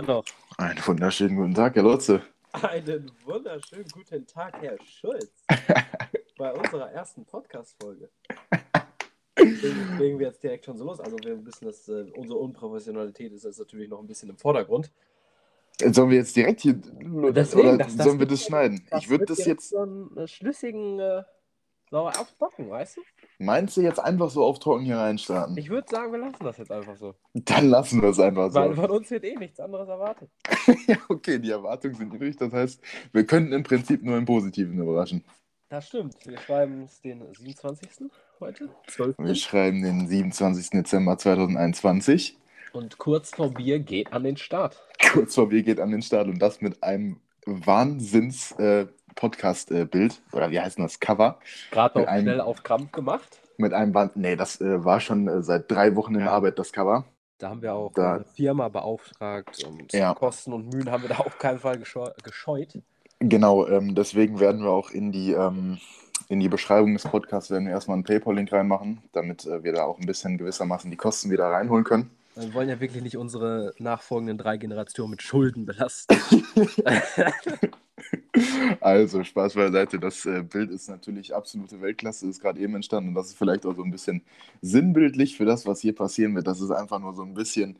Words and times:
noch. 0.00 0.24
Einen 0.56 0.78
wunderschönen 0.86 1.36
guten 1.36 1.54
Tag, 1.54 1.74
Herr 1.74 1.82
Lotze. 1.82 2.22
Einen 2.52 3.10
wunderschönen 3.24 3.84
guten 3.92 4.26
Tag, 4.26 4.60
Herr 4.62 4.76
Schulz. 4.84 5.44
Bei 6.38 6.52
unserer 6.52 6.90
ersten 6.92 7.26
Podcast-Folge. 7.26 8.08
Legen 9.38 9.98
legen 9.98 10.18
wir 10.18 10.28
jetzt 10.28 10.42
direkt 10.42 10.64
schon 10.64 10.78
so 10.78 10.84
los. 10.84 10.98
Also 11.00 11.16
wir 11.22 11.44
wissen, 11.44 11.66
dass 11.66 11.88
äh, 11.88 12.04
unsere 12.16 12.38
Unprofessionalität 12.38 13.32
ist 13.32 13.44
jetzt 13.44 13.58
natürlich 13.58 13.88
noch 13.90 14.00
ein 14.00 14.06
bisschen 14.06 14.30
im 14.30 14.38
Vordergrund. 14.38 14.90
Sollen 15.84 16.10
wir 16.10 16.18
jetzt 16.18 16.36
direkt 16.36 16.60
hier 16.60 16.74
Deswegen, 16.74 17.14
oder 17.18 17.78
das- 17.78 17.96
das 17.96 18.06
sollen 18.06 18.18
wir 18.18 18.26
das 18.26 18.42
schneiden? 18.44 18.86
ich 18.98 19.08
würde 19.10 19.24
das 19.26 19.44
jetzt, 19.44 19.70
so 19.70 19.78
einen 19.80 20.28
schlüssigen 20.28 21.00
äh, 21.00 21.22
sauer 21.90 22.12
aufbacken, 22.18 22.70
weißt 22.70 22.98
du? 22.98 23.00
Meinst 23.44 23.76
du 23.76 23.80
jetzt 23.80 23.98
einfach 23.98 24.30
so 24.30 24.44
auf 24.44 24.58
Trocken 24.58 24.84
hier 24.84 24.98
reinstarten? 24.98 25.56
Ich 25.56 25.68
würde 25.68 25.88
sagen, 25.90 26.12
wir 26.12 26.18
lassen 26.18 26.44
das 26.44 26.58
jetzt 26.58 26.72
einfach 26.72 26.96
so. 26.96 27.14
Dann 27.34 27.68
lassen 27.68 28.00
wir 28.02 28.10
es 28.10 28.18
einfach 28.18 28.52
Weil 28.54 28.74
so. 28.74 28.82
von 28.82 28.90
uns 28.90 29.10
wird 29.10 29.24
eh 29.24 29.36
nichts 29.36 29.60
anderes 29.60 29.88
erwartet. 29.88 30.30
ja, 30.86 30.96
okay, 31.08 31.38
die 31.38 31.50
Erwartungen 31.50 31.94
sind 31.94 32.12
niedrig. 32.12 32.36
Das 32.36 32.52
heißt, 32.52 32.80
wir 33.12 33.26
könnten 33.26 33.52
im 33.52 33.62
Prinzip 33.62 34.02
nur 34.02 34.16
im 34.16 34.24
Positiven 34.24 34.78
überraschen. 34.78 35.24
Das 35.68 35.88
stimmt. 35.88 36.16
Wir 36.26 36.38
schreiben 36.38 36.82
es 36.82 37.00
den 37.00 37.22
27. 37.32 38.10
heute. 38.40 38.68
12. 38.88 39.16
Wir 39.18 39.34
schreiben 39.34 39.82
den 39.82 40.06
27. 40.06 40.70
Dezember 40.70 41.16
2021. 41.16 42.38
Und 42.72 42.98
kurz 42.98 43.30
vor 43.30 43.52
Bier 43.52 43.78
geht 43.80 44.12
an 44.12 44.24
den 44.24 44.36
Start. 44.36 44.82
Kurz 45.12 45.34
vor 45.34 45.48
Bier 45.48 45.62
geht 45.62 45.80
an 45.80 45.90
den 45.90 46.02
Start 46.02 46.28
und 46.28 46.38
das 46.40 46.60
mit 46.60 46.82
einem 46.82 47.20
Wahnsinns-Podcast-Bild. 49.16 50.20
Oder 50.32 50.50
wie 50.50 50.60
heißt 50.60 50.78
denn 50.78 50.84
das? 50.84 51.00
Cover. 51.00 51.38
Gerade 51.70 52.00
noch 52.00 52.06
einem- 52.08 52.22
schnell 52.24 52.40
auf 52.40 52.62
Krampf 52.62 52.92
gemacht. 52.92 53.38
Mit 53.58 53.72
einem 53.72 53.94
Wahn 53.94 54.10
Nee, 54.14 54.36
das 54.36 54.60
äh, 54.60 54.84
war 54.84 55.00
schon 55.00 55.28
äh, 55.28 55.42
seit 55.42 55.70
drei 55.70 55.94
Wochen 55.94 56.14
in 56.14 56.22
Ja. 56.22 56.30
Arbeit, 56.32 56.58
das 56.58 56.72
Cover. 56.72 57.04
Da 57.38 57.50
haben 57.50 57.62
wir 57.62 57.74
auch 57.74 57.92
Da- 57.92 58.14
eine 58.16 58.24
Firma 58.24 58.68
beauftragt 58.68 59.62
und 59.64 59.92
Ja. 59.92 60.14
Kosten 60.14 60.52
und 60.52 60.72
Mühen 60.72 60.90
haben 60.90 61.02
wir 61.02 61.10
da 61.10 61.16
auf 61.18 61.38
keinen 61.38 61.58
Fall 61.58 61.78
gescheu 61.78 62.08
gescheut. 62.22 62.78
Genau, 63.20 63.66
ähm, 63.68 63.94
deswegen 63.94 64.40
werden 64.40 64.62
wir 64.62 64.70
auch 64.70 64.90
in 64.90 65.12
die, 65.12 65.32
ähm, 65.32 65.78
in 66.28 66.40
die 66.40 66.48
Beschreibung 66.48 66.92
des 66.94 67.04
Podcasts 67.04 67.50
werden 67.50 67.66
wir 67.66 67.72
erstmal 67.72 67.96
einen 67.96 68.04
PayPal-Link 68.04 68.50
reinmachen, 68.52 69.02
damit 69.12 69.44
äh, 69.46 69.62
wir 69.62 69.72
da 69.72 69.84
auch 69.84 69.98
ein 69.98 70.06
bisschen 70.06 70.38
gewissermaßen 70.38 70.90
die 70.90 70.96
Kosten 70.96 71.30
wieder 71.30 71.46
reinholen 71.46 71.84
können. 71.84 72.10
Wir 72.34 72.52
wollen 72.54 72.68
ja 72.68 72.80
wirklich 72.80 73.02
nicht 73.02 73.16
unsere 73.18 73.74
nachfolgenden 73.78 74.38
drei 74.38 74.56
Generationen 74.56 75.10
mit 75.10 75.22
Schulden 75.22 75.66
belasten. 75.66 76.16
Also, 78.80 79.22
Spaß 79.22 79.54
beiseite. 79.54 79.98
Das 79.98 80.24
äh, 80.26 80.42
Bild 80.42 80.70
ist 80.70 80.88
natürlich 80.88 81.34
absolute 81.34 81.80
Weltklasse, 81.80 82.26
ist 82.28 82.40
gerade 82.40 82.60
eben 82.60 82.74
entstanden 82.74 83.10
und 83.10 83.14
das 83.14 83.28
ist 83.28 83.38
vielleicht 83.38 83.66
auch 83.66 83.76
so 83.76 83.82
ein 83.82 83.90
bisschen 83.90 84.22
sinnbildlich 84.60 85.36
für 85.36 85.44
das, 85.44 85.66
was 85.66 85.80
hier 85.80 85.94
passieren 85.94 86.34
wird. 86.34 86.46
Das 86.46 86.60
ist 86.60 86.70
einfach 86.70 86.98
nur 86.98 87.14
so 87.14 87.22
ein 87.22 87.34
bisschen 87.34 87.76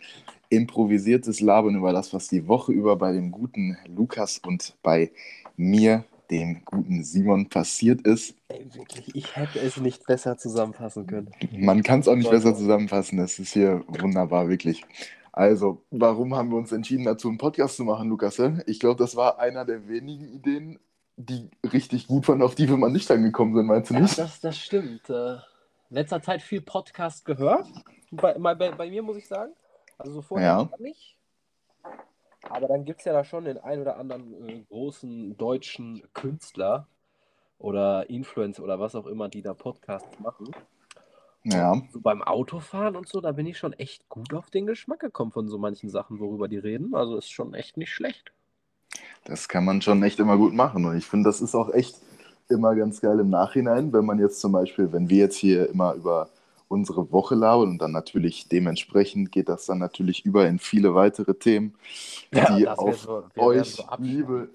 improvisiertes 0.50 1.40
Labern 1.40 1.76
über 1.76 1.92
das, 1.92 2.12
was 2.12 2.28
die 2.28 2.46
Woche 2.46 2.72
über 2.72 2.96
bei 2.96 3.12
dem 3.12 3.30
guten 3.30 3.76
Lukas 3.88 4.38
und 4.38 4.76
bei 4.82 5.10
mir, 5.56 6.04
dem 6.30 6.64
guten 6.64 7.02
Simon, 7.04 7.48
passiert 7.48 8.02
ist. 8.02 8.34
Ey, 8.48 8.66
wirklich, 8.74 9.14
ich 9.14 9.34
hätte 9.34 9.58
es 9.60 9.78
nicht 9.78 10.06
besser 10.06 10.36
zusammenfassen 10.36 11.06
können. 11.06 11.30
Man 11.52 11.82
kann 11.82 12.00
es 12.00 12.08
auch 12.08 12.16
nicht 12.16 12.30
besser 12.30 12.54
zusammenfassen. 12.54 13.18
Es 13.18 13.38
ist 13.38 13.52
hier 13.54 13.82
wunderbar, 13.88 14.48
wirklich. 14.48 14.84
Also, 15.32 15.82
warum 15.90 16.34
haben 16.34 16.50
wir 16.50 16.58
uns 16.58 16.72
entschieden, 16.72 17.04
dazu 17.04 17.28
einen 17.28 17.38
Podcast 17.38 17.76
zu 17.76 17.84
machen, 17.84 18.08
Lukas? 18.10 18.38
Ich 18.66 18.78
glaube, 18.80 18.98
das 18.98 19.16
war 19.16 19.38
einer 19.38 19.64
der 19.64 19.88
wenigen 19.88 20.28
Ideen, 20.28 20.78
die 21.16 21.50
richtig 21.72 22.06
gut 22.06 22.28
waren, 22.28 22.42
auf 22.42 22.54
die 22.54 22.68
wir 22.68 22.76
mal 22.76 22.90
nicht 22.90 23.10
angekommen 23.10 23.54
sind, 23.54 23.66
meinst 23.66 23.90
du 23.90 23.94
Ja, 23.94 24.00
nicht? 24.00 24.18
das, 24.18 24.40
das 24.40 24.58
stimmt. 24.58 25.08
Äh, 25.08 25.38
letzter 25.88 26.20
Zeit 26.20 26.42
viel 26.42 26.60
Podcast 26.60 27.24
gehört. 27.24 27.66
Bei, 28.10 28.34
bei, 28.34 28.54
bei 28.54 28.90
mir 28.90 29.02
muss 29.02 29.16
ich 29.16 29.26
sagen. 29.26 29.52
Also 29.96 30.12
so 30.14 30.22
vorher 30.22 30.48
Ja. 30.48 30.70
nicht. 30.78 31.16
Aber 32.50 32.66
dann 32.68 32.84
gibt 32.84 32.98
es 33.00 33.04
ja 33.06 33.12
da 33.12 33.24
schon 33.24 33.44
den 33.44 33.56
ein 33.58 33.80
oder 33.80 33.96
anderen 33.96 34.48
äh, 34.48 34.62
großen 34.68 35.36
deutschen 35.38 36.02
Künstler 36.12 36.88
oder 37.58 38.10
Influencer 38.10 38.64
oder 38.64 38.80
was 38.80 38.94
auch 38.94 39.06
immer, 39.06 39.28
die 39.28 39.42
da 39.42 39.54
Podcasts 39.54 40.18
machen. 40.18 40.50
Ja, 41.44 41.82
So 41.92 42.00
beim 42.00 42.22
Autofahren 42.22 42.96
und 42.96 43.08
so, 43.08 43.20
da 43.20 43.32
bin 43.32 43.46
ich 43.46 43.58
schon 43.58 43.72
echt 43.74 44.08
gut 44.08 44.34
auf 44.34 44.50
den 44.50 44.66
Geschmack 44.66 45.00
gekommen 45.00 45.32
von 45.32 45.48
so 45.48 45.58
manchen 45.58 45.90
Sachen, 45.90 46.18
worüber 46.20 46.48
die 46.48 46.58
reden. 46.58 46.94
Also 46.94 47.16
ist 47.16 47.30
schon 47.30 47.54
echt 47.54 47.76
nicht 47.76 47.92
schlecht. 47.92 48.32
das 49.24 49.48
kann 49.48 49.64
man 49.64 49.82
schon 49.82 50.02
echt 50.02 50.18
immer 50.20 50.36
gut 50.36 50.54
machen. 50.54 50.84
Und 50.84 50.96
ich 50.96 51.06
finde, 51.06 51.28
das 51.28 51.40
ist 51.40 51.54
auch 51.54 51.72
echt 51.72 51.96
immer 52.48 52.74
ganz 52.74 53.00
geil 53.00 53.18
im 53.20 53.30
Nachhinein, 53.30 53.92
wenn 53.92 54.04
man 54.04 54.18
jetzt 54.18 54.40
zum 54.40 54.52
Beispiel, 54.52 54.92
wenn 54.92 55.08
wir 55.08 55.18
jetzt 55.18 55.36
hier 55.36 55.68
immer 55.70 55.94
über 55.94 56.28
unsere 56.72 57.12
Woche 57.12 57.34
labern 57.34 57.68
und 57.70 57.78
dann 57.78 57.92
natürlich 57.92 58.48
dementsprechend 58.48 59.30
geht 59.30 59.48
das 59.48 59.66
dann 59.66 59.78
natürlich 59.78 60.24
über 60.24 60.48
in 60.48 60.58
viele 60.58 60.94
weitere 60.94 61.34
Themen, 61.34 61.74
die 62.32 62.40
das 62.40 62.58
wird 62.58 62.78
auf 62.78 62.98
so- 62.98 63.24
euch, 63.36 63.74
so 63.76 63.84
liebe. 63.98 64.48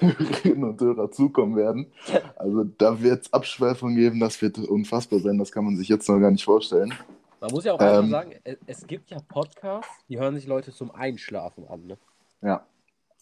Hörerinnen 0.00 0.64
und 0.64 0.80
Hörer, 0.80 1.10
zukommen 1.10 1.56
werden. 1.56 1.86
Also 2.36 2.64
da 2.64 3.00
wird 3.00 3.22
es 3.26 3.32
Abschweifungen 3.32 3.94
geben, 3.96 4.18
das 4.20 4.42
wird 4.42 4.58
unfassbar 4.58 5.20
sein, 5.20 5.38
das 5.38 5.52
kann 5.52 5.64
man 5.64 5.76
sich 5.76 5.88
jetzt 5.88 6.08
noch 6.08 6.18
gar 6.18 6.30
nicht 6.32 6.44
vorstellen. 6.44 6.92
Man 7.40 7.50
muss 7.52 7.64
ja 7.64 7.72
auch 7.74 7.80
Ähm. 7.80 8.10
sagen, 8.10 8.32
es, 8.44 8.56
es 8.66 8.86
gibt 8.86 9.10
ja 9.10 9.18
Podcasts, 9.28 9.88
die 10.08 10.18
hören 10.18 10.34
sich 10.34 10.46
Leute 10.46 10.72
zum 10.72 10.90
Einschlafen 10.92 11.66
an. 11.68 11.86
Ne? 11.86 11.98
Ja, 12.42 12.66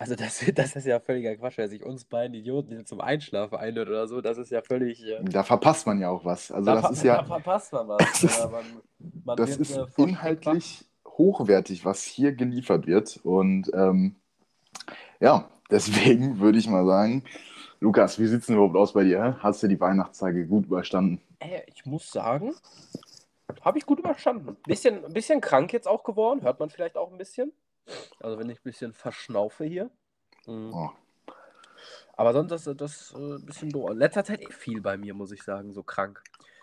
Also 0.01 0.15
das, 0.15 0.43
das 0.55 0.77
ist 0.77 0.87
ja 0.87 0.99
völliger 0.99 1.37
Quatsch, 1.37 1.59
wer 1.59 1.69
sich 1.69 1.85
uns 1.85 2.05
beiden 2.05 2.35
Idioten 2.35 2.71
hier 2.71 2.85
zum 2.87 3.01
Einschlafen 3.01 3.57
einhört 3.57 3.89
oder 3.89 4.09
so, 4.09 4.21
das 4.21 4.39
ist 4.39 4.51
ja 4.51 4.63
völlig... 4.63 5.05
Äh, 5.07 5.23
da 5.23 5.43
verpasst 5.43 5.87
man 5.87 6.01
ja 6.01 6.09
auch 6.09 6.25
was. 6.25 6.51
Also 6.51 6.67
da, 6.67 6.81
das 6.81 6.91
ist 6.93 7.01
da 7.05 7.07
ja, 7.07 7.25
verpasst 7.25 7.73
man 7.73 7.89
was. 7.89 7.99
Das 8.13 8.25
ist- 8.25 8.39
Ja, 8.39 8.49
man, 8.49 8.65
man 9.25 9.37
das 9.37 9.51
wird, 9.51 9.61
ist 9.61 9.77
äh, 9.77 9.87
inhaltlich 10.03 10.85
hochwertig, 11.07 11.85
was 11.85 12.03
hier 12.03 12.33
geliefert 12.33 12.87
wird. 12.87 13.21
Und 13.23 13.71
ähm, 13.75 14.17
ja, 15.21 15.51
deswegen 15.71 16.41
würde 16.41 16.59
ich 16.59 16.67
mal 16.67 16.87
sagen, 16.87 17.25
Lukas, 17.81 18.19
wie 18.19 18.27
sieht 18.27 18.41
es 18.41 18.47
denn 18.47 18.57
überhaupt 18.57 18.77
aus 18.77 18.95
bei 18.95 19.05
dir? 19.05 19.37
Hast 19.41 19.63
du 19.63 19.69
die 19.69 19.81
Weihnachtstage 19.81 20.47
gut 20.47 20.67
überstanden? 20.67 21.21
Äh, 21.41 21.61
ich 21.67 21.85
muss 21.85 22.11
sagen, 22.11 22.55
habe 23.61 23.79
ich 23.79 23.85
gut 23.85 23.99
überstanden. 23.99 24.57
Bisschen, 24.67 25.05
ein 25.05 25.13
bisschen 25.13 25.41
krank 25.43 25.73
jetzt 25.75 25.89
auch 25.89 26.05
geworden, 26.05 26.43
hört 26.43 26.59
man 26.59 26.71
vielleicht 26.71 26.97
auch 26.97 27.11
ein 27.13 27.19
bisschen. 27.19 27.53
Also 28.21 28.39
wenn 28.39 28.51
ich 28.51 28.59
ein 28.59 28.65
bisschen 28.65 28.93
verschnaufe 28.93 29.65
hier. 29.65 29.91
Mhm. 30.47 30.73
Oh, 30.75 30.91
Aber 32.17 32.33
sonst 32.33 32.53
ist 32.53 32.81
das 32.81 33.13
äh, 33.13 33.19
ein 33.19 33.47
bisschen 33.47 33.71
doof. 33.71 33.91
Letzter 33.95 34.25
Zeit 34.25 34.41
eh 34.41 34.53
viel 34.53 34.81
bei 34.81 34.97
mir, 34.97 35.15
muss 35.15 35.33
ich 35.33 35.43
sagen, 35.43 35.73
so 35.73 35.83
krank. 35.83 36.23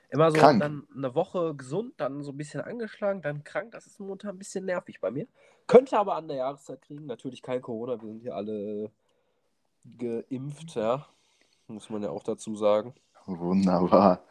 Immer 0.10 0.32
so 0.32 0.38
Krank? 0.38 0.62
dann 0.62 0.88
eine 0.96 1.14
Woche 1.16 1.54
gesund, 1.56 1.94
dann 1.98 2.24
so 2.24 2.32
ein 2.32 2.38
bisschen 2.38 2.62
angeschlagen, 2.62 3.22
dann 3.22 3.44
krank. 3.44 3.72
Das 3.72 3.86
ist 3.88 4.00
momentan 4.00 4.36
ein 4.36 4.38
bisschen 4.38 4.66
nervig 4.66 5.02
bei 5.02 5.12
mir. 5.12 5.28
Könnte 5.68 5.98
aber 6.00 6.16
an 6.16 6.30
der 6.30 6.38
Jahreszeit 6.38 6.82
kriegen. 6.82 7.08
Natürlich 7.08 7.42
kein 7.42 7.62
Corona, 7.62 8.00
wir 8.00 8.08
sind 8.08 8.22
hier 8.22 8.36
alle 8.36 8.90
geimpft, 9.98 10.76
ja. 10.76 11.08
Muss 11.68 11.90
man 11.90 12.04
ja 12.04 12.10
auch 12.10 12.24
dazu 12.24 12.56
sagen. 12.56 12.94
Wunderbar. 13.26 14.22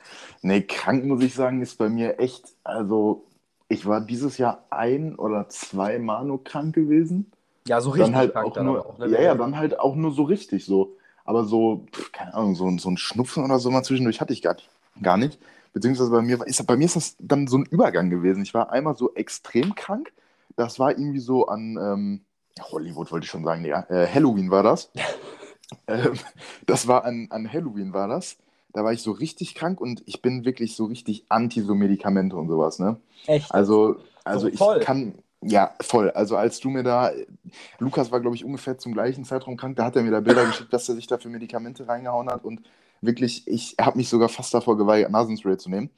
Nee, 0.40 0.62
krank 0.62 1.04
muss 1.04 1.22
ich 1.22 1.34
sagen, 1.34 1.60
ist 1.60 1.76
bei 1.76 1.90
mir 1.90 2.18
echt, 2.18 2.56
also 2.64 3.25
ich 3.68 3.86
war 3.86 4.00
dieses 4.00 4.38
Jahr 4.38 4.64
ein 4.70 5.16
oder 5.16 5.48
zweimal 5.48 6.24
nur 6.24 6.44
krank 6.44 6.74
gewesen. 6.74 7.30
Ja, 7.66 7.80
so 7.80 7.94
dann 7.94 8.14
halt 8.14 8.32
krank 8.32 8.46
auch 8.46 8.52
dann 8.52 8.66
nur, 8.66 8.86
auch, 8.86 8.98
ne? 8.98 9.08
ja, 9.08 9.20
ja, 9.20 9.34
dann 9.34 9.56
halt 9.56 9.78
auch 9.80 9.96
nur 9.96 10.12
so 10.12 10.22
richtig 10.24 10.64
so. 10.64 10.96
Aber 11.24 11.44
so, 11.44 11.86
pf, 11.92 12.12
keine 12.12 12.34
Ahnung, 12.34 12.54
so, 12.54 12.66
ein- 12.68 12.78
so 12.78 12.88
ein 12.88 12.96
Schnupfen 12.96 13.44
oder 13.44 13.58
so 13.58 13.70
mal 13.70 13.82
zwischendurch 13.82 14.20
hatte 14.20 14.32
ich 14.32 14.42
gar, 14.42 14.56
gar 15.02 15.16
nicht. 15.16 15.38
Beziehungsweise 15.72 16.10
bei 16.10 16.22
mir, 16.22 16.40
ist, 16.46 16.64
bei 16.66 16.76
mir 16.76 16.84
ist 16.84 16.96
das 16.96 17.16
dann 17.18 17.48
so 17.48 17.58
ein 17.58 17.66
Übergang 17.66 18.08
gewesen. 18.08 18.42
Ich 18.42 18.54
war 18.54 18.70
einmal 18.70 18.96
so 18.96 19.12
extrem 19.14 19.74
krank. 19.74 20.12
Das 20.56 20.78
war 20.78 20.90
irgendwie 20.92 21.18
so 21.18 21.46
an 21.48 21.76
ähm, 21.76 22.20
Hollywood, 22.72 23.10
wollte 23.12 23.24
ich 23.24 23.30
schon 23.30 23.44
sagen, 23.44 23.64
ja. 23.64 23.84
Äh, 23.90 24.06
Halloween 24.06 24.50
war 24.50 24.62
das. 24.62 24.90
ähm, 25.88 26.14
das 26.66 26.86
war 26.86 27.04
an, 27.04 27.26
an 27.30 27.52
Halloween 27.52 27.92
war 27.92 28.08
das. 28.08 28.36
Da 28.76 28.84
war 28.84 28.92
ich 28.92 29.00
so 29.00 29.12
richtig 29.12 29.54
krank 29.54 29.80
und 29.80 30.02
ich 30.04 30.20
bin 30.20 30.44
wirklich 30.44 30.76
so 30.76 30.84
richtig 30.84 31.24
anti 31.30 31.62
so 31.62 31.74
Medikamente 31.74 32.36
und 32.36 32.46
sowas, 32.48 32.78
ne? 32.78 33.00
Echt? 33.26 33.50
Also, 33.54 33.96
also 34.22 34.50
So 34.50 34.56
voll. 34.58 34.76
ich 34.80 34.84
kann, 34.84 35.14
ja, 35.40 35.74
voll. 35.80 36.10
Also 36.10 36.36
als 36.36 36.60
du 36.60 36.68
mir 36.68 36.82
da, 36.82 37.10
Lukas 37.78 38.12
war, 38.12 38.20
glaube 38.20 38.36
ich, 38.36 38.44
ungefähr 38.44 38.76
zum 38.76 38.92
gleichen 38.92 39.24
Zeitraum 39.24 39.56
krank, 39.56 39.76
da 39.76 39.86
hat 39.86 39.96
er 39.96 40.02
mir 40.02 40.10
da 40.10 40.20
Bilder 40.20 40.44
geschickt, 40.46 40.74
dass 40.74 40.86
er 40.90 40.94
sich 40.94 41.06
da 41.06 41.16
für 41.16 41.30
Medikamente 41.30 41.88
reingehauen 41.88 42.28
hat 42.28 42.44
und 42.44 42.60
wirklich, 43.00 43.48
ich 43.48 43.76
habe 43.80 43.96
mich 43.96 44.10
sogar 44.10 44.28
fast 44.28 44.52
davor 44.52 44.76
geweigert, 44.76 45.10
Nasenspray 45.10 45.56
zu 45.56 45.70
nehmen. 45.70 45.88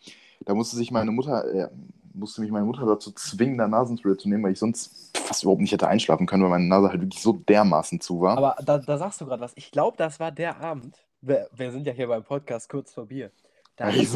Da 0.44 0.55
musste 0.55 0.76
sich 0.76 0.93
meine 0.93 1.11
Mutter, 1.11 1.52
äh, 1.52 1.69
musste 2.14 2.43
mich 2.43 2.52
meine 2.52 2.64
Mutter 2.64 2.87
dazu 2.87 3.11
zwingen, 3.11 3.58
da 3.58 3.67
Nasenspray 3.67 4.17
zu 4.17 4.29
nehmen, 4.29 4.44
weil 4.44 4.52
ich 4.52 4.61
sonst 4.61 5.19
fast 5.19 5.43
überhaupt 5.43 5.62
nicht 5.62 5.73
hätte 5.73 5.88
einschlafen 5.88 6.26
können, 6.29 6.44
weil 6.44 6.50
meine 6.50 6.69
Nase 6.69 6.91
halt 6.91 7.00
wirklich 7.00 7.20
so 7.20 7.32
dermaßen 7.32 8.00
zu 8.00 8.20
war. 8.20 8.38
Aber 8.38 8.55
da, 8.64 8.79
da 8.79 8.99
sagst 8.99 9.20
du 9.20 9.26
gerade 9.26 9.43
was. 9.43 9.50
Ich 9.56 9.73
glaube, 9.73 9.97
das 9.97 10.20
war 10.20 10.31
der 10.31 10.61
Abend. 10.61 11.07
Wir, 11.20 11.49
wir 11.53 11.73
sind 11.73 11.87
ja 11.87 11.93
hier 11.93 12.06
beim 12.06 12.23
Podcast 12.23 12.69
kurz 12.69 12.93
vor 12.93 13.06
Bier. 13.06 13.31
Da 13.76 13.87
habe 13.87 13.97
ich 13.97 14.12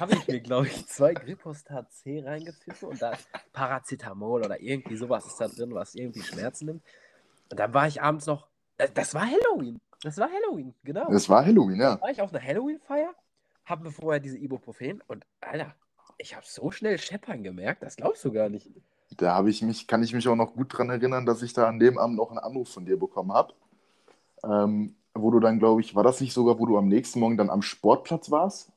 hab 0.00 0.12
ich 0.12 0.26
mir 0.28 0.40
glaube 0.40 0.66
ich, 0.66 0.86
zwei 0.88 1.14
Gripostat 1.14 1.92
C 1.92 2.22
reingepfiffen 2.24 2.88
und 2.88 3.00
da 3.00 3.12
ist 3.12 3.28
Paracetamol 3.52 4.44
oder 4.44 4.60
irgendwie 4.60 4.96
sowas 4.96 5.26
ist 5.26 5.40
da 5.40 5.46
drin, 5.48 5.74
was 5.74 5.94
irgendwie 5.94 6.22
Schmerzen 6.22 6.66
nimmt. 6.66 6.82
Und 7.50 7.60
dann 7.60 7.72
war 7.72 7.86
ich 7.86 8.02
abends 8.02 8.26
noch. 8.26 8.48
äh, 8.78 8.88
Das 8.94 9.14
war 9.14 9.26
Halloween. 9.26 9.80
Das 10.02 10.18
war 10.18 10.28
Halloween, 10.30 10.74
genau. 10.84 11.10
Es 11.12 11.28
war 11.28 11.44
Halloween, 11.44 11.80
ja. 11.80 12.00
war 12.00 12.10
ich 12.10 12.20
auf 12.20 12.32
einer 12.32 12.42
Halloween-Feier, 12.42 13.14
habe 13.64 13.84
mir 13.84 13.92
vorher 13.92 14.20
diese 14.20 14.38
Ibuprofen 14.38 15.02
und 15.06 15.24
Alter, 15.40 15.74
ich 16.18 16.34
habe 16.34 16.44
so 16.46 16.70
schnell 16.70 16.98
Scheppern 16.98 17.42
gemerkt, 17.42 17.82
das 17.82 17.96
glaubst 17.96 18.24
du 18.24 18.32
gar 18.32 18.48
nicht. 18.48 18.68
Da 19.16 19.34
habe 19.34 19.50
ich 19.50 19.62
mich, 19.62 19.86
kann 19.86 20.02
ich 20.02 20.12
mich 20.12 20.26
auch 20.28 20.36
noch 20.36 20.54
gut 20.54 20.76
dran 20.76 20.90
erinnern, 20.90 21.26
dass 21.26 21.42
ich 21.42 21.52
da 21.52 21.68
an 21.68 21.78
dem 21.78 21.96
Abend 21.96 22.16
noch 22.16 22.30
einen 22.30 22.38
Anruf 22.38 22.72
von 22.72 22.84
dir 22.84 22.98
bekommen 22.98 23.32
habe. 23.32 23.54
Ähm, 24.44 24.96
wo 25.22 25.30
du 25.30 25.40
dann, 25.40 25.58
glaube 25.58 25.80
ich, 25.80 25.94
war 25.94 26.02
das 26.02 26.20
nicht 26.20 26.32
sogar, 26.32 26.58
wo 26.58 26.66
du 26.66 26.78
am 26.78 26.88
nächsten 26.88 27.20
Morgen 27.20 27.36
dann 27.36 27.50
am 27.50 27.62
Sportplatz 27.62 28.30
warst? 28.30 28.72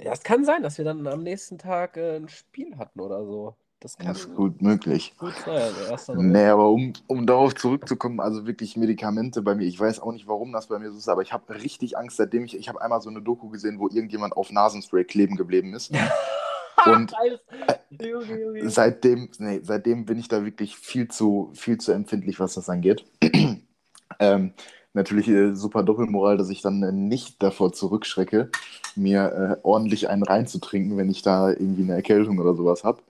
Ja, 0.00 0.12
es 0.12 0.22
kann 0.22 0.44
sein, 0.44 0.62
dass 0.62 0.78
wir 0.78 0.84
dann 0.84 1.06
am 1.06 1.22
nächsten 1.22 1.58
Tag 1.58 1.96
äh, 1.96 2.16
ein 2.16 2.28
Spiel 2.28 2.76
hatten 2.78 3.00
oder 3.00 3.24
so. 3.24 3.56
Das 3.80 3.96
kann 3.96 4.08
Das 4.08 4.20
ist 4.20 4.34
gut 4.34 4.62
möglich. 4.62 5.14
gut 5.18 5.34
sein. 5.44 5.72
Also 5.90 6.14
Nee, 6.14 6.46
aber 6.46 6.70
um, 6.70 6.92
um 7.06 7.26
darauf 7.26 7.54
zurückzukommen, 7.54 8.20
also 8.20 8.46
wirklich 8.46 8.76
Medikamente 8.76 9.42
bei 9.42 9.54
mir, 9.54 9.64
ich 9.66 9.78
weiß 9.78 10.00
auch 10.00 10.12
nicht, 10.12 10.26
warum 10.28 10.52
das 10.52 10.68
bei 10.68 10.78
mir 10.78 10.90
so 10.92 10.98
ist, 10.98 11.08
aber 11.08 11.22
ich 11.22 11.32
habe 11.32 11.54
richtig 11.54 11.96
Angst, 11.96 12.16
seitdem 12.16 12.44
ich, 12.44 12.56
ich 12.56 12.68
habe 12.68 12.80
einmal 12.82 13.00
so 13.00 13.10
eine 13.10 13.22
Doku 13.22 13.48
gesehen, 13.48 13.78
wo 13.78 13.88
irgendjemand 13.88 14.36
auf 14.36 14.52
Nasenspray 14.52 15.04
kleben 15.04 15.36
geblieben 15.36 15.74
ist. 15.74 15.92
Und 16.84 17.12
Junge. 17.90 18.70
seitdem, 18.70 19.30
nee, 19.38 19.60
seitdem 19.62 20.04
bin 20.04 20.18
ich 20.18 20.28
da 20.28 20.44
wirklich 20.44 20.76
viel 20.76 21.08
zu, 21.08 21.50
viel 21.54 21.78
zu 21.78 21.92
empfindlich, 21.92 22.40
was 22.40 22.54
das 22.54 22.68
angeht. 22.68 23.04
ähm, 24.18 24.52
natürlich 24.94 25.28
äh, 25.28 25.54
super 25.54 25.82
Doppelmoral, 25.82 26.36
dass 26.36 26.50
ich 26.50 26.60
dann 26.62 26.82
äh, 26.82 26.92
nicht 26.92 27.42
davor 27.42 27.72
zurückschrecke, 27.72 28.50
mir 28.96 29.58
äh, 29.60 29.66
ordentlich 29.66 30.08
einen 30.08 30.22
reinzutrinken, 30.22 30.96
wenn 30.96 31.10
ich 31.10 31.22
da 31.22 31.50
irgendwie 31.50 31.82
eine 31.82 31.94
Erkältung 31.94 32.38
oder 32.38 32.54
sowas 32.54 32.84
habe. 32.84 33.00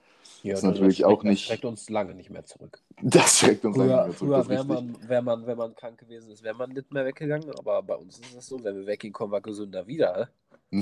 Ja, 0.43 0.55
ist 0.55 0.63
natürlich 0.63 1.05
auch 1.05 1.23
das 1.23 1.29
nicht- 1.29 1.45
schreckt 1.45 1.63
uns 1.65 1.89
lange 1.89 2.13
nicht 2.15 2.29
mehr 2.29 2.45
zurück. 2.45 2.79
Das 3.01 3.39
schreckt 3.39 3.63
uns 3.65 3.77
Früher, 3.77 4.03
eigentlich 4.03 4.17
früher 4.17 4.37
das 4.37 4.45
ist 4.45 4.49
wäre 4.49 4.69
richtig. 4.69 4.97
man, 4.99 5.09
wär 5.09 5.21
man, 5.21 5.47
wenn 5.47 5.57
man 5.57 5.75
krank 5.75 5.97
gewesen 5.97 6.31
ist, 6.31 6.43
wäre 6.43 6.55
man 6.55 6.69
nicht 6.71 6.91
mehr 6.91 7.05
weggegangen. 7.05 7.49
Aber 7.57 7.81
bei 7.81 7.95
uns 7.95 8.19
ist 8.19 8.35
es 8.37 8.47
so, 8.47 8.61
wenn 8.63 8.75
wir 8.75 8.85
weggehen, 8.85 9.13
kommen 9.13 9.31
wir 9.31 9.41
gesünder 9.41 9.87
wieder. 9.87 10.29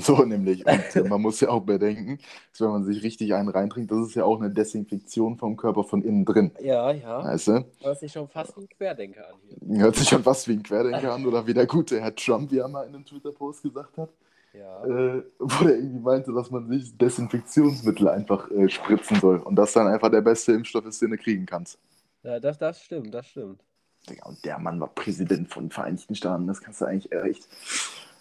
So 0.00 0.24
nämlich. 0.24 0.64
Und 0.66 0.96
äh, 0.96 1.02
man 1.08 1.20
muss 1.20 1.40
ja 1.40 1.48
auch 1.50 1.60
bedenken, 1.62 2.18
dass 2.50 2.60
wenn 2.60 2.70
man 2.70 2.84
sich 2.84 3.02
richtig 3.02 3.34
einen 3.34 3.48
reintrinkt, 3.48 3.90
das 3.90 4.08
ist 4.08 4.14
ja 4.14 4.24
auch 4.24 4.40
eine 4.40 4.50
Desinfektion 4.50 5.36
vom 5.38 5.56
Körper 5.56 5.84
von 5.84 6.02
innen 6.02 6.24
drin. 6.24 6.52
Ja, 6.60 6.90
ja. 6.92 7.24
Weißt 7.24 7.48
du? 7.48 7.64
Hört 7.82 7.98
sich 7.98 8.12
schon 8.12 8.28
fast 8.28 8.56
wie 8.56 8.62
ein 8.62 8.68
Querdenker 8.68 9.28
an 9.28 9.34
hier. 9.68 9.78
Hört 9.82 9.96
sich 9.96 10.08
schon 10.08 10.22
fast 10.22 10.48
wie 10.48 10.52
ein 10.54 10.62
Querdenker 10.62 11.12
an 11.14 11.26
oder 11.26 11.46
wie 11.46 11.54
der 11.54 11.66
gute 11.66 12.00
Herr 12.00 12.14
Trump, 12.14 12.50
wie 12.50 12.58
er 12.58 12.68
mal 12.68 12.86
in 12.86 12.94
einem 12.94 13.04
Twitter-Post 13.04 13.62
gesagt 13.62 13.96
hat, 13.98 14.10
Ja. 14.54 14.84
äh, 14.84 15.22
wo 15.38 15.64
der 15.64 15.76
irgendwie 15.76 16.00
meinte, 16.00 16.32
dass 16.32 16.50
man 16.50 16.68
sich 16.68 16.96
Desinfektionsmittel 16.96 18.08
einfach 18.08 18.50
äh, 18.50 18.68
spritzen 18.68 19.18
soll 19.20 19.38
und 19.40 19.56
das 19.56 19.72
dann 19.72 19.86
einfach 19.88 20.10
der 20.10 20.20
beste 20.22 20.52
Impfstoff 20.52 20.86
ist, 20.86 21.00
den 21.02 21.10
du 21.10 21.16
kriegen 21.18 21.46
kannst. 21.46 21.78
ja 22.22 22.38
das, 22.40 22.58
das 22.58 22.82
stimmt, 22.82 23.12
das 23.14 23.26
stimmt. 23.28 23.62
Digga, 24.08 24.26
Und 24.26 24.44
der 24.44 24.58
Mann 24.58 24.80
war 24.80 24.88
Präsident 24.88 25.48
von 25.52 25.64
den 25.64 25.70
Vereinigten 25.70 26.14
Staaten, 26.14 26.46
das 26.46 26.60
kannst 26.60 26.80
du 26.80 26.86
eigentlich 26.86 27.12
echt. 27.12 27.48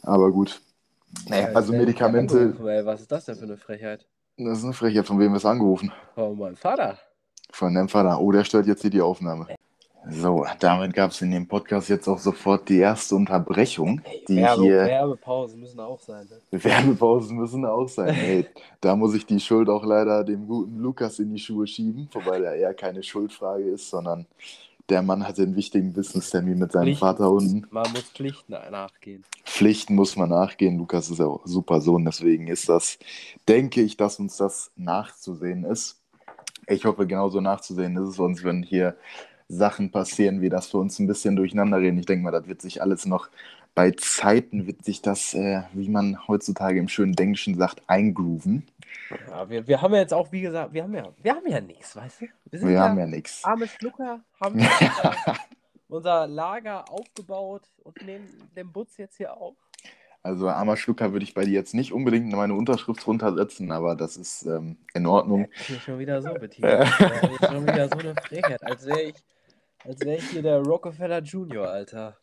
Aber 0.04 0.32
gut. 0.32 0.62
Naja, 1.28 1.50
Ja, 1.50 1.56
also 1.56 1.74
Medikamente, 1.74 2.56
ey, 2.66 2.86
Was 2.86 3.02
ist 3.02 3.12
das 3.12 3.26
denn 3.26 3.36
für 3.36 3.44
eine 3.44 3.58
Frechheit? 3.58 4.06
das 4.38 4.60
ist 4.60 4.64
eine 4.64 4.74
Frechheit, 4.74 5.06
von 5.06 5.20
wem 5.20 5.32
wir 5.32 5.38
es 5.38 5.46
angerufen. 5.46 5.92
Oh, 6.16 6.34
mein 6.36 6.56
Vater. 6.56 6.98
Von 7.52 7.74
deinem 7.76 7.90
Vater. 7.90 8.20
Oh, 8.20 8.32
der 8.32 8.44
stört 8.44 8.66
jetzt 8.66 8.82
hier 8.82 8.90
die 8.90 9.02
Aufnahme. 9.02 9.48
So, 10.10 10.48
damit 10.60 10.96
gab 10.96 11.12
es 11.12 11.22
in 11.22 11.30
dem 11.30 11.48
Podcast 11.48 11.88
jetzt 11.90 12.08
auch 12.08 12.18
sofort 12.18 12.68
die 12.70 12.80
erste 12.80 13.14
Unterbrechung, 13.16 14.02
die 14.28 14.38
Werbe, 14.38 14.62
hier. 14.64 14.78
Werbepausen 14.86 15.60
müssen 15.60 15.80
auch 15.80 16.00
sein. 16.00 16.28
Ne? 16.28 16.64
Werbepausen 16.64 17.38
müssen 17.38 17.66
auch 17.66 17.88
sein. 17.88 18.10
Hey, 18.10 18.48
da 18.80 18.96
muss 18.96 19.14
ich 19.14 19.28
die 19.28 19.40
Schuld 19.40 19.70
auch 19.70 19.86
leider 19.86 20.24
dem 20.24 20.48
guten 20.48 20.80
Lukas 20.80 21.20
in 21.20 21.30
die 21.30 21.38
Schuhe 21.40 21.68
schieben, 21.68 22.10
wobei 22.14 22.40
der 22.40 22.56
eher 22.56 22.74
keine 22.74 23.04
Schuldfrage 23.04 23.66
ist, 23.66 23.92
sondern 23.92 24.26
der 24.92 25.02
Mann 25.02 25.28
hatte 25.28 25.42
einen 25.42 25.56
wichtigen 25.56 25.94
Business-Termin 25.94 26.60
mit 26.60 26.74
seinem 26.74 26.84
Pflichten. 26.84 27.00
Vater 27.00 27.32
unten. 27.32 27.66
Man 27.72 27.90
muss 27.92 28.04
Pflichten 28.04 28.52
nachgehen. 28.52 29.24
Pflichten 29.46 29.96
muss 29.96 30.16
man 30.16 30.30
nachgehen. 30.30 30.78
Lukas 30.78 31.10
ist 31.10 31.20
ja 31.20 31.26
auch 31.26 31.46
ein 31.46 31.50
super 31.50 31.82
Sohn, 31.82 32.06
deswegen 32.06 32.48
ist 32.48 32.70
das, 32.70 33.00
denke 33.48 33.82
ich, 33.82 33.98
dass 33.98 34.20
uns 34.20 34.38
das 34.38 34.72
nachzusehen 34.76 35.64
ist. 35.64 36.02
Ich 36.68 36.86
hoffe, 36.86 37.08
genauso 37.08 37.42
nachzusehen 37.42 37.96
ist 37.98 38.10
es 38.10 38.20
uns, 38.20 38.44
wenn 38.44 38.64
hier 38.64 38.96
Sachen 39.48 39.92
passieren, 39.92 40.42
wie 40.42 40.50
das 40.50 40.68
für 40.68 40.78
uns 40.78 41.00
ein 41.00 41.08
bisschen 41.08 41.36
durcheinander 41.36 41.80
reden. 41.80 41.98
Ich 41.98 42.06
denke 42.06 42.24
mal, 42.24 42.32
das 42.32 42.48
wird 42.48 42.62
sich 42.62 42.82
alles 42.82 43.06
noch 43.06 43.30
bei 43.74 43.92
Zeiten, 43.92 44.68
wird 44.68 44.84
sich 44.84 45.02
das, 45.02 45.34
äh, 45.34 45.62
wie 45.74 45.90
man 45.90 46.28
heutzutage 46.28 46.80
im 46.80 46.90
schönen 46.90 47.18
Englischen 47.18 47.56
sagt, 47.56 47.82
eingrooven. 47.88 48.64
Ja, 49.30 49.50
wir, 49.50 49.68
wir 49.68 49.82
haben 49.82 49.94
ja 49.94 50.02
jetzt 50.02 50.14
auch, 50.14 50.32
wie 50.32 50.42
gesagt, 50.42 50.74
wir 50.74 50.84
haben 50.84 50.94
ja, 50.94 51.12
wir 51.22 51.36
haben 51.36 51.48
ja 51.48 51.62
nichts, 51.62 51.96
weißt 51.96 52.22
du? 52.22 52.28
sind 52.52 52.70
Wir 52.70 52.80
haben 52.80 53.00
ja 53.00 53.08
nichts. 53.08 53.44
arme 53.44 53.68
Schlucker, 53.68 54.22
haben 54.40 54.56
unser, 54.60 55.16
unser 55.88 56.28
Lager 56.28 56.90
aufgebaut 56.90 57.64
und 57.84 58.02
nehmen 58.06 58.28
den 58.56 58.72
Butz 58.72 58.98
jetzt 58.98 59.18
hier 59.18 59.36
auf. 59.36 59.56
Also 60.24 60.48
armer 60.50 60.78
Schlucker 60.78 61.14
würde 61.14 61.24
ich 61.24 61.34
bei 61.34 61.46
dir 61.46 61.54
jetzt 61.54 61.74
nicht 61.74 61.94
unbedingt 61.94 62.32
meine 62.32 62.54
Unterschrift 62.54 63.06
runtersetzen, 63.08 63.72
aber 63.72 63.96
das 63.96 64.18
ist 64.18 64.46
ähm, 64.46 64.78
in 64.94 65.08
Ordnung. 65.08 65.48
Hier 65.66 65.80
schon 65.80 65.98
wieder 65.98 66.22
so 66.22 66.34
betitelt. 66.34 66.88
Ja, 67.00 67.48
schon 67.50 67.64
wieder 67.66 67.90
so 67.90 67.98
eine 67.98 68.16
Frechheit, 68.16 68.64
als 68.64 68.86
wäre 68.86 69.02
ich, 69.02 69.16
als 69.84 70.00
wäre 70.02 70.18
ich 70.18 70.30
hier 70.30 70.44
der 70.44 70.60
Rockefeller 70.60 71.24
Junior, 71.24 71.68
Alter. 71.68 72.18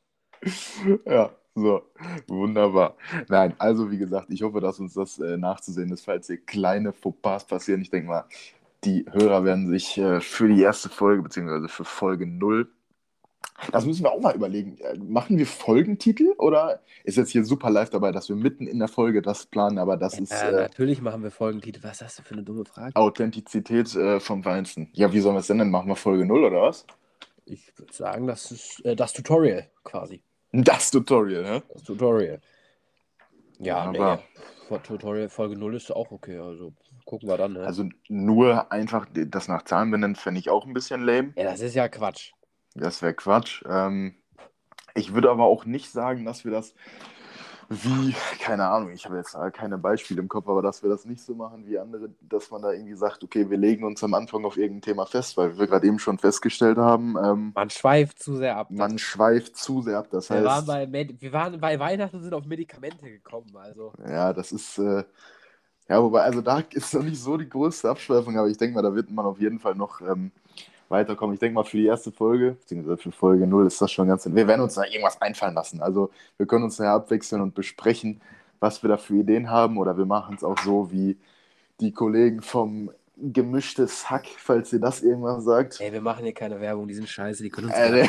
Ja, 1.04 1.34
so, 1.60 1.82
wunderbar. 2.26 2.96
Nein, 3.28 3.54
also 3.58 3.90
wie 3.90 3.98
gesagt, 3.98 4.30
ich 4.30 4.42
hoffe, 4.42 4.60
dass 4.60 4.78
uns 4.78 4.94
das 4.94 5.18
äh, 5.18 5.36
nachzusehen 5.36 5.92
ist, 5.92 6.04
falls 6.04 6.26
hier 6.26 6.38
kleine 6.38 6.92
Fauxpas 6.92 7.46
passieren. 7.46 7.80
Ich 7.80 7.90
denke 7.90 8.08
mal, 8.08 8.24
die 8.84 9.06
Hörer 9.10 9.44
werden 9.44 9.68
sich 9.68 9.98
äh, 9.98 10.20
für 10.20 10.48
die 10.48 10.60
erste 10.60 10.88
Folge, 10.88 11.22
beziehungsweise 11.22 11.68
für 11.68 11.84
Folge 11.84 12.26
0, 12.26 12.68
das 13.72 13.84
müssen 13.84 14.04
wir 14.04 14.12
auch 14.12 14.20
mal 14.20 14.34
überlegen. 14.34 14.78
Äh, 14.78 14.96
Machen 14.98 15.36
wir 15.36 15.46
Folgentitel 15.46 16.32
oder 16.38 16.80
ist 17.04 17.16
jetzt 17.16 17.30
hier 17.30 17.44
super 17.44 17.70
live 17.70 17.90
dabei, 17.90 18.12
dass 18.12 18.28
wir 18.28 18.36
mitten 18.36 18.66
in 18.66 18.78
der 18.78 18.88
Folge 18.88 19.20
das 19.20 19.46
planen, 19.46 19.78
aber 19.78 19.96
das 19.96 20.18
ist 20.18 20.30
Ja, 20.30 20.48
äh, 20.48 20.52
natürlich 20.52 21.02
machen 21.02 21.22
wir 21.22 21.30
Folgentitel. 21.30 21.82
Was 21.82 22.00
hast 22.02 22.18
du 22.18 22.22
für 22.22 22.34
eine 22.34 22.44
dumme 22.44 22.64
Frage? 22.64 22.94
Authentizität 22.94 23.94
äh, 23.96 24.20
vom 24.20 24.42
Feinsten. 24.42 24.88
Ja, 24.92 25.12
wie 25.12 25.20
sollen 25.20 25.34
wir 25.34 25.40
es 25.40 25.48
denn 25.48 25.58
denn? 25.58 25.70
Machen 25.70 25.88
wir 25.88 25.96
Folge 25.96 26.24
0 26.24 26.44
oder 26.44 26.62
was? 26.62 26.86
Ich 27.46 27.72
würde 27.76 27.92
sagen, 27.92 28.26
das 28.26 28.50
ist 28.52 28.84
äh, 28.84 28.94
das 28.94 29.12
Tutorial 29.12 29.68
quasi. 29.82 30.22
Das 30.52 30.90
Tutorial, 30.90 31.42
ne? 31.42 31.62
Das 31.72 31.82
Tutorial. 31.82 32.40
Ja, 33.58 33.86
Wunderbar. 33.86 34.22
nee. 34.70 34.78
Tutorial 34.82 35.28
Folge 35.28 35.56
0 35.56 35.76
ist 35.76 35.90
auch 35.90 36.10
okay. 36.10 36.38
Also 36.38 36.72
gucken 37.04 37.28
wir 37.28 37.36
dann. 37.38 37.54
Ne? 37.54 37.60
Also 37.66 37.88
nur 38.08 38.70
einfach 38.70 39.06
das 39.12 39.48
nach 39.48 39.62
Zahlen 39.62 39.90
benennen, 39.90 40.14
fände 40.16 40.40
ich 40.40 40.50
auch 40.50 40.66
ein 40.66 40.74
bisschen 40.74 41.02
lame. 41.02 41.32
ja, 41.36 41.44
das 41.44 41.60
ist 41.60 41.74
ja 41.74 41.88
Quatsch. 41.88 42.32
Das 42.74 43.00
wäre 43.02 43.14
Quatsch. 43.14 43.62
Ähm, 43.68 44.14
ich 44.94 45.14
würde 45.14 45.30
aber 45.30 45.44
auch 45.44 45.64
nicht 45.64 45.90
sagen, 45.90 46.24
dass 46.24 46.44
wir 46.44 46.52
das 46.52 46.74
wie, 47.68 48.14
keine 48.40 48.66
Ahnung, 48.66 48.92
ich 48.92 49.04
habe 49.04 49.16
jetzt 49.16 49.36
keine 49.52 49.78
Beispiele 49.78 50.20
im 50.20 50.28
Kopf, 50.28 50.48
aber 50.48 50.62
dass 50.62 50.82
wir 50.82 50.90
das 50.90 51.04
nicht 51.04 51.20
so 51.22 51.34
machen 51.34 51.66
wie 51.66 51.78
andere, 51.78 52.10
dass 52.20 52.50
man 52.50 52.62
da 52.62 52.72
irgendwie 52.72 52.94
sagt, 52.94 53.22
okay, 53.24 53.48
wir 53.50 53.58
legen 53.58 53.84
uns 53.84 54.02
am 54.02 54.14
Anfang 54.14 54.44
auf 54.44 54.56
irgendein 54.56 54.82
Thema 54.82 55.06
fest, 55.06 55.36
weil 55.36 55.58
wir 55.58 55.66
gerade 55.66 55.86
eben 55.86 55.98
schon 55.98 56.18
festgestellt 56.18 56.78
haben, 56.78 57.16
ähm, 57.22 57.52
Man 57.54 57.70
schweift 57.70 58.22
zu 58.22 58.36
sehr 58.36 58.56
ab. 58.56 58.70
man 58.70 58.98
schweift 58.98 59.56
zu 59.56 59.82
sehr 59.82 59.98
ab. 59.98 60.08
Das 60.10 60.30
wir, 60.30 60.44
waren 60.44 60.56
heißt, 60.58 60.66
bei 60.66 60.86
Med 60.86 61.20
wir 61.20 61.32
waren 61.32 61.60
bei 61.60 61.78
Weihnachten 61.78 62.16
und 62.16 62.22
sind 62.22 62.34
auf 62.34 62.46
Medikamente 62.46 63.10
gekommen. 63.10 63.54
Also. 63.56 63.92
ja, 64.06 64.32
das 64.32 64.52
ist, 64.52 64.78
äh, 64.78 65.04
ja, 65.88 66.02
wobei, 66.02 66.22
also 66.22 66.42
da 66.42 66.60
ist 66.70 66.94
noch 66.94 67.02
nicht 67.02 67.20
so 67.20 67.36
die 67.36 67.48
größte 67.48 67.88
Abschweifung, 67.90 68.38
aber 68.38 68.48
ich 68.48 68.58
denke 68.58 68.74
mal, 68.74 68.82
da 68.82 68.94
wird 68.94 69.10
man 69.10 69.26
auf 69.26 69.40
jeden 69.40 69.58
Fall 69.58 69.74
noch 69.74 70.00
ähm, 70.00 70.32
weiterkommen. 70.90 71.34
Ich 71.34 71.40
denke 71.40 71.54
mal, 71.54 71.64
für 71.64 71.76
die 71.76 71.86
erste 71.86 72.12
Folge, 72.12 72.52
beziehungsweise 72.60 72.96
für 72.98 73.12
Folge 73.12 73.46
0 73.46 73.66
ist 73.66 73.80
das 73.80 73.90
schon 73.92 74.08
ganz. 74.08 74.26
Wir 74.26 74.46
werden 74.48 74.60
uns 74.62 74.74
da 74.74 74.84
irgendwas 74.84 75.20
einfallen 75.20 75.54
lassen. 75.54 75.80
Also, 75.82 76.10
wir 76.36 76.46
können 76.46 76.64
uns 76.64 76.76
da 76.76 76.94
abwechseln 76.94 77.42
und 77.42 77.54
besprechen, 77.54 78.20
was 78.60 78.82
wir 78.82 78.88
da 78.88 78.96
für 78.96 79.14
Ideen 79.16 79.50
haben. 79.50 79.78
Oder 79.78 79.96
wir 79.98 80.06
machen 80.06 80.34
es 80.36 80.44
auch 80.44 80.58
so 80.58 80.90
wie 80.90 81.16
die 81.80 81.92
Kollegen 81.92 82.42
vom 82.42 82.90
Gemischtes 83.16 84.08
Hack, 84.10 84.26
falls 84.36 84.72
ihr 84.72 84.78
das 84.80 85.02
irgendwas 85.02 85.42
sagt. 85.44 85.80
Ey, 85.80 85.92
wir 85.92 86.00
machen 86.00 86.24
hier 86.24 86.34
keine 86.34 86.60
Werbung, 86.60 86.86
die 86.86 86.94
sind 86.94 87.08
scheiße, 87.08 87.42
die 87.42 87.50
können 87.50 87.66
uns. 87.68 87.76
Äh, 87.76 88.06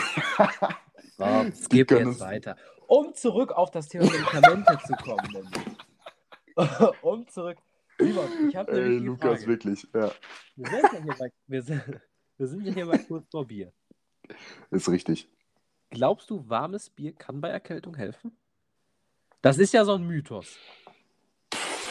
so, 1.18 1.24
es 1.26 1.68
geht 1.70 1.90
jetzt 1.92 2.06
uns- 2.06 2.20
weiter. 2.20 2.56
Um 2.88 3.14
zurück 3.14 3.52
auf 3.52 3.70
das 3.72 3.88
Thema 3.88 4.06
Medikamente 4.06 4.78
zu 4.86 4.94
kommen. 4.94 5.48
um 7.02 7.28
zurück. 7.28 7.58
Simon, 8.00 8.26
ich 8.50 8.56
habe 8.56 8.72
nämlich 8.74 9.00
die 9.02 9.06
Lukas, 9.06 9.30
Frage. 9.40 9.48
wirklich. 9.48 9.88
Ja, 9.94 10.12
Wir 10.56 10.70
sind 10.70 10.84
ja 10.94 11.04
hier 11.04 11.16
bei, 11.20 11.32
wir 11.48 11.62
sind, 11.62 11.84
wir 12.40 12.48
sind 12.48 12.66
ja 12.66 12.74
hier 12.74 12.88
bei 12.88 12.98
kurz 12.98 13.28
vor 13.30 13.46
Bier. 13.46 13.72
ist 14.72 14.90
richtig. 14.90 15.28
Glaubst 15.90 16.30
du, 16.30 16.48
warmes 16.48 16.90
Bier 16.90 17.14
kann 17.14 17.42
bei 17.42 17.50
Erkältung 17.50 17.96
helfen? 17.96 18.32
Das 19.42 19.58
ist 19.58 19.74
ja 19.74 19.84
so 19.86 19.94
ein 19.96 20.08
Mythos. 20.08 20.58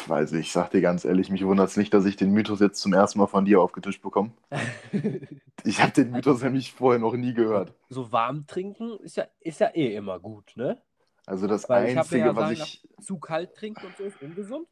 Weiß 0.07 0.33
ich, 0.33 0.41
ich 0.41 0.53
sag 0.53 0.71
dir 0.71 0.81
ganz 0.81 1.05
ehrlich, 1.05 1.29
mich 1.29 1.45
wundert 1.45 1.69
es 1.69 1.77
nicht, 1.77 1.93
dass 1.93 2.07
ich 2.07 2.17
den 2.17 2.31
Mythos 2.31 2.61
jetzt 2.61 2.81
zum 2.81 2.95
ersten 2.95 3.19
Mal 3.19 3.27
von 3.27 3.45
dir 3.45 3.61
aufgetischt 3.61 4.03
bekomme. 4.03 4.33
Ich 5.65 5.83
habe 5.83 5.91
den 5.91 6.13
Mythos 6.13 6.41
nämlich 6.41 6.73
vorher 6.73 7.01
noch 7.01 7.15
nie 7.15 7.35
gehört. 7.35 7.75
so 7.91 8.13
warm 8.13 8.47
trinken 8.47 8.97
ist 9.01 9.17
ja, 9.17 9.27
ist 9.41 9.59
ja 9.59 9.75
eh 9.75 9.97
immer 9.97 10.21
gut, 10.21 10.53
ne? 10.55 10.81
Also 11.27 11.49
das 11.49 11.69
Weil 11.69 11.91
ich 11.91 11.99
Einzige, 11.99 12.21
ja 12.27 12.37
was 12.37 12.57
sagen 12.57 12.71
ich. 12.97 13.05
Zu 13.05 13.19
kalt 13.19 13.55
trinken 13.55 13.85
und 13.85 13.97
so 13.97 14.05
ist 14.05 14.23
ungesund. 14.23 14.69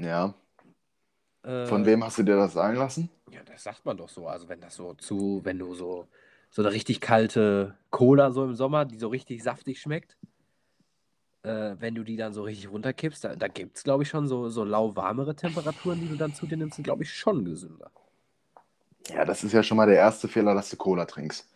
Ja, 0.00 0.34
Äh, 1.44 1.66
von 1.66 1.84
wem 1.86 2.04
hast 2.04 2.18
du 2.18 2.22
dir 2.22 2.36
das 2.36 2.52
sagen 2.52 2.76
lassen? 2.76 3.10
Ja, 3.30 3.42
das 3.44 3.62
sagt 3.64 3.84
man 3.84 3.96
doch 3.96 4.08
so. 4.08 4.26
Also 4.28 4.48
wenn 4.48 4.60
das 4.60 4.74
so 4.76 4.94
zu, 4.94 5.40
wenn 5.44 5.58
du 5.58 5.74
so, 5.74 6.08
so 6.50 6.62
eine 6.62 6.72
richtig 6.72 7.00
kalte 7.00 7.76
Cola 7.90 8.30
so 8.30 8.44
im 8.44 8.54
Sommer, 8.54 8.84
die 8.84 8.98
so 8.98 9.08
richtig 9.08 9.42
saftig 9.42 9.80
schmeckt, 9.80 10.16
äh, 11.42 11.76
wenn 11.78 11.94
du 11.94 12.02
die 12.04 12.16
dann 12.16 12.32
so 12.32 12.42
richtig 12.42 12.70
runterkippst, 12.70 13.24
da, 13.24 13.36
da 13.36 13.48
gibt 13.48 13.76
es, 13.76 13.84
glaube 13.84 14.02
ich, 14.02 14.08
schon 14.08 14.26
so, 14.28 14.48
so 14.48 14.64
lauwarmere 14.64 15.34
Temperaturen, 15.36 16.00
die 16.00 16.08
du 16.08 16.16
dann 16.16 16.32
zu 16.32 16.46
dir 16.46 16.56
nimmst, 16.56 16.76
sind, 16.76 16.84
glaube 16.84 17.02
ich, 17.04 17.12
schon 17.12 17.44
gesünder. 17.44 17.90
Ja, 19.08 19.24
das 19.24 19.44
ist 19.44 19.52
ja 19.52 19.62
schon 19.62 19.76
mal 19.76 19.86
der 19.86 19.96
erste 19.96 20.28
Fehler, 20.28 20.54
dass 20.54 20.70
du 20.70 20.76
Cola 20.76 21.04
trinkst. 21.06 21.48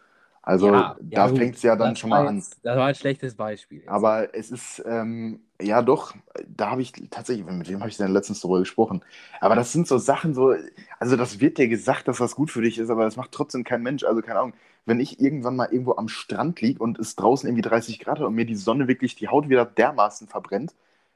Also 0.42 0.66
Ja, 0.66 0.96
da 1.00 1.28
ja, 1.28 1.28
fängt 1.28 1.56
es 1.56 1.62
ja 1.62 1.76
dann 1.76 1.96
schon 1.96 2.10
mal 2.10 2.26
an. 2.26 2.36
jetzt- 2.36 2.60
Das 2.62 2.76
war 2.76 2.86
ein 2.86 2.94
schlechtes 2.94 3.34
Beispiel. 3.36 3.78
jetzt. 3.82 3.88
Aber 3.90 4.34
es 4.34 4.50
ist, 4.50 4.82
ähm, 4.86 5.45
ja 5.60 5.82
doch, 5.82 6.14
da 6.46 6.70
habe 6.70 6.82
ich 6.82 6.92
tatsächlich, 7.10 7.46
mit 7.46 7.68
wem 7.68 7.80
habe 7.80 7.88
ich 7.90 7.96
denn 7.96 8.12
letztens 8.12 8.40
darüber 8.40 8.58
gesprochen? 8.60 9.02
Aber 9.40 9.54
das 9.54 9.72
sind 9.72 9.88
so 9.88 9.98
Sachen, 9.98 10.34
so, 10.34 10.54
also 10.98 11.16
das 11.16 11.40
wird 11.40 11.58
dir 11.58 11.68
gesagt, 11.68 12.08
dass 12.08 12.18
das 12.18 12.34
gut 12.34 12.50
für 12.50 12.62
dich 12.62 12.78
ist, 12.78 12.90
aber 12.90 13.04
das 13.04 13.16
macht 13.16 13.32
trotzdem 13.32 13.64
kein 13.64 13.82
Mensch. 13.82 14.04
Also 14.04 14.20
keine 14.22 14.38
Ahnung, 14.40 14.54
wenn 14.84 15.00
ich 15.00 15.20
irgendwann 15.20 15.56
mal 15.56 15.68
irgendwo 15.70 15.96
am 15.96 16.08
Strand 16.08 16.60
liege 16.60 16.80
und 16.82 16.98
es 16.98 17.16
draußen 17.16 17.48
irgendwie 17.48 17.62
30 17.62 17.98
Grad 17.98 18.18
hat 18.20 18.26
und 18.26 18.34
mir 18.34 18.46
die 18.46 18.54
Sonne 18.56 18.86
wirklich 18.88 19.16
die 19.16 19.28
Haut 19.28 19.48
wieder 19.48 19.64
dermaßen 19.64 20.28
verbrennt, 20.28 20.74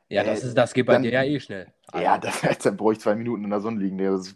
ja, 0.09 0.25
das, 0.25 0.43
äh, 0.43 0.49
ist, 0.49 0.55
das 0.59 0.75
geht 0.75 0.87
bei 0.87 0.95
dann- 0.95 1.05
dir 1.05 1.13
ja 1.13 1.23
eh 1.23 1.39
schnell. 1.39 1.69
ja, 1.95 2.19
da, 2.19 2.31
dann 2.65 2.77
brauche 2.77 2.95
ich 2.95 2.99
zwei 3.01 3.15
Minuten 3.15 3.45
in 3.45 3.51
der 3.51 3.61
Sonne 3.61 3.79
liegen. 3.81 3.97
Das 3.99 4.35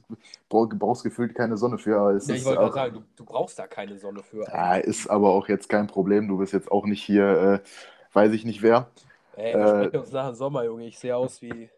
brauch- 0.48 0.68
brauchst 0.68 1.02
gefühlt 1.02 1.34
keine 1.34 1.56
Sonne 1.56 1.78
für, 1.78 1.98
aber 1.98 2.10
es 2.12 2.28
Ja, 2.28 2.34
ich 2.36 2.44
wollte 2.44 2.60
auch, 2.60 2.72
gerade 2.72 2.92
sagen, 2.92 3.04
du, 3.16 3.24
du 3.24 3.24
brauchst 3.24 3.58
da 3.58 3.66
keine 3.66 3.98
Sonne 3.98 4.22
für. 4.22 4.44
ja, 4.44 4.76
ist 4.76 5.08
aber 5.08 5.30
auch 5.30 5.48
jetzt 5.48 5.68
kein 5.68 5.88
Problem. 5.88 6.28
Du 6.28 6.38
bist 6.38 6.52
jetzt 6.52 6.70
auch 6.70 6.86
nicht 6.86 7.02
hier, 7.02 7.60
äh, 7.64 7.68
weiß 8.12 8.30
ich 8.32 8.44
nicht 8.44 8.62
wer. 8.62 8.88
Ey, 9.36 9.54
wir 9.54 9.94
äh, 9.94 9.98
uns 9.98 10.12
nach 10.12 10.28
dem 10.28 10.34
Sommer, 10.34 10.64
Junge. 10.64 10.86
Ich 10.86 10.98
sehe 10.98 11.16
aus 11.16 11.40
wie. 11.42 11.68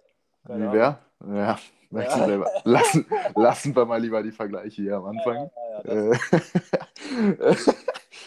Wie 0.48 0.72
wer? 0.72 0.98
Ja, 1.26 1.58
du 1.90 2.00
Ja. 2.00 2.24
selber. 2.26 2.50
Lassen, 2.64 3.06
lassen 3.34 3.74
wir 3.74 3.84
mal 3.84 4.00
lieber 4.00 4.22
die 4.22 4.32
Vergleiche 4.32 4.82
hier 4.82 4.96
am 4.96 5.06
Anfang. 5.06 5.36
Ja, 5.36 5.82
ja, 5.84 5.92
Äh, 5.92 6.12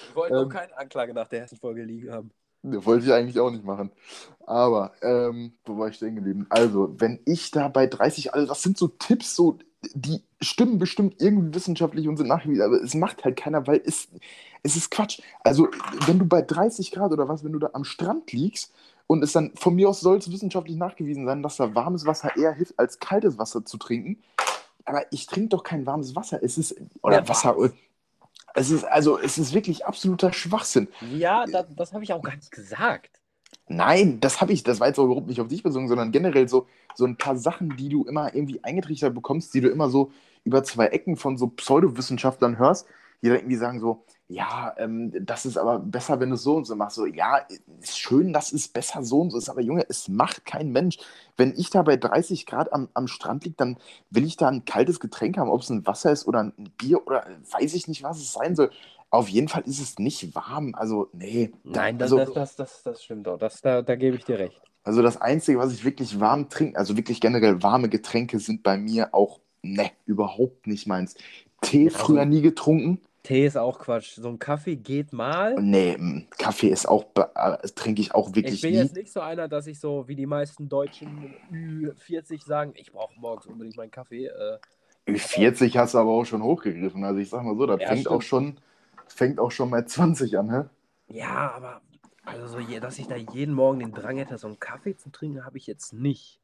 ich 0.09 0.15
wollte 0.15 0.33
noch 0.35 0.43
ähm, 0.43 0.49
keine 0.49 0.77
Anklage 0.77 1.13
nach 1.13 1.27
der 1.27 1.41
ersten 1.41 1.57
Folge 1.57 1.83
liegen 1.83 2.11
haben. 2.11 2.31
wollte 2.63 3.05
ich 3.05 3.13
eigentlich 3.13 3.39
auch 3.39 3.51
nicht 3.51 3.63
machen. 3.63 3.91
Aber, 4.45 4.91
ähm, 5.01 5.53
wo 5.65 5.77
war 5.77 5.89
ich 5.89 5.95
stehen 5.95 6.15
geblieben? 6.15 6.47
Also, 6.49 6.93
wenn 6.99 7.19
ich 7.25 7.51
da 7.51 7.67
bei 7.67 7.87
30, 7.87 8.33
also 8.33 8.47
das 8.47 8.61
sind 8.63 8.77
so 8.77 8.87
Tipps, 8.87 9.35
so, 9.35 9.59
die 9.93 10.23
stimmen 10.41 10.77
bestimmt 10.79 11.21
irgendwie 11.21 11.53
wissenschaftlich 11.53 12.07
und 12.07 12.17
sind 12.17 12.27
nachgewiesen, 12.27 12.63
aber 12.63 12.81
es 12.81 12.95
macht 12.95 13.23
halt 13.23 13.37
keiner, 13.37 13.65
weil 13.67 13.81
es, 13.85 14.09
es 14.63 14.75
ist 14.75 14.91
Quatsch. 14.91 15.21
Also, 15.43 15.69
wenn 16.05 16.19
du 16.19 16.25
bei 16.25 16.41
30 16.41 16.91
Grad 16.91 17.11
oder 17.11 17.27
was, 17.29 17.43
wenn 17.43 17.53
du 17.53 17.59
da 17.59 17.69
am 17.73 17.83
Strand 17.85 18.31
liegst 18.33 18.73
und 19.09 19.23
es 19.23 19.31
dann, 19.31 19.51
von 19.55 19.73
mir 19.75 19.89
aus 19.89 20.01
soll 20.01 20.17
es 20.19 20.31
wissenschaftlich 20.31 20.77
nachgewiesen 20.77 21.25
sein, 21.25 21.41
dass 21.41 21.57
da 21.57 21.73
warmes 21.73 22.05
Wasser 22.05 22.35
eher 22.37 22.53
hilft, 22.53 22.77
als 22.77 22.99
kaltes 22.99 23.39
Wasser 23.39 23.65
zu 23.65 23.77
trinken. 23.79 24.21
Aber 24.85 25.03
ich 25.11 25.25
trinke 25.25 25.49
doch 25.49 25.63
kein 25.63 25.87
warmes 25.87 26.15
Wasser. 26.15 26.43
Es 26.43 26.59
ist, 26.59 26.75
oder 27.01 27.17
Ja, 27.17 27.27
Wasser, 27.27 27.55
es 28.53 28.71
ist, 28.71 28.83
also, 28.83 29.19
es 29.19 29.37
ist 29.39 29.53
wirklich 29.53 29.85
absoluter 29.85 30.33
Schwachsinn. 30.33 30.89
Ja, 30.99 31.45
das, 31.47 31.67
das 31.75 31.93
habe 31.93 32.03
ich 32.03 32.13
auch 32.13 32.23
gar 32.23 32.35
nicht 32.35 32.51
gesagt. 32.51 33.21
Nein, 33.67 34.19
das 34.19 34.41
habe 34.41 34.51
ich, 34.51 34.63
das 34.63 34.79
war 34.79 34.87
jetzt 34.87 34.99
auch 34.99 35.05
überhaupt 35.05 35.27
nicht 35.27 35.39
auf 35.41 35.47
dich 35.47 35.61
bezogen, 35.63 35.87
sondern 35.87 36.11
generell 36.11 36.49
so, 36.49 36.67
so 36.95 37.05
ein 37.05 37.17
paar 37.17 37.37
Sachen, 37.37 37.75
die 37.75 37.89
du 37.89 38.03
immer 38.05 38.33
irgendwie 38.33 38.63
eingetrichtert 38.63 39.13
bekommst, 39.13 39.53
die 39.53 39.61
du 39.61 39.69
immer 39.69 39.89
so 39.89 40.11
über 40.43 40.63
zwei 40.63 40.87
Ecken 40.87 41.17
von 41.17 41.37
so 41.37 41.47
Pseudowissenschaftlern 41.47 42.57
hörst, 42.57 42.87
die 43.21 43.27
dann 43.27 43.37
irgendwie 43.37 43.57
sagen 43.57 43.79
so, 43.79 44.03
ja, 44.31 44.75
ähm, 44.77 45.11
das 45.25 45.47
ist 45.47 45.57
aber 45.57 45.79
besser, 45.79 46.19
wenn 46.19 46.29
du 46.29 46.35
es 46.35 46.43
so 46.43 46.55
und 46.55 46.65
so 46.65 46.75
machst. 46.75 46.95
So, 46.97 47.07
ja, 47.07 47.39
ist 47.81 47.97
schön, 47.97 48.31
das 48.31 48.51
ist 48.51 48.73
besser 48.73 49.03
so 49.03 49.21
und 49.21 49.31
so 49.31 49.39
ist, 49.39 49.49
aber 49.49 49.61
Junge, 49.61 49.83
es 49.89 50.07
macht 50.07 50.45
kein 50.45 50.71
Mensch. 50.71 50.99
Wenn 51.35 51.53
ich 51.57 51.71
da 51.71 51.81
bei 51.81 51.97
30 51.97 52.45
Grad 52.45 52.71
am, 52.71 52.89
am 52.93 53.07
Strand 53.07 53.45
liege, 53.45 53.55
dann 53.57 53.77
will 54.11 54.23
ich 54.23 54.37
da 54.37 54.47
ein 54.47 54.65
kaltes 54.65 54.99
Getränk 54.99 55.39
haben, 55.39 55.49
ob 55.49 55.61
es 55.61 55.71
ein 55.71 55.85
Wasser 55.87 56.11
ist 56.11 56.27
oder 56.27 56.43
ein 56.43 56.53
Bier 56.77 57.05
oder 57.07 57.25
weiß 57.51 57.73
ich 57.73 57.87
nicht, 57.87 58.03
was 58.03 58.19
es 58.19 58.31
sein 58.33 58.55
soll. 58.55 58.69
Auf 59.09 59.29
jeden 59.29 59.47
Fall 59.47 59.63
ist 59.65 59.79
es 59.81 59.97
nicht 59.97 60.35
warm. 60.35 60.75
Also, 60.75 61.09
nee. 61.11 61.51
Nein, 61.63 61.97
das, 61.97 62.11
also, 62.13 62.17
das, 62.17 62.33
das, 62.33 62.55
das, 62.55 62.83
das 62.83 63.03
stimmt 63.03 63.25
doch. 63.25 63.39
Das, 63.39 63.61
da, 63.61 63.81
da 63.81 63.95
gebe 63.95 64.15
ich 64.15 64.25
dir 64.25 64.37
recht. 64.37 64.61
also 64.83 65.01
das 65.01 65.19
Einzige, 65.19 65.57
was 65.57 65.73
ich 65.73 65.83
wirklich 65.83 66.19
warm 66.19 66.49
trinke, 66.49 66.77
also 66.77 66.95
wirklich 66.95 67.19
generell 67.19 67.63
warme 67.63 67.89
Getränke 67.89 68.37
sind 68.37 68.61
bei 68.61 68.77
mir 68.77 69.15
auch, 69.15 69.39
ne, 69.63 69.89
überhaupt 70.05 70.67
nicht 70.67 70.85
meins. 70.85 71.15
Tee 71.61 71.85
Ja, 71.85 71.89
früher 71.89 72.19
also- 72.19 72.29
nie 72.29 72.41
getrunken. 72.43 73.01
Tee 73.23 73.45
ist 73.45 73.57
auch 73.57 73.79
Quatsch. 73.79 74.15
So 74.15 74.29
ein 74.29 74.39
Kaffee 74.39 74.75
geht 74.75 75.13
mal. 75.13 75.55
Nee, 75.61 76.25
Kaffee 76.37 76.69
ist 76.69 76.87
auch, 76.87 77.05
äh, 77.15 77.67
trinke 77.75 78.01
ich 78.01 78.15
auch 78.15 78.33
wirklich 78.35 78.55
Ich 78.55 78.61
bin 78.61 78.73
nie. 78.73 78.79
jetzt 78.79 78.95
nicht 78.95 79.11
so 79.11 79.19
einer, 79.19 79.47
dass 79.47 79.67
ich 79.67 79.79
so 79.79 80.07
wie 80.07 80.15
die 80.15 80.25
meisten 80.25 80.69
Deutschen 80.69 81.35
Ü40 81.51 82.43
sagen, 82.45 82.73
ich 82.75 82.91
brauche 82.91 83.19
morgens 83.19 83.45
unbedingt 83.47 83.75
meinen 83.77 83.91
Kaffee. 83.91 84.27
Äh, 84.27 84.59
40 85.17 85.77
hast 85.77 85.93
du 85.93 85.97
aber 85.99 86.11
auch 86.11 86.25
schon 86.25 86.43
hochgegriffen. 86.43 87.03
Also 87.03 87.19
ich 87.19 87.29
sag 87.29 87.43
mal 87.43 87.57
so, 87.57 87.65
das 87.65 87.81
Ja, 87.81 87.87
fängt 87.87 88.07
auch 88.07 88.21
schon, 88.21 88.59
fängt 89.07 89.39
auch 89.39 89.51
schon 89.51 89.69
bei 89.71 89.81
20 89.83 90.37
an, 90.37 90.51
hä? 90.51 90.63
ja, 91.07 91.51
aber 91.51 91.81
also 92.25 92.47
so, 92.47 92.79
dass 92.79 92.99
ich 92.99 93.07
da 93.07 93.15
jeden 93.15 93.53
Morgen 93.53 93.79
den 93.79 93.91
Drang 93.93 94.17
hätte, 94.17 94.37
so 94.37 94.47
einen 94.47 94.59
Kaffee 94.59 94.95
zu 94.95 95.09
trinken, 95.09 95.45
habe 95.45 95.57
ich 95.57 95.67
jetzt 95.67 95.93
nicht. 95.93 96.39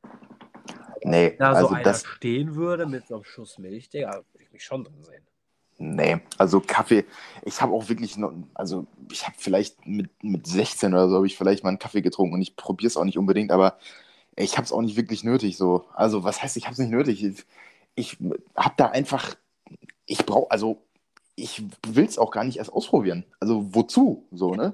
Nee, 1.04 1.38
Da 1.38 1.56
so 1.56 1.68
also 1.68 1.76
einer 1.76 1.86
das, 1.86 2.04
stehen 2.06 2.56
würde 2.56 2.86
mit 2.86 3.08
so 3.08 3.16
einem 3.16 3.24
Schuss 3.24 3.58
Milch, 3.58 3.90
Digga, 3.90 4.24
würde 4.32 4.44
ich 4.44 4.52
mich 4.52 4.64
schon 4.64 4.84
drin 4.84 5.04
sehen. 5.04 5.26
Nee, 5.78 6.20
also 6.38 6.62
Kaffee, 6.62 7.06
ich 7.44 7.62
habe 7.62 7.74
auch 7.74 7.90
wirklich 7.90 8.18
noch, 8.18 8.34
also 8.54 8.88
ich 9.12 9.26
habe 9.26 9.36
vielleicht 9.38 9.86
mit, 9.86 10.10
mit 10.24 10.48
16 10.48 10.94
oder 10.94 11.10
so, 11.10 11.16
habe 11.16 11.28
ich 11.28 11.38
vielleicht 11.38 11.64
mal 11.64 11.70
einen 11.70 11.80
Kaffee 11.80 12.02
getrunken 12.02 12.36
und 12.36 12.42
ich 12.42 12.56
probiere 12.56 12.88
es 12.88 12.98
auch 12.98 13.04
nicht 13.04 13.18
unbedingt, 13.18 13.52
aber 13.52 13.78
ich 14.36 14.58
habe 14.58 14.66
es 14.66 14.72
auch 14.72 14.82
nicht 14.82 14.98
wirklich 14.98 15.24
nötig 15.24 15.58
so. 15.58 15.86
Also 15.94 16.24
was 16.24 16.42
heißt, 16.42 16.58
ich 16.58 16.66
habe 16.66 16.74
es 16.74 16.80
nicht 16.80 16.92
nötig? 16.92 17.24
Ich, 17.24 17.46
ich 17.96 18.18
habe 18.56 18.76
da 18.78 18.88
einfach, 18.88 19.36
ich 20.06 20.26
brauche, 20.26 20.52
also 20.52 20.82
ich 21.36 21.64
will 21.88 22.06
es 22.06 22.18
auch 22.18 22.32
gar 22.32 22.44
nicht 22.44 22.58
erst 22.58 22.72
ausprobieren. 22.72 23.26
Also 23.40 23.74
wozu, 23.74 24.26
so, 24.32 24.56
ne? 24.56 24.74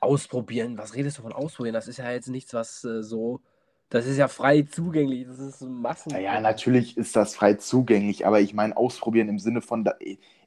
Ausprobieren, 0.00 0.76
was 0.78 0.94
redest 0.94 1.18
du 1.18 1.22
von 1.22 1.32
ausprobieren? 1.32 1.74
Das 1.74 1.88
ist 1.88 1.98
ja 1.98 2.10
jetzt 2.10 2.28
nichts, 2.28 2.52
was 2.54 2.84
äh, 2.84 3.02
so, 3.02 3.40
das 3.90 4.06
ist 4.06 4.16
ja 4.16 4.28
frei 4.28 4.62
zugänglich, 4.62 5.26
das 5.26 5.40
ist 5.40 5.62
Massen. 5.62 6.12
Naja, 6.12 6.40
natürlich 6.40 6.96
ist 6.96 7.16
das 7.16 7.34
frei 7.34 7.54
zugänglich, 7.54 8.24
aber 8.24 8.40
ich 8.40 8.54
meine 8.54 8.76
ausprobieren 8.76 9.28
im 9.28 9.40
Sinne 9.40 9.60
von, 9.60 9.88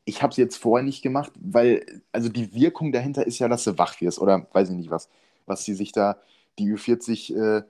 ich 0.06 0.24
habe 0.24 0.32
es 0.32 0.38
jetzt 0.38 0.58
vorher 0.58 0.84
nicht 0.84 1.02
gemacht, 1.02 1.32
weil, 1.36 2.02
also 2.14 2.30
die 2.30 2.54
Wirkung 2.54 2.94
dahinter 2.94 3.28
ist 3.28 3.40
ja, 3.40 3.50
dass 3.50 3.66
du 3.66 3.78
wach 3.78 4.00
wirst 4.00 4.20
oder 4.20 4.48
weiß 4.54 4.70
ich 4.70 4.76
nicht 4.76 4.90
was, 4.90 5.10
was 5.46 5.66
die 5.66 5.74
sich 5.74 5.92
da, 5.92 6.18
die 6.58 6.74
Ü40, 6.74 7.36
äh, 7.36 7.64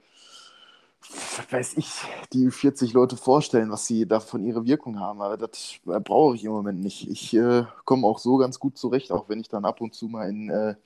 weiß 1.50 1.76
ich, 1.76 1.88
die 2.32 2.48
Ü40 2.48 2.94
Leute 2.94 3.16
vorstellen, 3.16 3.72
was 3.72 3.86
sie 3.86 4.06
da 4.06 4.20
von 4.20 4.44
ihrer 4.44 4.64
Wirkung 4.64 5.00
haben, 5.00 5.20
aber 5.20 5.36
das 5.36 5.74
brauche 5.84 6.36
ich 6.36 6.44
im 6.44 6.52
Moment 6.52 6.80
nicht. 6.80 7.10
Ich 7.10 7.34
äh, 7.34 7.64
komme 7.84 8.06
auch 8.06 8.20
so 8.20 8.36
ganz 8.36 8.60
gut 8.60 8.78
zurecht, 8.78 9.10
auch 9.10 9.28
wenn 9.28 9.40
ich 9.40 9.48
dann 9.48 9.64
ab 9.64 9.80
und 9.80 9.92
zu 9.92 10.06
mal 10.06 10.28
in 10.28 10.50
äh, 10.50 10.76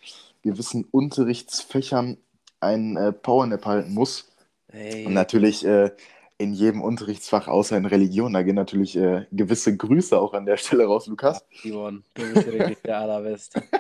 gewissen 0.43 0.87
Unterrichtsfächern 0.91 2.17
ein 2.61 2.97
äh, 2.97 3.13
Powernap 3.13 3.67
halten 3.67 3.93
muss. 3.93 4.29
Hey, 4.71 5.07
Und 5.07 5.15
natürlich 5.15 5.65
äh, 5.65 5.91
in 6.37 6.53
jedem 6.53 6.83
Unterrichtsfach 6.83 7.49
außer 7.49 7.77
in 7.77 7.87
Religion, 7.87 8.33
da 8.33 8.43
gehen 8.43 8.55
natürlich 8.55 8.97
äh, 8.97 9.27
gewisse 9.33 9.77
Grüße 9.77 10.19
auch 10.19 10.35
an 10.35 10.47
der 10.47 10.57
Stelle 10.57 10.85
raus, 10.87 11.07
Lukas. 11.07 11.45
Simon, 11.63 12.05
du 12.15 12.33
bist 12.33 12.47
wirklich 12.53 12.79
der 12.83 12.99
Allerbeste. 13.01 13.63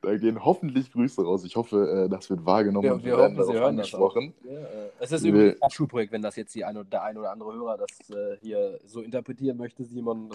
Da 0.00 0.16
gehen 0.16 0.42
hoffentlich 0.42 0.90
Grüße 0.90 1.22
raus. 1.22 1.44
Ich 1.44 1.54
hoffe, 1.56 2.06
äh, 2.06 2.08
das 2.08 2.30
wird 2.30 2.46
wahrgenommen 2.46 2.84
Wir- 2.84 2.94
und 2.94 3.04
wir 3.04 3.12
wir 3.12 3.18
werden 3.18 3.36
hoffen, 3.36 3.46
Sie 3.46 3.52
darauf 3.52 3.54
hören 3.54 3.74
angesprochen. 3.74 4.34
Ja, 4.42 4.52
äh, 4.52 4.90
es 5.00 5.12
ist 5.12 5.22
übrigens 5.22 5.60
ein 5.60 5.70
Schulprojekt, 5.70 6.12
wenn 6.12 6.22
das 6.22 6.36
jetzt 6.36 6.54
die 6.54 6.64
ein 6.64 6.76
oder, 6.78 6.88
der 6.88 7.02
ein 7.02 7.18
oder 7.18 7.30
andere 7.30 7.52
Hörer 7.52 7.76
das 7.76 8.08
äh, 8.08 8.38
hier 8.40 8.78
so 8.86 9.02
interpretieren 9.02 9.58
möchte, 9.58 9.84
Simon. 9.84 10.30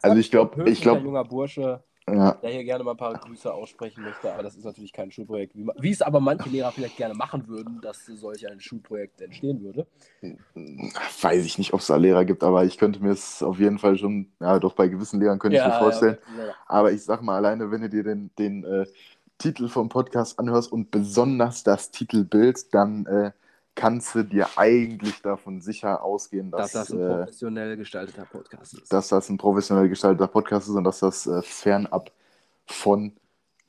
Also 0.00 0.16
ich 0.16 0.30
glaube, 0.30 0.70
ich 0.70 0.80
glaube, 0.80 1.02
junger 1.02 1.24
Bursche, 1.24 1.84
ja, 2.08 2.32
der 2.32 2.50
hier 2.50 2.64
gerne 2.64 2.82
mal 2.84 2.92
ein 2.92 2.96
paar 2.96 3.14
Grüße 3.14 3.52
aussprechen 3.52 4.02
möchte, 4.02 4.32
aber 4.32 4.42
das 4.42 4.56
ist 4.56 4.64
natürlich 4.64 4.92
kein 4.92 5.10
Schulprojekt. 5.10 5.56
Wie, 5.56 5.66
wie 5.78 5.90
es 5.90 6.02
aber 6.02 6.20
manche 6.20 6.48
Lehrer 6.48 6.72
vielleicht 6.72 6.96
gerne 6.96 7.14
machen 7.14 7.46
würden, 7.46 7.80
dass 7.80 8.06
solch 8.06 8.50
ein 8.50 8.60
Schulprojekt 8.60 9.20
entstehen 9.20 9.62
würde. 9.62 9.86
weiß 11.20 11.44
ich 11.44 11.58
nicht, 11.58 11.72
ob 11.72 11.80
es 11.80 11.86
da 11.86 11.96
Lehrer 11.96 12.24
gibt, 12.24 12.42
aber 12.42 12.64
ich 12.64 12.78
könnte 12.78 13.00
mir 13.00 13.10
es 13.12 13.42
auf 13.42 13.58
jeden 13.58 13.78
Fall 13.78 13.96
schon, 13.96 14.32
ja, 14.40 14.58
doch 14.58 14.74
bei 14.74 14.88
gewissen 14.88 15.20
Lehrern 15.20 15.38
könnte 15.38 15.58
ich 15.58 15.64
mir 15.64 15.78
vorstellen. 15.78 16.18
Ja, 16.36 16.46
ja. 16.46 16.54
Aber 16.66 16.92
ich 16.92 17.04
sag 17.04 17.22
mal, 17.22 17.36
alleine, 17.36 17.70
wenn 17.70 17.82
du 17.82 17.88
dir 17.88 18.02
den, 18.02 18.30
den 18.36 18.64
äh, 18.64 18.86
Titel 19.38 19.68
vom 19.68 19.88
Podcast 19.88 20.38
anhörst 20.38 20.72
und 20.72 20.90
besonders 20.90 21.62
das 21.62 21.90
Titelbild, 21.90 22.74
dann 22.74 23.06
äh, 23.06 23.32
kannst 23.74 24.14
du 24.14 24.22
dir 24.22 24.48
eigentlich 24.56 25.22
davon 25.22 25.60
sicher 25.60 26.02
ausgehen, 26.02 26.50
dass 26.50 26.72
dass, 26.72 26.88
das 26.88 26.90
ein 26.92 27.00
äh, 27.00 27.08
professionell 27.08 27.76
gestalteter 27.76 28.24
Podcast 28.24 28.74
ist. 28.74 28.92
dass 28.92 29.08
das 29.08 29.28
ein 29.28 29.38
professionell 29.38 29.88
gestalteter 29.88 30.28
Podcast 30.28 30.68
ist 30.68 30.74
und 30.74 30.84
dass 30.84 31.00
das 31.00 31.26
äh, 31.26 31.42
fernab 31.42 32.12
von 32.66 33.12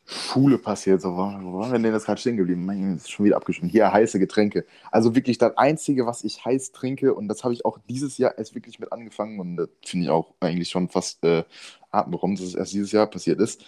Schule 0.06 0.58
passiert. 0.58 1.02
So, 1.02 1.12
wo, 1.12 1.18
wo 1.18 1.60
waren 1.60 1.72
wir 1.72 1.80
denn 1.80 1.94
jetzt 1.94 2.06
gerade 2.06 2.20
stehen 2.20 2.36
geblieben? 2.36 2.66
Mein, 2.66 2.98
ist 2.98 3.10
schon 3.10 3.26
wieder 3.26 3.38
abgeschrieben. 3.38 3.70
Hier, 3.70 3.92
heiße 3.92 4.20
Getränke. 4.20 4.66
Also 4.92 5.16
wirklich 5.16 5.38
das 5.38 5.58
Einzige, 5.58 6.06
was 6.06 6.24
ich 6.24 6.44
heiß 6.44 6.74
trinke, 6.74 7.14
und 7.14 7.28
das 7.30 7.44
habe 7.44 7.54
ich 7.54 7.64
auch 7.66 7.78
dieses 7.90 8.18
Jahr 8.18 8.38
erst 8.38 8.54
wirklich 8.54 8.80
mit 8.80 8.92
angefangen 8.92 9.40
und 9.40 9.56
das 9.56 9.70
finde 9.86 10.06
ich 10.06 10.12
auch 10.12 10.34
eigentlich 10.42 10.70
schon 10.70 10.90
fast 10.90 11.24
äh, 11.24 11.44
atemberaubend, 11.92 12.40
dass 12.40 12.48
es 12.48 12.56
erst 12.56 12.74
dieses 12.74 12.92
Jahr 12.92 13.08
passiert 13.08 13.40
ist. 13.40 13.64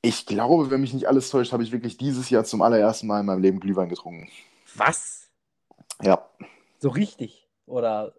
Ich 0.00 0.24
glaube, 0.24 0.70
wenn 0.70 0.80
mich 0.80 0.94
nicht 0.94 1.08
alles 1.08 1.30
täuscht, 1.30 1.52
habe 1.52 1.62
ich 1.62 1.72
wirklich 1.72 1.96
dieses 1.98 2.30
Jahr 2.30 2.44
zum 2.44 2.62
allerersten 2.62 3.06
Mal 3.06 3.20
in 3.20 3.26
meinem 3.26 3.42
Leben 3.42 3.60
Glühwein 3.60 3.88
getrunken. 3.88 4.28
Was? 4.74 5.15
Ja. 6.02 6.28
So 6.78 6.88
richtig? 6.88 7.48
Oder 7.66 8.14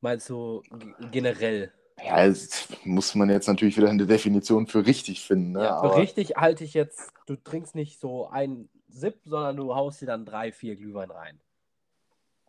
meinst 0.00 0.28
du 0.28 0.62
generell? 1.10 1.72
Ja, 2.04 2.26
das 2.26 2.68
muss 2.84 3.14
man 3.14 3.28
jetzt 3.28 3.46
natürlich 3.46 3.76
wieder 3.76 3.90
eine 3.90 4.06
Definition 4.06 4.66
für 4.66 4.86
richtig 4.86 5.24
finden. 5.26 5.52
Ne? 5.52 5.64
Ja, 5.64 5.80
für 5.80 5.96
richtig 5.96 6.36
halte 6.36 6.64
ich 6.64 6.74
jetzt, 6.74 7.12
du 7.26 7.36
trinkst 7.36 7.74
nicht 7.74 8.00
so 8.00 8.28
einen 8.28 8.68
Sip, 8.88 9.20
sondern 9.24 9.56
du 9.56 9.74
haust 9.74 10.00
dir 10.00 10.06
dann 10.06 10.24
drei, 10.24 10.50
vier 10.50 10.76
Glühwein 10.76 11.10
rein. 11.10 11.40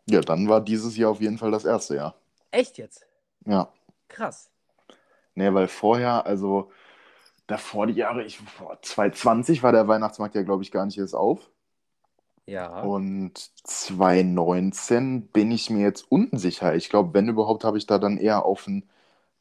Ja, 0.09 0.21
dann 0.21 0.47
war 0.49 0.61
dieses 0.61 0.97
Jahr 0.97 1.11
auf 1.11 1.21
jeden 1.21 1.37
Fall 1.37 1.51
das 1.51 1.65
erste 1.65 1.95
Jahr. 1.95 2.15
Echt 2.49 2.77
jetzt? 2.77 3.05
Ja. 3.45 3.71
Krass. 4.07 4.49
Nee, 5.35 5.53
weil 5.53 5.67
vorher, 5.67 6.25
also 6.25 6.71
davor 7.47 7.87
die 7.87 7.93
Jahre, 7.93 8.23
ich, 8.23 8.39
boah, 8.57 8.77
2020 8.81 9.63
war 9.63 9.71
der 9.71 9.87
Weihnachtsmarkt 9.87 10.35
ja, 10.35 10.43
glaube 10.43 10.63
ich, 10.63 10.71
gar 10.71 10.85
nicht 10.85 10.97
erst 10.97 11.15
auf. 11.15 11.49
Ja. 12.51 12.81
Und 12.81 13.37
2019 13.63 15.27
bin 15.27 15.51
ich 15.51 15.69
mir 15.69 15.83
jetzt 15.83 16.11
unsicher. 16.11 16.75
Ich 16.75 16.89
glaube, 16.89 17.13
wenn 17.13 17.29
überhaupt, 17.29 17.63
habe 17.63 17.77
ich 17.77 17.87
da 17.87 17.97
dann 17.97 18.17
eher 18.17 18.45
auf 18.45 18.67
einen 18.67 18.83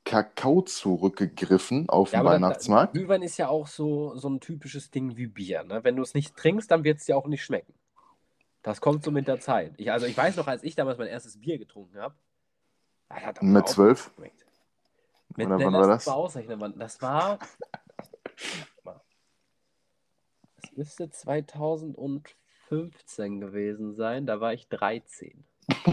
Kakao 0.04 0.62
zurückgegriffen 0.62 1.88
auf 1.88 2.12
Ja, 2.12 2.22
da, 2.22 2.30
Weihnachtsmarkt. 2.30 2.92
Glühwein 2.94 3.22
ist 3.22 3.36
ja 3.36 3.48
auch 3.48 3.66
so, 3.66 4.16
so 4.16 4.28
ein 4.28 4.40
typisches 4.40 4.90
Ding 4.90 5.16
wie 5.16 5.26
Bier. 5.26 5.64
Ne? 5.64 5.82
Wenn 5.82 5.96
du 5.96 6.02
es 6.02 6.14
nicht 6.14 6.36
trinkst, 6.36 6.70
dann 6.70 6.84
wird 6.84 6.98
es 6.98 7.04
dir 7.06 7.16
auch 7.16 7.26
nicht 7.26 7.44
schmecken. 7.44 7.74
Das 8.62 8.80
kommt 8.80 9.02
so 9.02 9.10
mit 9.10 9.26
der 9.26 9.40
Zeit. 9.40 9.74
Ich, 9.76 9.90
also 9.90 10.06
ich 10.06 10.16
weiß 10.16 10.36
noch, 10.36 10.46
als 10.46 10.62
ich 10.62 10.76
damals 10.76 10.98
mein 10.98 11.08
erstes 11.08 11.40
Bier 11.40 11.58
getrunken 11.58 11.98
habe, 11.98 12.14
Mit 13.40 13.68
zwölf? 13.68 14.10
Mit, 14.18 14.32
Oder 15.46 15.58
ne, 15.58 15.64
wann 15.64 15.72
war 15.72 15.88
das? 15.88 16.06
mal 16.06 16.12
ausrechnen, 16.12 16.74
das 16.78 17.02
war. 17.02 17.38
Das 20.62 20.76
müsste 20.76 21.10
2015 22.70 23.40
gewesen 23.40 23.94
sein. 23.94 24.26
Da 24.26 24.40
war 24.40 24.54
ich 24.54 24.68
13. 24.68 25.44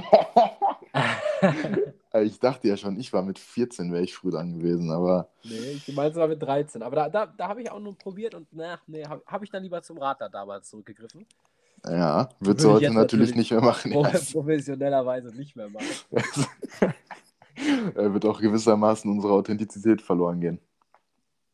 Ich 2.24 2.40
dachte 2.40 2.68
ja 2.68 2.78
schon, 2.78 3.00
ich 3.00 3.14
war 3.14 3.22
mit 3.22 3.38
14, 3.38 3.92
wäre 3.94 4.02
ich 4.02 4.16
früh 4.16 4.32
dran 4.32 4.58
gewesen, 4.58 4.90
aber 4.90 5.30
Nee, 5.44 5.82
ich 5.86 5.94
meine, 5.94 6.10
es 6.10 6.16
war 6.16 6.28
mit 6.28 6.42
13. 6.42 6.82
Aber 6.82 6.96
da, 6.96 7.10
da, 7.10 7.28
da 7.28 7.48
habe 7.48 7.62
ich 7.62 7.70
auch 7.70 7.80
nur 7.80 7.96
probiert 7.96 8.34
und 8.34 8.48
na, 8.52 8.80
nee, 8.88 9.04
habe 9.04 9.22
hab 9.28 9.44
ich 9.44 9.52
dann 9.52 9.62
lieber 9.62 9.84
zum 9.84 10.00
Radler 10.00 10.30
damals 10.30 10.70
zurückgegriffen. 10.70 11.28
ja, 11.86 12.30
Würde 12.40 12.64
würdest 12.64 12.66
du 12.66 12.70
heute 12.72 12.86
natürlich 12.86 12.96
natürlich 12.96 13.36
nicht 13.36 13.52
mehr 13.52 13.62
machen. 13.62 13.92
Professionellerweise 13.92 15.28
nicht 15.36 15.56
mehr 15.56 15.70
machen. 15.70 15.86
Er 17.96 18.14
wird 18.14 18.26
auch 18.26 18.40
gewissermaßen 18.40 19.10
unsere 19.12 19.34
Authentizität 19.34 20.02
verloren 20.02 20.40
gehen. 20.40 20.60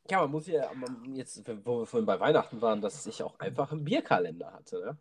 Ja, 0.10 0.22
man 0.22 0.32
muss 0.32 0.48
ja, 0.48 0.70
man, 0.76 1.16
jetzt, 1.16 1.42
wo 1.66 1.80
wir 1.80 1.86
vorhin 1.86 2.06
bei 2.06 2.20
Weihnachten 2.20 2.62
waren, 2.62 2.82
dass 2.82 3.06
ich 3.06 3.24
auch 3.24 3.40
einfach 3.40 3.72
einen 3.72 3.84
Bierkalender 3.86 4.52
hatte. 4.52 4.80
Ne? 4.80 4.98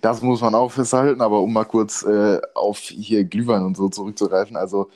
Das 0.00 0.22
muss 0.22 0.40
man 0.40 0.54
auch 0.54 0.70
festhalten, 0.70 1.20
aber 1.20 1.40
um 1.40 1.52
mal 1.52 1.64
kurz 1.64 2.02
äh, 2.02 2.40
auf 2.54 2.78
hier 2.78 3.24
Glühwein 3.24 3.62
und 3.64 3.76
so 3.76 3.88
zurückzugreifen, 3.88 4.56
also 4.56 4.90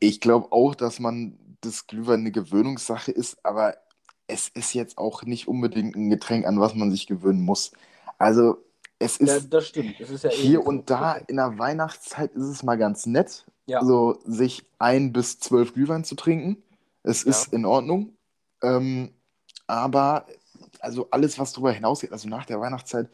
ich 0.00 0.20
glaube 0.20 0.52
auch, 0.52 0.74
dass 0.74 1.00
man 1.00 1.38
das 1.60 1.86
Glühwein 1.86 2.20
eine 2.20 2.32
Gewöhnungssache 2.32 3.12
ist, 3.12 3.44
aber 3.44 3.76
es 4.28 4.48
ist 4.48 4.74
jetzt 4.74 4.98
auch 4.98 5.22
nicht 5.24 5.48
unbedingt 5.48 5.96
ein 5.96 6.10
Getränk, 6.10 6.46
an 6.46 6.60
was 6.60 6.74
man 6.74 6.90
sich 6.90 7.06
gewöhnen 7.06 7.42
muss. 7.42 7.72
Also 8.18 8.58
es 8.98 9.18
Ja, 9.18 9.36
ist 9.36 9.52
das 9.52 9.66
stimmt. 9.68 10.00
Es 10.00 10.10
ist 10.10 10.24
ja 10.24 10.30
hier 10.30 10.60
eben 10.60 10.62
so- 10.64 10.68
und 10.68 10.90
da 10.90 11.14
in 11.16 11.36
der 11.36 11.58
Weihnachtszeit 11.58 12.32
ist 12.34 12.44
es 12.46 12.62
mal 12.62 12.76
ganz 12.76 13.06
nett, 13.06 13.46
Ja. 13.66 13.84
so 13.84 14.18
sich 14.24 14.66
ein 14.78 15.12
bis 15.12 15.38
zwölf 15.40 15.74
Glühwein 15.74 16.04
zu 16.04 16.14
trinken. 16.16 16.62
Es 17.02 17.24
Ja. 17.24 17.30
ist 17.30 17.52
in 17.52 17.64
Ordnung. 17.66 18.17
Ähm, 18.62 19.14
aber 19.66 20.26
also 20.80 21.08
alles, 21.10 21.38
was 21.38 21.52
darüber 21.52 21.72
hinausgeht, 21.72 22.12
also 22.12 22.28
nach 22.28 22.46
der 22.46 22.60
Weihnachtszeit, 22.60 23.08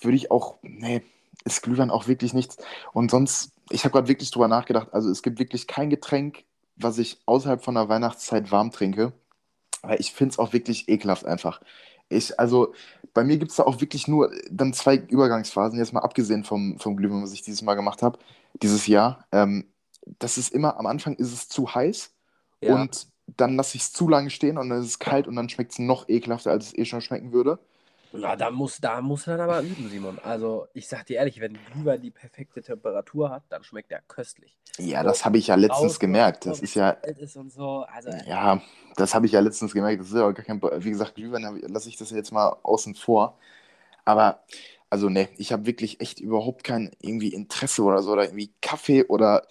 würde 0.00 0.16
ich 0.16 0.30
auch, 0.30 0.58
nee, 0.62 1.02
ist 1.44 1.62
Glühwein 1.62 1.90
auch 1.90 2.08
wirklich 2.08 2.34
nichts. 2.34 2.56
Und 2.92 3.10
sonst, 3.10 3.52
ich 3.70 3.84
habe 3.84 3.92
gerade 3.92 4.08
wirklich 4.08 4.30
drüber 4.30 4.48
nachgedacht, 4.48 4.92
also 4.92 5.10
es 5.10 5.22
gibt 5.22 5.38
wirklich 5.38 5.66
kein 5.66 5.90
Getränk, 5.90 6.44
was 6.76 6.98
ich 6.98 7.20
außerhalb 7.26 7.62
von 7.64 7.74
der 7.74 7.88
Weihnachtszeit 7.88 8.50
warm 8.52 8.70
trinke. 8.70 9.12
Weil 9.82 10.00
ich 10.00 10.12
finde 10.12 10.32
es 10.32 10.38
auch 10.38 10.52
wirklich 10.52 10.88
ekelhaft 10.88 11.24
einfach. 11.26 11.60
Ich, 12.08 12.38
also 12.38 12.74
bei 13.14 13.24
mir 13.24 13.38
gibt 13.38 13.50
es 13.50 13.56
da 13.56 13.64
auch 13.64 13.80
wirklich 13.80 14.08
nur 14.08 14.30
dann 14.50 14.72
zwei 14.74 14.96
Übergangsphasen, 14.96 15.78
jetzt 15.78 15.92
mal 15.92 16.00
abgesehen 16.00 16.44
vom, 16.44 16.78
vom 16.78 16.96
Glühwein, 16.96 17.22
was 17.22 17.32
ich 17.32 17.42
dieses 17.42 17.62
Mal 17.62 17.74
gemacht 17.74 18.02
habe, 18.02 18.18
dieses 18.62 18.86
Jahr. 18.86 19.26
Ähm, 19.32 19.72
das 20.18 20.38
ist 20.38 20.52
immer, 20.52 20.78
am 20.78 20.86
Anfang 20.86 21.14
ist 21.16 21.32
es 21.32 21.48
zu 21.48 21.74
heiß 21.74 22.12
Ja. 22.60 22.82
und 22.82 23.08
dann 23.36 23.56
lasse 23.56 23.76
ich 23.76 23.82
es 23.82 23.92
zu 23.92 24.08
lange 24.08 24.30
stehen 24.30 24.58
und 24.58 24.68
dann 24.68 24.80
ist 24.80 24.86
es 24.86 24.98
kalt 24.98 25.26
und 25.26 25.36
dann 25.36 25.48
schmeckt 25.48 25.72
es 25.72 25.78
noch 25.78 26.08
ekelhafter, 26.08 26.50
als 26.50 26.66
es 26.66 26.78
eh 26.78 26.84
schon 26.84 27.00
schmecken 27.00 27.32
würde. 27.32 27.58
Na, 28.14 28.36
da 28.36 28.50
muss, 28.50 28.78
da 28.78 29.00
muss 29.00 29.26
man 29.26 29.40
aber 29.40 29.62
üben, 29.62 29.88
Simon. 29.88 30.18
Also, 30.22 30.66
ich 30.74 30.86
sag 30.86 31.06
dir 31.06 31.16
ehrlich, 31.16 31.40
wenn 31.40 31.56
Glühwein 31.72 32.02
die 32.02 32.10
perfekte 32.10 32.60
Temperatur 32.60 33.30
hat, 33.30 33.44
dann 33.48 33.64
schmeckt 33.64 33.90
er 33.90 34.02
köstlich. 34.02 34.58
Ja, 34.78 35.02
das 35.02 35.24
habe 35.24 35.38
ich 35.38 35.46
ja 35.46 35.54
letztens 35.54 35.98
gemerkt. 35.98 36.44
Das 36.44 36.60
ist 36.60 36.74
ja, 36.74 36.90
ist 36.90 37.32
so. 37.32 37.86
Also, 37.90 38.10
ja, 38.26 38.60
das 38.96 39.14
habe 39.14 39.24
ich 39.24 39.32
ja 39.32 39.40
letztens 39.40 39.72
gemerkt. 39.72 40.00
Das 40.00 40.08
ist 40.08 40.14
ja 40.14 40.28
auch 40.28 40.34
gar 40.34 40.44
kein, 40.44 40.60
wie 40.62 40.90
gesagt, 40.90 41.14
Glühwein 41.14 41.62
lasse 41.68 41.88
ich 41.88 41.96
das 41.96 42.10
jetzt 42.10 42.32
mal 42.32 42.54
außen 42.62 42.94
vor. 42.96 43.38
Aber, 44.04 44.42
also 44.90 45.08
ne, 45.08 45.30
ich 45.38 45.52
habe 45.52 45.64
wirklich 45.64 46.00
echt 46.02 46.20
überhaupt 46.20 46.64
kein 46.64 46.90
irgendwie 47.00 47.32
Interesse 47.32 47.82
oder 47.82 48.02
so 48.02 48.12
oder 48.12 48.24
irgendwie 48.24 48.52
Kaffee 48.60 49.04
oder 49.04 49.46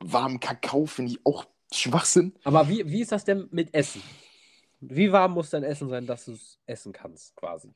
warmen 0.00 0.40
Kakao 0.40 0.86
finde 0.86 1.12
ich 1.12 1.20
auch 1.24 1.44
Schwachsinn. 1.72 2.32
aber 2.44 2.68
wie, 2.68 2.88
wie 2.90 3.02
ist 3.02 3.12
das 3.12 3.24
denn 3.24 3.48
mit 3.50 3.74
Essen? 3.74 4.02
Wie 4.80 5.10
warm 5.10 5.32
muss 5.32 5.50
dein 5.50 5.64
Essen 5.64 5.88
sein, 5.88 6.06
dass 6.06 6.24
du 6.26 6.32
es 6.32 6.58
essen 6.66 6.92
kannst, 6.92 7.34
quasi? 7.36 7.72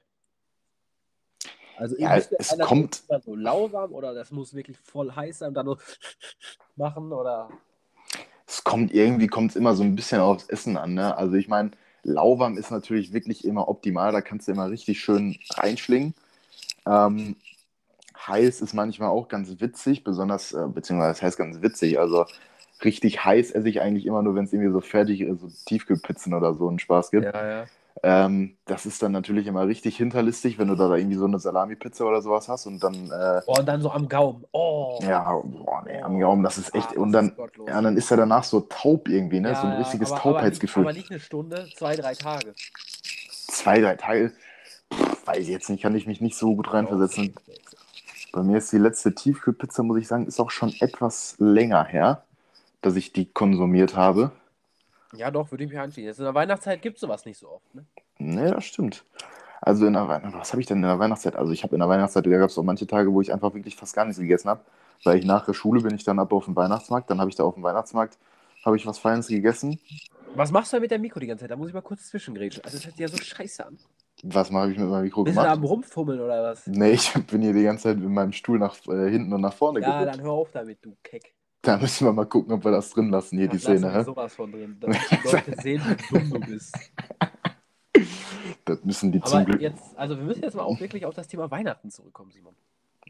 Also, 1.76 1.96
Ja, 1.98 2.16
es 2.16 2.52
einer, 2.52 2.64
kommt- 2.64 3.02
so 3.24 3.34
lauwarm 3.34 3.92
oder 3.92 4.14
das 4.14 4.30
muss 4.30 4.54
wirklich 4.54 4.78
voll 4.78 5.10
heiß 5.10 5.38
sein 5.38 5.48
und 5.48 5.54
dann 5.54 5.66
nur 5.66 5.78
machen 6.76 7.12
oder. 7.12 7.50
Es 8.46 8.62
kommt 8.62 8.92
irgendwie 8.94 9.26
kommt 9.26 9.50
es 9.50 9.56
immer 9.56 9.74
so 9.74 9.82
ein 9.82 9.96
bisschen 9.96 10.20
aufs 10.20 10.46
Essen 10.48 10.76
an, 10.76 10.94
ne? 10.94 11.16
Also 11.16 11.34
ich 11.34 11.48
meine, 11.48 11.70
lauwarm 12.02 12.56
ist 12.58 12.70
natürlich 12.70 13.12
wirklich 13.12 13.44
immer 13.44 13.68
optimal, 13.68 14.12
da 14.12 14.20
kannst 14.20 14.46
du 14.46 14.52
immer 14.52 14.70
richtig 14.70 15.00
schön 15.00 15.38
reinschlingen. 15.50 16.14
Ähm, 16.86 17.36
heiß 18.26 18.60
ist 18.60 18.74
manchmal 18.74 19.08
auch 19.08 19.28
ganz 19.28 19.60
witzig, 19.60 20.04
besonders, 20.04 20.52
äh, 20.52 20.66
beziehungsweise 20.68 21.12
das 21.12 21.22
heißt 21.22 21.38
ganz 21.38 21.62
witzig, 21.62 21.98
also 21.98 22.26
richtig 22.84 23.24
heiß 23.24 23.50
esse 23.52 23.68
ich 23.68 23.80
eigentlich 23.80 24.06
immer 24.06 24.22
nur, 24.22 24.34
wenn 24.34 24.44
es 24.44 24.52
irgendwie 24.52 24.72
so 24.72 24.80
fertig 24.80 25.20
ist, 25.20 25.40
so 25.40 25.48
Tiefkühlpizzen 25.66 26.34
oder 26.34 26.54
so 26.54 26.68
einen 26.68 26.78
Spaß 26.78 27.10
gibt. 27.10 27.24
Ja, 27.24 27.46
ja. 27.48 27.64
Ähm, 28.02 28.56
das 28.64 28.86
ist 28.86 29.02
dann 29.02 29.12
natürlich 29.12 29.46
immer 29.46 29.66
richtig 29.66 29.96
hinterlistig, 29.96 30.58
wenn 30.58 30.68
du 30.68 30.74
da 30.74 30.94
irgendwie 30.96 31.16
so 31.16 31.26
eine 31.26 31.38
Salami-Pizza 31.38 32.04
oder 32.04 32.22
sowas 32.22 32.48
hast 32.48 32.66
und 32.66 32.82
dann, 32.82 32.94
äh, 33.10 33.42
Oh, 33.46 33.58
und 33.58 33.66
dann 33.66 33.80
so 33.80 33.90
am 33.90 34.08
Gaumen. 34.08 34.44
Oh. 34.52 34.98
ja, 35.02 35.22
boah, 35.44 35.82
nee, 35.86 36.00
am 36.00 36.18
Gaumen, 36.18 36.42
das 36.42 36.58
ist 36.58 36.74
echt, 36.74 36.96
Ah, 36.96 37.00
und 37.00 37.12
dann, 37.12 37.28
ist 37.28 37.38
ja, 37.68 37.80
dann 37.80 37.96
ist 37.96 38.10
er 38.10 38.16
danach 38.16 38.44
so 38.44 38.60
taub 38.62 39.08
irgendwie, 39.08 39.40
ne? 39.40 39.54
so 39.54 39.66
ein 39.66 39.72
Ja, 39.72 39.78
richtiges 39.78 40.08
aber, 40.08 40.16
aber, 40.16 40.18
nicht, 40.18 40.22
Taubheitsgefühl. 40.22 40.82
aber 40.82 40.92
nicht 40.92 41.10
eine 41.10 41.20
Stunde, 41.20 41.68
zwei, 41.76 41.94
drei 41.96 42.14
Tage. 42.14 42.54
Zwei, 43.48 43.80
drei 43.80 43.96
Tage, 43.96 44.32
pff, 44.92 45.26
weiß 45.26 45.38
ich 45.40 45.48
jetzt 45.48 45.68
nicht, 45.70 45.82
kann 45.82 45.94
ich 45.94 46.06
mich 46.06 46.20
nicht 46.20 46.36
so 46.36 46.56
gut 46.56 46.72
reinversetzen. 46.72 47.34
Bei 48.32 48.42
mir 48.42 48.58
ist 48.58 48.72
die 48.72 48.78
letzte 48.78 49.14
Tiefkühlpizza, 49.14 49.82
muss 49.82 49.98
ich 49.98 50.08
sagen, 50.08 50.26
ist 50.26 50.40
auch 50.40 50.50
schon 50.50 50.74
etwas 50.80 51.36
länger 51.38 51.84
her, 51.84 52.24
dass 52.82 52.96
ich 52.96 53.12
die 53.12 53.26
konsumiert 53.32 53.96
habe. 53.96 54.32
Ja, 55.14 55.30
doch, 55.30 55.50
würde 55.50 55.64
ich 55.64 55.70
mich 55.70 55.78
anschließen. 55.78 56.06
Jetzt 56.08 56.18
in 56.18 56.24
der 56.24 56.34
Weihnachtszeit 56.34 56.80
gibt 56.82 56.96
es 56.96 57.00
sowas 57.00 57.24
nicht 57.24 57.38
so 57.38 57.48
oft. 57.50 57.74
Ne? 57.74 57.84
Ne, 58.18 58.50
das 58.50 58.64
stimmt. 58.64 59.04
Also 59.60 59.86
in 59.86 59.92
der 59.92 60.08
Weihnachtszeit, 60.08 60.40
was 60.40 60.52
habe 60.52 60.60
ich 60.60 60.66
denn 60.66 60.78
in 60.78 60.82
der 60.82 60.98
Weihnachtszeit? 60.98 61.36
Also 61.36 61.52
ich 61.52 61.62
habe 61.62 61.74
in 61.76 61.80
der 61.80 61.88
Weihnachtszeit, 61.88 62.26
da 62.26 62.30
gab 62.30 62.50
es 62.50 62.58
auch 62.58 62.62
manche 62.62 62.86
Tage, 62.86 63.12
wo 63.12 63.20
ich 63.20 63.32
einfach 63.32 63.54
wirklich 63.54 63.76
fast 63.76 63.94
gar 63.94 64.04
nichts 64.04 64.18
gegessen 64.20 64.48
habe, 64.48 64.64
weil 65.04 65.18
ich 65.18 65.24
nach 65.24 65.44
der 65.44 65.52
Schule 65.54 65.80
bin 65.82 65.94
ich 65.94 66.04
dann 66.04 66.18
ab 66.18 66.32
auf 66.32 66.46
den 66.46 66.56
Weihnachtsmarkt, 66.56 67.10
dann 67.10 67.20
habe 67.20 67.30
ich 67.30 67.36
da 67.36 67.44
auf 67.44 67.54
dem 67.54 67.62
Weihnachtsmarkt, 67.62 68.18
habe 68.64 68.76
ich 68.76 68.86
was 68.86 68.98
Feines 68.98 69.28
gegessen. 69.28 69.78
Was 70.34 70.50
machst 70.50 70.72
du 70.72 70.76
denn 70.76 70.82
mit 70.82 70.90
der 70.90 70.98
Mikro 70.98 71.20
die 71.20 71.26
ganze 71.26 71.42
Zeit? 71.42 71.50
Da 71.50 71.56
muss 71.56 71.68
ich 71.68 71.74
mal 71.74 71.82
kurz 71.82 72.08
zwischengrätschen. 72.08 72.64
Also, 72.64 72.78
das 72.78 72.86
hört 72.86 72.96
sich 72.96 73.02
ja 73.02 73.08
so 73.08 73.18
scheiße 73.22 73.66
an. 73.66 73.78
Was 74.24 74.50
habe 74.50 74.72
ich 74.72 74.78
mit 74.78 74.88
meinem 74.88 75.02
Mikro 75.04 75.24
Bist 75.24 75.36
du 75.36 75.40
da 75.42 75.48
gemacht? 75.48 75.58
am 75.58 75.64
Rumfummeln 75.64 76.20
oder 76.20 76.42
was? 76.42 76.66
Nee, 76.66 76.92
ich 76.92 77.12
bin 77.26 77.42
hier 77.42 77.52
die 77.52 77.64
ganze 77.64 77.84
Zeit 77.84 77.98
mit 77.98 78.08
meinem 78.08 78.32
Stuhl 78.32 78.58
nach 78.58 78.74
äh, 78.88 79.10
hinten 79.10 79.32
und 79.32 79.42
nach 79.42 79.52
vorne 79.52 79.80
Ja, 79.80 79.98
gewippt. 80.00 80.14
dann 80.16 80.24
hör 80.24 80.32
auf 80.32 80.50
damit, 80.52 80.78
du 80.84 80.96
Keck. 81.02 81.34
Da 81.62 81.76
müssen 81.78 82.06
wir 82.06 82.12
mal 82.12 82.26
gucken, 82.26 82.52
ob 82.52 82.64
wir 82.64 82.72
das 82.72 82.90
drin 82.90 83.10
lassen, 83.10 83.38
hier 83.38 83.48
die 83.48 83.56
Das 83.56 83.68
lassen 83.68 83.78
Szene. 83.78 83.94
hä? 83.94 84.04
sowas 84.04 84.34
von 84.34 84.50
drin, 84.50 84.76
damit 84.80 84.98
die 85.10 85.28
Leute 85.28 85.54
sehen, 85.62 85.82
wie 85.86 86.18
dumm 86.18 86.30
du 86.30 86.40
bist. 86.40 86.74
Das 88.64 88.82
müssen 88.84 89.12
die 89.12 89.20
zum 89.20 89.38
Aber 89.38 89.44
Glück. 89.44 89.60
jetzt, 89.60 89.96
also 89.96 90.16
wir 90.16 90.24
müssen 90.24 90.42
jetzt 90.42 90.54
mal 90.54 90.62
auch 90.62 90.78
wirklich 90.80 91.04
auf 91.04 91.14
das 91.14 91.26
Thema 91.28 91.50
Weihnachten 91.50 91.90
zurückkommen, 91.90 92.30
Simon. 92.30 92.54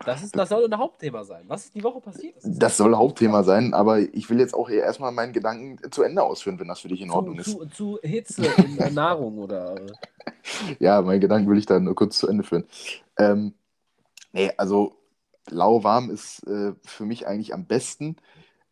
Das, 0.05 0.23
ist, 0.23 0.37
das 0.37 0.49
soll 0.49 0.65
ein 0.65 0.77
Hauptthema 0.79 1.25
sein. 1.25 1.45
Was 1.47 1.67
ist 1.67 1.75
die 1.75 1.85
Woche 1.85 2.01
passiert? 2.01 2.37
ist? 2.39 2.59
Das 2.59 2.77
soll 2.79 2.97
Hauptthema 2.97 3.43
sein, 3.45 3.75
aber 3.75 4.01
ich 4.01 4.29
will 4.31 4.41
jetzt 4.41 4.55
auch 4.55 4.69
eher 4.71 4.83
erstmal 4.85 5.13
meinen 5.13 5.33
Gedanken 5.33 5.79
zu 5.93 6.03
Ende 6.03 6.23
ausführen, 6.23 6.59
wenn 6.59 6.69
das 6.69 6.81
für 6.81 6.89
dich 6.89 7.01
in 7.03 7.11
Ordnung 7.11 7.39
zu, 7.43 7.61
ist. 7.63 7.75
zu, 7.77 7.99
zu 7.99 7.99
Hitze 8.03 8.45
in 8.79 8.95
Nahrung 8.95 9.39
oder. 9.39 9.77
Ja, 10.81 11.01
meinen 11.03 11.21
Gedanken 11.21 11.49
will 11.51 11.59
ich 11.59 11.67
dann 11.67 11.85
nur 11.85 11.95
kurz 11.95 12.19
zu 12.19 12.29
Ende 12.29 12.43
führen. 12.45 12.65
Ähm, 13.19 13.55
nee, 14.33 14.51
also 14.57 14.97
lauwarm 15.49 16.11
ist 16.11 16.47
äh, 16.47 16.73
für 16.83 17.05
mich 17.05 17.27
eigentlich 17.27 17.55
am 17.55 17.67
besten. 17.67 18.17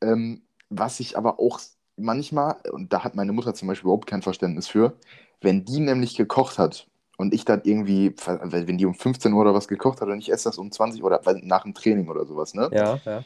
Ähm, 0.01 0.43
was 0.69 1.01
ich 1.01 1.19
aber 1.19 1.41
auch 1.41 1.61
manchmal, 1.97 2.57
und 2.73 2.93
da 2.93 3.05
hat 3.05 3.15
meine 3.15 3.33
Mutter 3.33 3.55
zum 3.55 3.69
Beispiel 3.69 3.87
überhaupt 3.87 4.07
kein 4.07 4.23
Verständnis 4.23 4.69
für, 4.69 4.95
wenn 5.41 5.65
die 5.65 5.81
nämlich 5.81 6.17
gekocht 6.17 6.59
hat 6.59 6.87
und 7.17 7.35
ich 7.35 7.45
dann 7.45 7.63
irgendwie, 7.65 8.15
wenn 8.17 8.79
die 8.79 8.87
um 8.87 8.95
15 8.95 9.33
Uhr 9.33 9.41
oder 9.43 9.55
was 9.55 9.69
gekocht 9.69 10.01
hat 10.01 10.09
und 10.09 10.19
ich 10.19 10.33
esse 10.33 10.49
das 10.49 10.59
um 10.59 10.71
20 10.71 11.03
Uhr 11.03 11.07
oder 11.07 11.21
nach 11.43 11.65
dem 11.65 11.75
Training 11.75 12.09
oder 12.09 12.25
sowas, 12.25 12.55
ne? 12.55 12.71
Ja, 12.73 12.99
ja. 13.05 13.25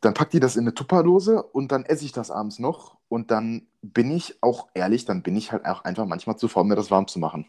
Dann 0.00 0.12
packt 0.12 0.34
die 0.34 0.40
das 0.40 0.56
in 0.56 0.64
eine 0.64 0.74
Tupperdose 0.74 1.42
und 1.42 1.72
dann 1.72 1.84
esse 1.86 2.04
ich 2.04 2.12
das 2.12 2.30
abends 2.30 2.58
noch. 2.58 2.98
Und 3.08 3.30
dann 3.30 3.66
bin 3.80 4.10
ich 4.10 4.36
auch 4.42 4.68
ehrlich, 4.74 5.06
dann 5.06 5.22
bin 5.22 5.34
ich 5.34 5.50
halt 5.50 5.64
auch 5.64 5.84
einfach 5.84 6.04
manchmal 6.04 6.36
zu 6.36 6.46
faul, 6.46 6.64
mir 6.64 6.76
das 6.76 6.90
warm 6.90 7.06
zu 7.06 7.18
machen. 7.18 7.46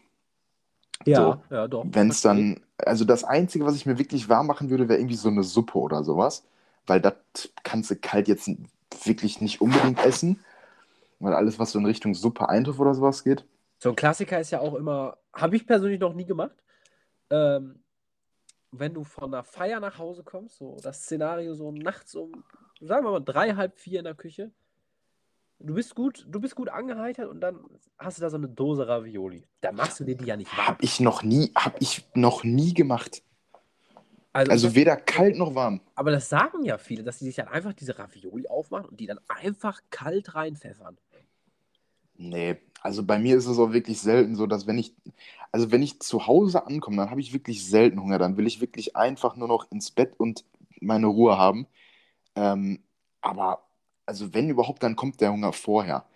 Ja, 1.04 1.38
ja, 1.50 1.68
doch. 1.68 1.84
Wenn 1.86 2.08
es 2.08 2.22
dann, 2.22 2.60
also 2.78 3.04
das 3.04 3.24
Einzige, 3.24 3.66
was 3.66 3.76
ich 3.76 3.84
mir 3.84 3.98
wirklich 3.98 4.30
warm 4.30 4.46
machen 4.46 4.70
würde, 4.70 4.88
wäre 4.88 4.98
irgendwie 4.98 5.16
so 5.16 5.28
eine 5.28 5.42
Suppe 5.42 5.78
oder 5.78 6.02
sowas. 6.02 6.44
Weil 6.86 7.00
das 7.00 7.14
kannst 7.62 7.90
du 7.90 7.96
kalt 7.96 8.28
jetzt 8.28 8.50
wirklich 9.04 9.40
nicht 9.40 9.60
unbedingt 9.60 10.04
essen. 10.04 10.40
Weil 11.18 11.34
alles, 11.34 11.58
was 11.58 11.72
so 11.72 11.78
in 11.78 11.86
Richtung 11.86 12.14
Suppe 12.14 12.48
Eintopf 12.48 12.78
oder 12.78 12.94
sowas 12.94 13.24
geht. 13.24 13.44
So 13.78 13.90
ein 13.90 13.96
Klassiker 13.96 14.40
ist 14.40 14.50
ja 14.50 14.60
auch 14.60 14.74
immer, 14.74 15.18
habe 15.32 15.56
ich 15.56 15.66
persönlich 15.66 16.00
noch 16.00 16.14
nie 16.14 16.26
gemacht. 16.26 16.56
Ähm, 17.30 17.82
wenn 18.72 18.94
du 18.94 19.04
von 19.04 19.32
einer 19.32 19.42
Feier 19.42 19.80
nach 19.80 19.98
Hause 19.98 20.22
kommst, 20.24 20.58
so 20.58 20.76
das 20.82 21.02
Szenario 21.02 21.54
so 21.54 21.72
nachts 21.72 22.14
um, 22.14 22.44
sagen 22.80 23.04
wir 23.04 23.10
mal, 23.10 23.20
drei, 23.20 23.54
halb 23.54 23.78
vier 23.78 24.00
in 24.00 24.04
der 24.04 24.14
Küche. 24.14 24.50
Du 25.58 25.74
bist 25.74 25.94
gut, 25.94 26.26
du 26.28 26.38
bist 26.40 26.54
gut 26.54 26.68
angeheitert 26.68 27.30
und 27.30 27.40
dann 27.40 27.58
hast 27.98 28.18
du 28.18 28.22
da 28.22 28.28
so 28.28 28.36
eine 28.36 28.48
Dose 28.48 28.86
Ravioli. 28.86 29.46
Da 29.62 29.72
machst 29.72 30.00
du 30.00 30.04
dir 30.04 30.14
die 30.14 30.26
ja 30.26 30.36
nicht. 30.36 30.54
Hab 30.54 30.82
ich 30.82 31.00
noch 31.00 31.22
nie, 31.22 31.50
hab 31.54 31.80
ich 31.80 32.06
noch 32.14 32.44
nie 32.44 32.74
gemacht. 32.74 33.22
Also, 34.36 34.52
Also 34.52 34.68
das, 34.68 34.74
weder 34.74 34.96
kalt 34.96 35.36
noch 35.36 35.54
warm. 35.54 35.80
aber 35.94 36.10
das 36.10 36.28
sagen 36.28 36.64
ja 36.64 36.78
viele, 36.78 37.02
dass 37.02 37.18
die 37.18 37.24
sich 37.26 37.36
dann 37.36 37.48
einfach 37.48 37.72
diese 37.74 37.98
Ravioli 37.98 38.48
aufmachen 38.48 38.86
und 38.90 39.00
die 39.00 39.06
dann 39.06 39.20
einfach 39.28 39.80
kalt 39.90 40.34
reinpfeffern. 40.34 40.98
Nee, 42.18 42.56
also 42.80 43.04
bei 43.04 43.18
mir 43.18 43.36
ist 43.36 43.46
es 43.46 43.58
auch 43.58 43.72
wirklich 43.72 44.00
selten 44.00 44.36
so, 44.36 44.46
dass 44.46 44.66
wenn 44.66 44.78
ich, 44.78 44.94
also 45.52 45.70
wenn 45.70 45.82
ich 45.82 46.00
zu 46.00 46.26
Hause 46.26 46.66
ankomme, 46.66 46.96
dann 46.98 47.10
habe 47.10 47.20
ich 47.20 47.32
wirklich 47.32 47.66
selten 47.66 48.00
Hunger. 48.00 48.18
Dann 48.18 48.36
will 48.38 48.46
ich 48.46 48.60
wirklich 48.60 48.96
einfach 48.96 49.36
nur 49.36 49.48
noch 49.48 49.70
ins 49.70 49.90
Bett 49.90 50.14
und 50.18 50.44
meine 50.80 51.06
Ruhe 51.08 51.36
haben. 51.38 51.66
Ähm, 52.36 52.80
aber 53.22 53.66
also 54.06 54.34
wenn 54.34 54.50
überhaupt, 54.50 54.82
dann 54.82 54.96
kommt 54.96 55.20
der 55.20 55.32
Hunger 55.32 55.52
vorher. 55.52 56.06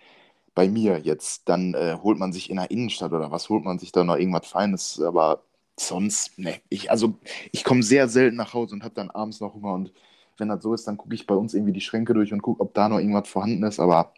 Bei 0.54 0.68
mir 0.68 0.98
jetzt, 1.00 1.48
dann 1.48 1.74
äh, 1.74 1.98
holt 2.02 2.18
man 2.18 2.32
sich 2.32 2.50
in 2.50 2.56
der 2.56 2.70
Innenstadt 2.70 3.12
oder 3.12 3.30
was 3.32 3.48
holt 3.50 3.64
man 3.64 3.78
sich 3.78 3.92
da 3.92 4.04
noch 4.04 4.16
irgendwas 4.16 4.48
Feines, 4.48 5.00
aber 5.00 5.44
sonst, 5.86 6.38
ne, 6.38 6.60
ich, 6.68 6.90
also 6.90 7.14
ich 7.52 7.64
komme 7.64 7.82
sehr 7.82 8.08
selten 8.08 8.36
nach 8.36 8.54
Hause 8.54 8.74
und 8.74 8.84
habe 8.84 8.94
dann 8.94 9.10
abends 9.10 9.40
noch 9.40 9.54
Hunger 9.54 9.72
und 9.74 9.92
wenn 10.38 10.48
das 10.48 10.62
so 10.62 10.72
ist, 10.74 10.86
dann 10.86 10.96
gucke 10.96 11.14
ich 11.14 11.26
bei 11.26 11.34
uns 11.34 11.54
irgendwie 11.54 11.72
die 11.72 11.80
Schränke 11.82 12.14
durch 12.14 12.32
und 12.32 12.42
gucke, 12.42 12.62
ob 12.62 12.72
da 12.74 12.88
noch 12.88 12.98
irgendwas 12.98 13.28
vorhanden 13.28 13.62
ist, 13.64 13.78
aber 13.80 14.14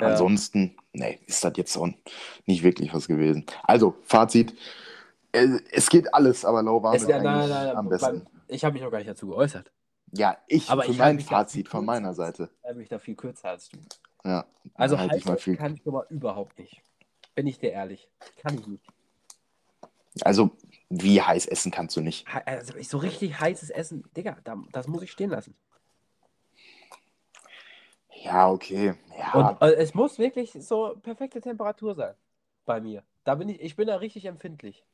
Ja. 0.00 0.08
ansonsten, 0.08 0.76
ne, 0.92 1.18
ist 1.26 1.44
das 1.44 1.54
jetzt 1.56 1.76
auch 1.76 1.88
nicht 2.46 2.62
wirklich 2.62 2.92
was 2.92 3.08
gewesen. 3.08 3.46
Also, 3.64 3.96
Fazit, 4.02 4.54
äh, 5.32 5.60
es 5.72 5.88
geht 5.88 6.12
alles, 6.14 6.44
aber 6.44 6.62
Es, 6.94 7.02
ist 7.02 7.08
ja, 7.08 7.22
nein, 7.22 7.48
nein, 7.48 7.48
nein, 7.48 7.76
am 7.76 7.88
besten. 7.88 8.26
ich 8.48 8.64
habe 8.64 8.74
mich 8.74 8.82
noch 8.82 8.90
gar 8.90 8.98
nicht 8.98 9.08
dazu 9.10 9.28
geäußert. 9.28 9.70
Ja, 10.12 10.38
ich, 10.46 10.70
Aber 10.70 10.82
für 10.84 10.92
ich 10.92 10.98
mein 10.98 11.16
mich 11.16 11.26
Fazit 11.26 11.68
von 11.68 11.84
meiner 11.84 12.14
Seite. 12.14 12.48
Ich 12.68 12.76
bin 12.76 12.86
da 12.88 12.98
viel 12.98 13.14
kürzer 13.16 13.50
als 13.50 13.68
du. 13.68 13.78
Ja, 14.24 14.44
Also 14.74 14.98
halte 14.98 15.16
ich 15.16 15.24
mal 15.24 15.36
viel. 15.36 15.56
kann 15.56 15.74
ich 15.74 15.84
mal 15.84 16.06
überhaupt 16.10 16.58
nicht. 16.58 16.80
Bin 17.34 17.46
ich 17.46 17.58
dir 17.58 17.72
ehrlich. 17.72 18.08
Kann 18.42 18.58
ich 18.58 18.66
nicht. 18.66 18.84
Also, 20.22 20.50
wie 20.88 21.20
heiß 21.20 21.46
essen 21.46 21.70
kannst 21.72 21.96
du 21.96 22.00
nicht? 22.00 22.26
Also 22.44 22.76
ich- 22.76 22.88
so 22.88 22.98
richtig 22.98 23.38
heißes 23.40 23.70
Essen, 23.70 24.04
Digga, 24.16 24.36
da, 24.44 24.56
das 24.72 24.86
muss 24.88 25.02
ich 25.02 25.10
stehen 25.12 25.30
lassen. 25.30 25.54
Ja, 28.24 28.50
okay. 28.50 28.94
Ja, 29.18 29.50
Und 29.50 29.62
äh, 29.62 29.74
es 29.74 29.94
muss 29.94 30.18
wirklich 30.18 30.52
so 30.52 30.96
perfekte 31.02 31.40
Temperatur 31.40 31.94
sein 31.94 32.14
bei 32.64 32.80
mir. 32.80 33.02
Da 33.24 33.34
bin 33.34 33.48
ich, 33.48 33.60
ich 33.60 33.76
bin 33.76 33.86
da 33.88 33.96
richtig 33.96 34.24
empfindlich. 34.24 34.84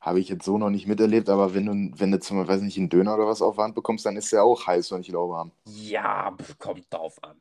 habe 0.00 0.20
ich 0.20 0.28
jetzt 0.28 0.44
so 0.44 0.58
noch 0.58 0.70
nicht 0.70 0.86
miterlebt, 0.86 1.28
aber 1.28 1.54
wenn 1.54 1.66
du, 1.66 1.98
wenn 2.00 2.10
du 2.10 2.20
zum 2.20 2.38
Beispiel, 2.38 2.54
weiß 2.54 2.62
nicht, 2.62 2.78
einen 2.78 2.88
Döner 2.88 3.14
oder 3.14 3.26
was 3.26 3.42
auf 3.42 3.58
Hand 3.58 3.74
bekommst, 3.74 4.06
dann 4.06 4.16
ist 4.16 4.32
der 4.32 4.44
auch 4.44 4.66
heiß 4.66 4.92
und 4.92 5.00
nicht 5.00 5.10
lauwarm. 5.12 5.50
Ja, 5.66 6.32
pf, 6.40 6.58
kommt 6.58 6.86
drauf 6.92 7.22
an. 7.22 7.36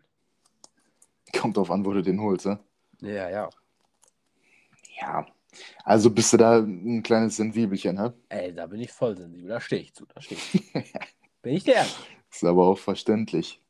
Kommt 1.40 1.58
drauf 1.58 1.72
an, 1.72 1.86
wo 1.86 1.94
du 1.94 2.02
den 2.02 2.20
holst, 2.22 2.46
ne? 2.46 2.60
Ja, 3.02 3.30
ja. 3.30 3.50
Ja. 5.00 5.26
Also 5.84 6.10
bist 6.10 6.34
du 6.34 6.38
da 6.38 6.60
ein 6.60 7.04
kleines 7.04 7.38
Sensibelchen, 7.38 7.96
ne? 7.96 8.14
Ey, 8.30 8.54
da 8.54 8.68
bin 8.68 8.82
ich 8.82 8.92
voll 8.92 9.16
sensibel. 9.18 9.50
Da 9.50 9.60
stehe 9.60 9.82
ich 9.82 9.94
zu. 9.94 10.06
Da 10.14 10.22
stehe 10.22 10.40
ich 10.40 10.52
zu. 10.52 10.84
bin 11.42 11.54
ich 11.54 11.64
der. 11.64 11.86
Ist 12.32 12.44
aber 12.44 12.68
auch 12.68 12.78
verständlich. 12.78 13.62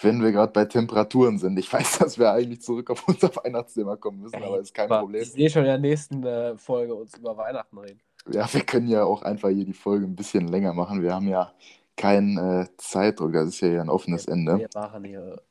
Wenn 0.00 0.22
wir 0.22 0.30
gerade 0.30 0.52
bei 0.52 0.64
Temperaturen 0.64 1.38
sind. 1.38 1.58
Ich 1.58 1.72
weiß, 1.72 1.98
dass 1.98 2.18
wir 2.18 2.32
eigentlich 2.32 2.62
zurück 2.62 2.90
auf 2.90 3.06
unser 3.08 3.34
Weihnachtsthema 3.36 3.96
kommen 3.96 4.20
müssen, 4.20 4.36
Ey, 4.36 4.44
aber 4.44 4.60
ist 4.60 4.74
kein 4.74 4.88
Problem. 4.88 5.22
Ich 5.22 5.32
sehe 5.32 5.50
schon 5.50 5.62
in 5.62 5.68
der 5.68 5.78
nächsten 5.78 6.24
äh, 6.24 6.56
Folge 6.56 6.94
uns 6.94 7.16
über 7.16 7.36
Weihnachten 7.36 7.78
reden. 7.78 8.00
Ja, 8.30 8.52
wir 8.52 8.60
können 8.60 8.88
ja 8.88 9.04
auch 9.04 9.22
einfach 9.22 9.48
hier 9.48 9.64
die 9.64 9.72
Folge 9.72 10.06
ein 10.06 10.14
bisschen 10.14 10.48
länger 10.48 10.72
machen. 10.74 11.02
Wir 11.02 11.14
haben 11.14 11.28
ja 11.28 11.52
keinen 11.96 12.38
äh, 12.38 12.66
Zeitdruck. 12.76 13.32
Das 13.32 13.48
ist 13.48 13.60
ja 13.60 13.68
hier 13.68 13.80
ein 13.80 13.90
offenes 13.90 14.26
Ende. 14.26 14.58
Wir 14.58 14.68
machen 14.74 15.04
hier. 15.04 15.42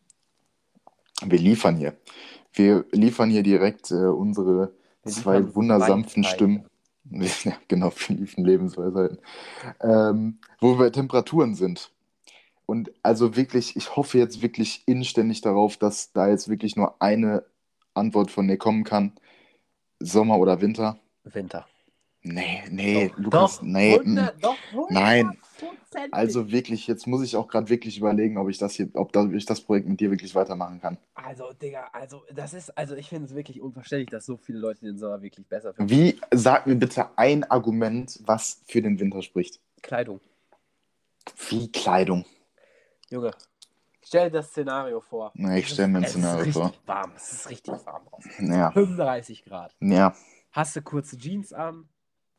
Wir 1.26 1.39
liefern 1.39 1.76
hier. 1.76 1.98
Wir 2.54 2.86
liefern 2.91 3.30
hier 3.30 3.43
direkt 3.43 3.91
äh, 3.91 4.06
unsere 4.06 4.56
Wir 4.56 4.76
zwei 5.08 5.56
wundersanften. 5.56 6.24
Stimmen. 6.24 6.65
Ja, 7.10 7.54
genau, 7.70 7.93
liefern 8.10 8.43
Lebensweisheiten. 8.43 9.20
Ähm, 9.80 10.39
wo 10.60 10.72
wir 10.74 10.78
bei 10.78 10.89
Temperaturen 10.89 11.56
sind. 11.56 11.89
Und 12.65 12.91
also 13.02 13.38
wirklich, 13.38 13.78
ich 13.78 13.96
hoffe 13.96 14.17
jetzt 14.17 14.41
wirklich 14.41 14.84
inständig 14.88 15.39
darauf, 15.39 15.78
dass 15.78 16.12
da 16.12 16.28
jetzt 16.28 16.50
wirklich 16.50 16.76
nur 16.76 17.02
eine 17.02 17.46
Antwort 17.93 18.30
von 18.30 18.50
dir 18.50 18.58
kommen 18.58 18.84
kann. 18.84 19.13
Sommer 20.00 20.38
oder 20.38 20.60
Winter? 20.60 21.00
Winter. 21.24 21.65
Nee, 22.24 22.63
nee, 22.70 23.08
Doch, 23.08 23.17
Lukas, 23.17 23.56
doch, 23.58 23.62
nee. 23.63 23.98
mm. 23.98 24.02
100, 24.02 24.43
doch, 24.43 24.56
Nein. 24.89 25.38
100%. 25.93 26.10
Also 26.12 26.52
wirklich, 26.52 26.86
jetzt 26.88 27.08
muss 27.08 27.23
ich 27.23 27.36
auch 27.36 27.47
gerade 27.47 27.69
wirklich 27.69 27.97
überlegen, 27.97 28.38
ob 28.38 28.50
ich 28.50 28.58
das 28.58 28.73
hier, 28.73 28.89
ob 28.93 29.12
da, 29.13 29.26
ich 29.32 29.45
das 29.45 29.62
Projekt 29.62 29.88
mit 29.88 30.00
dir 30.00 30.12
wirklich 30.12 30.36
weitermachen 30.36 30.82
kann. 30.82 30.97
Also, 31.13 31.54
Digga, 31.54 31.89
also 31.93 32.23
das 32.34 32.54
ist, 32.54 32.78
also 32.78 32.95
ich 32.95 33.08
finde 33.10 33.26
es 33.28 33.36
wirklich 33.36 33.62
unverständlich, 33.62 34.10
dass 34.10 34.26
so 34.26 34.38
viele 34.38 34.60
Leute 34.60 34.82
den 34.82 34.97
Sommer 34.97 35.21
wirklich 35.21 35.47
besser 35.47 35.73
finden. 35.73 35.89
Wie, 35.89 36.19
sag 36.34 36.67
mir 36.67 36.76
bitte 36.76 37.08
ein 37.17 37.43
Argument, 37.50 38.19
was 38.26 38.62
für 38.67 38.82
den 38.82 39.00
Winter 39.00 39.21
spricht. 39.21 39.60
Kleidung. 39.82 40.19
Wie 41.50 41.71
Kleidung. 41.71 42.26
Junge, 43.10 43.32
stell 44.04 44.30
dir 44.30 44.38
das 44.39 44.50
Szenario 44.50 45.00
vor. 45.00 45.32
Na, 45.36 45.58
ich 45.58 45.65
Es 45.67 45.73
stell 45.73 45.88
mir 45.88 46.00
ein 46.00 46.04
ist- 46.04 46.12
Szenario 46.12 46.41
Es 46.41 46.47
ist 46.47 46.54
vor. 46.54 46.73
warm, 46.86 47.12
es 47.15 47.32
ist 47.34 47.50
richtig 47.50 47.73
warm 47.86 48.06
draußen. 48.10 48.52
Ja, 48.54 48.71
35 48.71 49.45
Grad. 49.45 49.76
ja. 49.80 50.13
Hast 50.52 50.76
du 50.76 50.82
kurze 50.82 51.17
Jeans 51.17 51.54
an, 51.54 51.88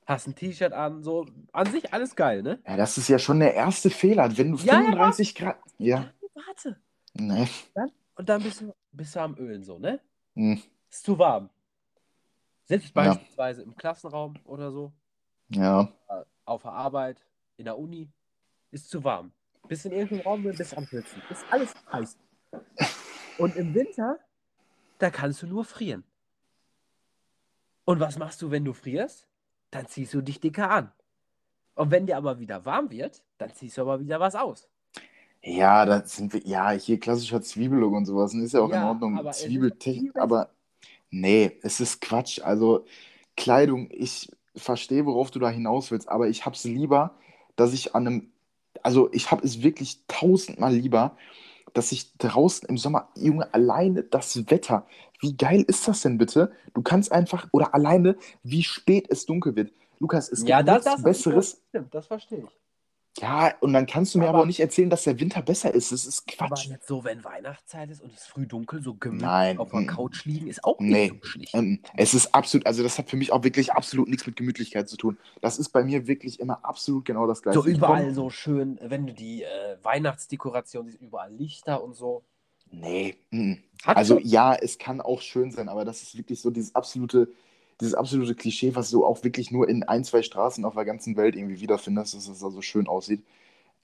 hast 0.09 0.27
ein 0.27 0.35
T-Shirt 0.35 0.73
an, 0.73 1.03
so 1.03 1.27
an 1.53 1.71
sich 1.71 1.92
alles 1.92 2.16
geil, 2.16 2.42
ne? 2.42 2.61
Ja, 2.66 2.77
das 2.77 2.97
ist 2.99 3.09
ja 3.09 3.18
schon 3.18 3.40
der 3.40 3.55
erste 3.55 3.90
Fehler. 3.90 4.37
Wenn 4.37 4.53
du 4.53 4.59
Ja, 4.59 4.75
ja, 4.75 4.81
35 4.81 5.35
Grad. 5.35 5.59
Ja, 5.77 6.12
Warte. 6.35 6.81
ne. 7.14 7.47
Und 8.16 8.29
dann 8.29 8.42
bist 8.42 8.61
du, 8.62 8.75
bist 8.90 9.14
du 9.14 9.21
am 9.21 9.37
Ölen 9.37 9.62
so, 9.62 9.79
ne? 9.79 10.01
Hm, 10.35 10.61
Ist 10.90 11.05
zu 11.05 11.18
warm. 11.18 11.51
Sitzt 12.64 12.88
Ja. 12.88 12.92
beispielsweise 13.05 13.62
im 13.62 13.77
Klassenraum 13.77 14.35
oder 14.44 14.73
so, 14.73 14.92
Ja, 15.51 15.92
äh, 16.09 16.25
auf 16.44 16.62
der 16.62 16.73
Arbeit, 16.73 17.25
in 17.57 17.66
der 17.66 17.79
Uni, 17.79 18.11
ist 18.71 18.88
zu 18.90 19.05
warm. 19.05 19.33
Bist 19.68 19.85
in 19.87 19.92
irgendeinem 19.92 20.23
Raum 20.23 20.42
bist 20.42 20.77
am 20.77 20.87
Schwitzen. 20.87 21.23
Ist 21.31 21.44
alles 21.51 21.75
heiß. 21.92 22.18
Und 23.37 23.55
im 23.57 23.75
Winter, 23.75 24.18
da 24.99 25.11
kannst 25.11 25.42
du 25.42 25.47
nur 25.47 25.64
frieren. 25.64 26.03
Und 27.85 28.01
was 28.01 28.18
machst 28.18 28.40
du, 28.42 28.51
wenn 28.51 28.64
du 28.64 28.73
frierst? 28.73 29.28
Dann 29.71 29.87
ziehst 29.89 30.15
du 30.15 30.21
dich 30.23 30.41
dicker 30.41 30.71
an. 30.71 30.93
Und 31.75 31.91
wenn 31.93 32.07
dir 32.07 32.17
aber 32.19 32.41
wieder 32.41 32.65
warm 32.67 32.91
wird, 32.91 33.23
dann 33.39 33.55
ziehst 33.55 33.79
du 33.79 33.83
aber 33.83 34.01
wieder 34.01 34.21
was 34.21 34.35
aus. 34.37 34.69
ja, 35.43 35.85
da 35.87 36.05
sind 36.07 36.33
wir. 36.33 36.41
Ja, 36.47 36.71
hier 36.73 36.99
klassischer 37.01 37.41
Zwiebellook 37.43 37.93
und 37.95 38.07
sowas. 38.07 38.35
Und 38.35 38.43
ist 38.43 38.53
ja 38.55 38.61
auch 38.61 38.73
in 38.73 38.73
Ja, 38.73 38.83
Ordnung. 38.83 39.15
aber 39.15 39.31
es 39.31 39.45
ist 39.45 39.45
Zwiebeltechnik. 39.45 40.17
Aber 40.17 40.51
nee, 41.11 41.59
es 41.63 41.81
ist 41.81 42.01
Quatsch. 42.01 42.41
Also, 42.43 42.87
Kleidung, 43.37 43.89
ich 43.93 44.31
verstehe, 44.57 45.07
worauf 45.07 45.31
du 45.31 45.39
da 45.41 45.51
hinaus 45.51 45.91
willst, 45.91 46.09
aber 46.09 46.29
ich 46.29 46.47
hab's 46.47 46.65
lieber, 46.65 47.17
dass 47.57 47.73
ich 47.75 47.95
an 47.95 48.07
einem. 48.09 48.33
Also, 48.83 49.13
ich 49.13 49.31
habe 49.31 49.45
es 49.47 49.63
wirklich 49.63 50.05
tausendmal 50.09 50.75
lieber, 50.75 51.17
dass 51.75 51.93
ich 51.93 52.17
draußen 52.19 52.69
im 52.69 52.79
Sommer, 52.79 53.09
Junge, 53.17 53.53
alleine 53.53 54.03
das 54.03 54.51
Wetter. 54.51 54.87
Wie 55.21 55.37
geil 55.37 55.65
ist 55.67 55.89
das 55.89 56.03
denn 56.03 56.19
bitte? 56.19 56.53
Du 56.75 56.83
kannst 56.83 57.13
einfach, 57.13 57.49
oder 57.53 57.75
alleine, 57.75 58.17
wie 58.43 58.63
spät 58.63 59.07
es 59.11 59.27
dunkel 59.27 59.57
wird. 59.57 59.73
Lukas, 59.99 60.31
es 60.31 60.41
gibt 60.41 60.51
ja, 60.51 60.63
das, 60.63 60.85
nichts 60.85 60.95
das, 60.95 61.03
Besseres. 61.03 61.51
Das 61.53 61.63
stimmt, 61.69 61.95
das 61.95 62.07
verstehe 62.07 62.39
ich. 62.39 62.68
Ja, 63.21 63.53
und 63.61 63.73
dann 63.73 63.87
kannst 63.87 64.15
du 64.15 64.19
mir 64.19 64.25
aber, 64.25 64.35
Aber- 64.39 64.43
auch 64.43 64.47
nicht 64.47 64.61
erzählen, 64.61 64.91
dass 64.91 65.05
der 65.05 65.19
Winter 65.21 65.43
besser 65.43 65.73
ist. 65.75 65.93
Das 65.93 66.07
ist 66.07 66.25
Aber 66.39 66.49
Quatsch. 66.49 66.67
jetzt 66.69 66.87
so, 66.87 67.05
wenn 67.05 67.25
Weihnachtszeit 67.25 67.91
ist 67.91 68.01
und 68.03 68.15
es 68.15 68.27
früh 68.27 68.47
dunkel, 68.47 68.83
so 68.83 68.95
gemütlich 68.95 69.59
auf 69.59 69.71
der 69.71 69.81
mm. 69.81 69.87
Couch 69.87 70.25
liegen, 70.25 70.47
ist 70.47 70.63
auch 70.65 70.79
nicht 70.81 70.91
Nee. 70.93 71.09
so 71.21 71.27
schlicht. 71.27 71.55
Ähm, 71.55 71.81
es 71.97 72.15
ist 72.15 72.35
absolut, 72.35 72.67
also 72.67 72.83
das 72.83 72.99
hat 72.99 73.11
für 73.11 73.17
mich 73.17 73.33
auch 73.33 73.43
wirklich 73.45 73.73
absolut 73.73 74.09
nichts 74.09 74.27
mit 74.27 74.37
Gemütlichkeit 74.37 74.89
zu 74.89 74.97
tun. 74.97 75.19
Das 75.41 75.59
ist 75.59 75.71
bei 75.71 75.83
mir 75.85 76.07
wirklich 76.07 76.41
immer 76.41 76.65
absolut 76.65 77.05
genau 77.05 77.27
das 77.27 77.43
Gleiche. 77.43 77.59
So 77.61 77.67
überall 77.67 78.05
komm- 78.07 78.15
so 78.15 78.31
schön, 78.31 78.79
wenn 78.83 79.07
du 79.07 79.13
die 79.15 79.43
äh, 79.43 79.77
Weihnachtsdekoration 79.83 80.87
siehst, 80.87 81.01
überall 81.01 81.33
Lichter 81.33 81.83
und 81.83 81.95
so. 81.95 82.25
Nee. 82.71 83.17
mm. 83.31 83.55
Also 83.85 84.19
ja, 84.19 84.55
es 84.55 84.79
kann 84.79 85.01
auch 85.01 85.21
schön 85.23 85.51
sein, 85.53 85.69
aber 85.69 85.85
das 85.85 86.03
ist 86.03 86.17
wirklich 86.17 86.41
so 86.41 86.51
dieses 86.51 86.75
absolute, 86.75 87.29
dieses 87.81 87.95
absolute 87.95 88.35
Klischee, 88.35 88.75
was 88.75 88.91
du 88.91 89.05
auch 89.05 89.23
wirklich 89.25 89.51
nur 89.51 89.69
in 89.69 89.83
ein, 89.85 90.05
zwei 90.05 90.23
Straßen 90.23 90.64
auf 90.64 90.75
der 90.75 90.85
ganzen 90.85 91.17
Welt 91.17 91.37
irgendwie 91.37 91.61
wiederfindest, 91.61 92.14
dass 92.14 92.29
es 92.29 92.41
da 92.41 92.51
so 92.51 92.61
schön 92.62 92.88
aussieht. 92.88 93.25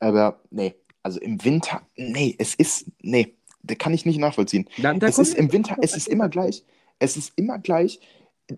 Aber 0.01 0.41
nee, 0.51 0.75
also 1.03 1.21
im 1.21 1.43
Winter, 1.45 1.83
nee, 1.97 2.35
es 2.39 2.55
ist, 2.55 2.87
nee, 3.03 3.35
da 3.63 3.75
kann 3.75 3.95
ich 3.95 4.05
nicht 4.05 4.19
nachvollziehen. 4.19 4.69
Dann, 4.83 5.01
Es 5.01 5.19
ist 5.19 5.35
im 5.35 5.53
Winter, 5.53 5.77
es 5.81 5.97
ist 5.97 6.09
immer 6.09 6.29
gleich. 6.29 6.65
Es 6.99 7.17
ist 7.17 7.33
immer 7.37 7.59
gleich. 7.59 8.01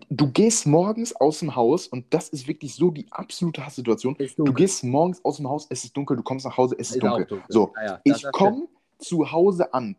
Du 0.09 0.29
gehst 0.31 0.65
morgens 0.67 1.15
aus 1.15 1.39
dem 1.39 1.55
Haus 1.55 1.87
und 1.87 2.13
das 2.13 2.27
ist 2.29 2.47
wirklich 2.47 2.75
so 2.75 2.91
die 2.91 3.05
absolute 3.11 3.65
Hasssituation. 3.65 4.17
Du 4.35 4.51
gehst 4.51 4.83
morgens 4.83 5.23
aus 5.23 5.37
dem 5.37 5.47
Haus, 5.47 5.65
es 5.69 5.85
ist 5.85 5.95
dunkel, 5.95 6.17
du 6.17 6.23
kommst 6.23 6.45
nach 6.45 6.57
Hause, 6.57 6.75
es 6.77 6.89
ist 6.89 6.95
Ist 6.97 7.03
dunkel. 7.03 7.25
dunkel. 7.25 7.45
So, 7.47 7.73
Ja, 7.77 7.83
ja, 7.85 8.01
das- 8.03 8.17
ich 8.17 8.21
das 8.23 8.31
komme 8.33 8.67
zu 8.99 9.31
Hause 9.31 9.73
an. 9.73 9.95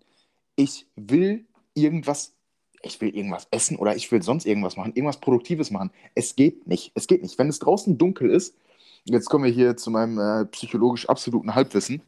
ich 0.56 0.86
will 0.96 1.46
irgendwas, 1.74 2.34
ich 2.82 3.00
will 3.00 3.14
irgendwas 3.14 3.48
essen 3.50 3.76
oder 3.76 3.96
ich 3.96 4.10
will 4.12 4.22
sonst 4.22 4.46
irgendwas 4.46 4.76
machen, 4.76 4.92
irgendwas 4.94 5.20
Produktives 5.20 5.70
machen. 5.70 5.90
Es 6.14 6.36
geht 6.36 6.66
nicht. 6.66 6.92
Es 6.94 7.06
geht 7.06 7.22
nicht. 7.22 7.38
Wenn 7.38 7.48
es 7.48 7.58
draußen 7.58 7.98
dunkel 7.98 8.30
ist, 8.30 8.56
jetzt 9.04 9.28
kommen 9.28 9.44
wir 9.44 9.50
hier 9.50 9.76
zu 9.76 9.90
meinem 9.90 10.18
äh, 10.18 10.44
psychologisch 10.46 11.08
absoluten 11.08 11.54
Halbwissen. 11.54 12.02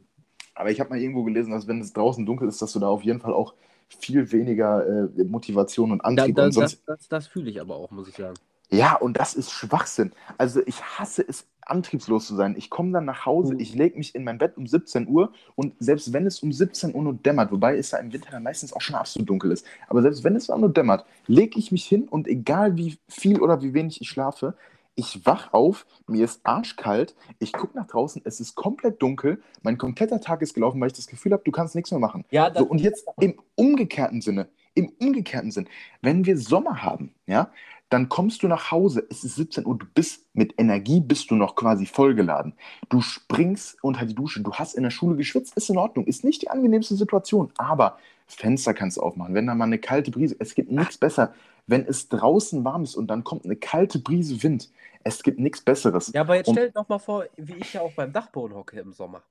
Aber 0.55 0.71
ich 0.71 0.81
habe 0.81 0.91
mal 0.91 0.99
irgendwo 1.01 1.25
gelesen, 1.25 1.53
dass 1.53 1.67
wenn 1.67 1.81
es 1.81 1.93
draußen 1.93 2.25
dunkel 2.27 2.49
ist, 2.49 2.61
dass 2.61 2.73
du 2.73 2.79
da 2.79 2.89
auf 2.89 3.03
jeden 3.03 3.21
Fall 3.21 3.33
auch 3.33 3.55
viel 3.89 4.31
weniger 4.31 4.87
äh, 4.87 5.25
Motivation 5.25 5.93
und 5.93 6.05
Da, 6.15 6.25
Antrieb 6.25 6.37
da, 6.37 6.45
und 6.45 6.53
sonst. 6.53 6.83
das 6.87 6.99
das, 6.99 7.09
das 7.09 7.27
fühle 7.27 7.51
ich 7.51 7.61
aber 7.61 7.77
auch, 7.77 7.91
muss 7.91 8.09
ich 8.09 8.17
sagen. 8.17 8.35
Ja, 8.71 8.95
und 8.97 9.19
das 9.19 9.35
ist 9.35 9.51
Schwachsinn. 9.51 10.13
Also 10.39 10.61
ich 10.65 10.81
hasse 10.83 11.25
es, 11.27 11.47
antriebslos 11.71 12.27
zu 12.27 12.35
sein. 12.37 12.55
Ich 12.57 12.71
komme 12.71 12.93
dann 12.93 13.05
nach 13.05 13.27
Hause, 13.27 13.55
Mhm. 13.55 13.61
ich 13.61 13.75
lege 13.75 13.97
mich 13.99 14.15
in 14.15 14.25
mein 14.25 14.39
Bett 14.39 14.57
um 14.57 14.67
17 14.67 15.09
Uhr 15.09 15.33
und 15.55 15.75
selbst 15.79 16.13
wenn 16.13 16.27
es 16.27 16.41
um 16.41 16.53
17 16.53 16.95
Uhr 16.95 17.03
nur 17.03 17.15
dämmert, 17.15 17.51
wobei 17.53 17.77
es 17.77 17.91
da 17.91 17.99
im 17.99 18.13
Winter 18.13 18.31
dann 18.31 18.43
meistens 18.43 18.73
auch 18.73 18.81
schon 18.81 18.97
absolut 18.97 19.29
dunkel 19.29 19.53
ist, 19.53 19.65
aber 19.89 20.03
selbst 20.03 20.25
wenn 20.25 20.37
es 20.37 20.51
auch 20.51 20.59
nur 20.59 20.73
dämmert, 20.73 21.05
lege 21.27 21.59
ich 21.59 21.73
mich 21.73 21.85
hin 21.85 22.09
und 22.09 22.29
egal 22.29 22.77
wie 22.77 22.99
viel 23.09 23.41
oder 23.41 23.63
wie 23.63 23.75
wenig 23.75 24.01
ich 24.01 24.09
schlafe, 24.09 24.55
ich 24.97 25.25
wach 25.25 25.53
auf, 25.53 25.87
mir 26.09 26.25
ist 26.25 26.41
arschkalt, 26.45 27.15
ich 27.39 27.53
gucke 27.53 27.77
nach 27.79 27.87
draußen, 27.87 28.21
es 28.25 28.41
ist 28.41 28.55
komplett 28.55 29.01
dunkel, 29.01 29.41
mein 29.63 29.79
kompletter 29.79 30.21
Tag 30.21 30.43
ist 30.43 30.53
gelaufen, 30.53 30.81
weil 30.81 30.89
ich 30.89 30.93
das 30.95 31.07
Gefühl 31.07 31.33
habe, 31.33 31.43
du 31.45 31.53
kannst 31.53 31.75
nichts 31.75 31.91
mehr 31.91 32.01
machen. 32.01 32.25
Ja, 32.31 32.53
So, 32.55 32.65
und 32.67 32.81
jetzt 32.81 33.07
im 33.21 33.35
umgekehrten 33.55 34.21
Sinne, 34.21 34.49
im 34.75 34.91
umgekehrten 35.01 35.53
Sinn, 35.53 35.69
wenn 36.03 36.27
wir 36.27 36.37
Sommer 36.37 36.83
haben, 36.83 37.15
ja, 37.27 37.51
dann 37.91 38.09
kommst 38.09 38.43
du 38.43 38.49
nach 38.49 38.71
Hause, 38.71 39.07
es 39.11 39.25
ist 39.25 39.35
17 39.37 39.67
Uhr, 39.67 39.77
du 39.77 39.87
bist 39.95 40.25
mit 40.33 40.55
Energie, 40.59 41.01
bist 41.01 41.31
du 41.31 41.35
noch 41.35 41.57
quasi 41.57 41.87
vollgeladen. 41.87 42.55
Du 42.89 43.01
springst 43.01 43.77
unter 43.83 44.07
die 44.07 44.15
Dusche, 44.15 44.41
du 44.41 44.53
hast 44.55 44.75
in 44.75 44.85
der 44.85 44.91
Schule 44.91 45.17
geschwitzt, 45.17 45.57
ist 45.57 45.69
in 45.71 45.77
Ordnung, 45.77 46.07
ist 46.07 46.25
nicht 46.25 46.41
die 46.43 46.51
angenehmste 46.51 46.95
Situation, 46.95 47.53
aber 47.59 47.99
Fenster 48.29 48.75
kannst 48.75 48.97
du 48.97 49.03
aufmachen, 49.03 49.35
wenn 49.35 49.47
da 49.49 49.55
mal 49.57 49.65
eine 49.65 49.79
kalte 49.79 50.13
Brise, 50.13 50.37
es 50.39 50.55
gibt 50.55 50.71
nichts 50.71 50.97
besser, 50.99 51.35
wenn 51.67 51.85
es 51.85 52.09
draußen 52.09 52.65
warm 52.65 52.85
ist 52.85 52.95
und 52.95 53.09
dann 53.09 53.25
kommt 53.25 53.45
eine 53.45 53.57
kalte 53.57 53.99
Brise 53.99 54.41
Wind, 54.43 54.71
es 55.03 55.23
gibt 55.25 55.41
nichts 55.41 55.61
Besseres. 55.61 56.13
Ja, 56.15 56.21
aber 56.21 56.37
jetzt 56.37 56.47
Und- 56.49 56.55
stell 56.55 56.69
dir 56.69 56.73
doch 56.75 56.89
mal 56.89 56.99
vor, 57.01 57.25
wie 57.37 57.55
ich 57.55 57.73
ja 57.73 57.81
auch 57.81 57.93
beim 57.93 58.13
Dachboden 58.13 58.57
hocke 58.57 58.79
im 58.79 58.93
Sommer. 58.93 59.23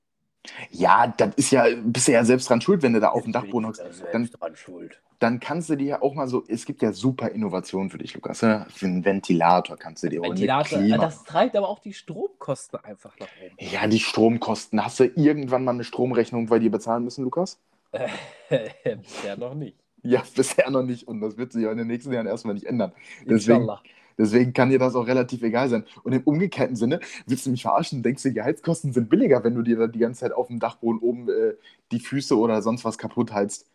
Ja, 0.70 1.06
das 1.16 1.34
ist 1.36 1.50
ja, 1.50 1.64
bist 1.82 2.08
du 2.08 2.12
ja 2.12 2.24
selbst 2.24 2.48
dran 2.48 2.60
schuld, 2.60 2.82
wenn 2.82 2.92
du 2.92 3.00
da 3.00 3.08
auf 3.10 3.22
dem 3.22 3.32
Dachboden 3.32 3.66
hockst. 3.68 3.80
da 3.80 3.92
selbst 3.92 4.12
Dann 4.12 4.28
dran 4.40 4.56
schuld. 4.56 5.00
Dann 5.20 5.38
kannst 5.38 5.68
du 5.68 5.76
dir 5.76 5.86
ja 5.86 6.02
auch 6.02 6.14
mal 6.14 6.26
so, 6.26 6.44
es 6.48 6.64
gibt 6.64 6.82
ja 6.82 6.92
super 6.92 7.28
Innovationen 7.28 7.90
für 7.90 7.98
dich, 7.98 8.14
Lukas. 8.14 8.42
Ne? 8.42 8.66
Für 8.70 8.86
einen 8.86 9.04
Ventilator 9.04 9.76
kannst 9.76 10.02
du 10.02 10.08
dir 10.08 10.20
holen. 10.20 10.30
Ventilator, 10.30 10.78
äh, 10.78 10.82
Klima. 10.82 10.98
das 10.98 11.24
treibt 11.24 11.54
aber 11.56 11.68
auch 11.68 11.78
die 11.78 11.92
Stromkosten 11.92 12.82
einfach 12.82 13.12
nach 13.20 13.28
oben. 13.44 13.54
Ja, 13.58 13.86
die 13.86 14.00
Stromkosten. 14.00 14.82
Hast 14.82 14.98
du 14.98 15.04
irgendwann 15.04 15.62
mal 15.64 15.72
eine 15.72 15.84
Stromrechnung 15.84 16.46
bei 16.46 16.58
dir 16.58 16.70
bezahlen 16.70 17.04
müssen, 17.04 17.24
Lukas? 17.24 17.60
Bisher 18.48 19.36
noch 19.36 19.54
nicht. 19.54 19.76
Ja, 20.02 20.22
bisher 20.34 20.70
noch 20.70 20.82
nicht. 20.82 21.06
Und 21.06 21.20
das 21.20 21.36
wird 21.36 21.52
sich 21.52 21.64
ja 21.64 21.72
in 21.72 21.78
den 21.78 21.86
nächsten 21.86 22.12
Jahren 22.12 22.26
erstmal 22.26 22.54
nicht 22.54 22.66
ändern. 22.66 22.92
Deswegen, 23.20 23.60
Inshallah. 23.60 23.82
deswegen 24.16 24.52
kann 24.54 24.70
dir 24.70 24.78
das 24.78 24.94
auch 24.94 25.06
relativ 25.06 25.42
egal 25.42 25.68
sein. 25.68 25.84
Und 26.02 26.12
im 26.12 26.22
umgekehrten 26.22 26.76
Sinne, 26.76 27.00
willst 27.26 27.44
du 27.44 27.50
mich 27.50 27.62
verarschen 27.62 27.98
und 27.98 28.04
denkst 28.04 28.22
du, 28.22 28.32
die 28.32 28.42
Heizkosten 28.42 28.92
sind 28.92 29.10
billiger, 29.10 29.44
wenn 29.44 29.54
du 29.54 29.60
dir 29.60 29.76
da 29.76 29.86
die 29.86 29.98
ganze 29.98 30.20
Zeit 30.20 30.32
auf 30.32 30.46
dem 30.46 30.58
Dachboden 30.60 31.00
oben 31.00 31.28
äh, 31.28 31.54
die 31.92 32.00
Füße 32.00 32.38
oder 32.38 32.62
sonst 32.62 32.84
was 32.84 32.96
kaputt 32.96 33.32
heizt. 33.32 33.66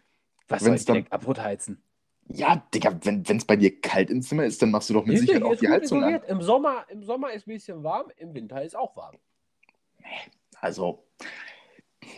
Was 0.47 0.61
soll 0.61 0.71
wenn's 0.71 0.81
ich 0.81 0.85
dann- 0.85 0.93
direkt 0.95 1.11
kaputt 1.11 1.41
heizen? 1.41 1.81
Ja, 2.27 2.65
Digga, 2.73 2.97
wenn 3.03 3.23
es 3.23 3.45
bei 3.45 3.55
dir 3.55 3.79
kalt 3.81 4.09
im 4.09 4.21
Zimmer 4.23 4.45
ist, 4.45 4.59
dann 4.59 4.71
machst 4.71 4.89
du 4.89 4.95
doch 4.95 5.05
mit 5.05 5.19
Sicherheit 5.19 5.43
auch 5.43 5.55
die 5.55 5.69
Heizung 5.69 6.03
an. 6.03 6.21
Im 6.27 6.41
Sommer, 6.41 6.85
Im 6.89 7.03
Sommer 7.03 7.31
ist 7.31 7.45
ein 7.47 7.53
bisschen 7.53 7.83
warm, 7.83 8.07
im 8.17 8.33
Winter 8.33 8.63
ist 8.63 8.75
auch 8.75 8.95
warm. 8.95 9.15
Also, 10.59 11.03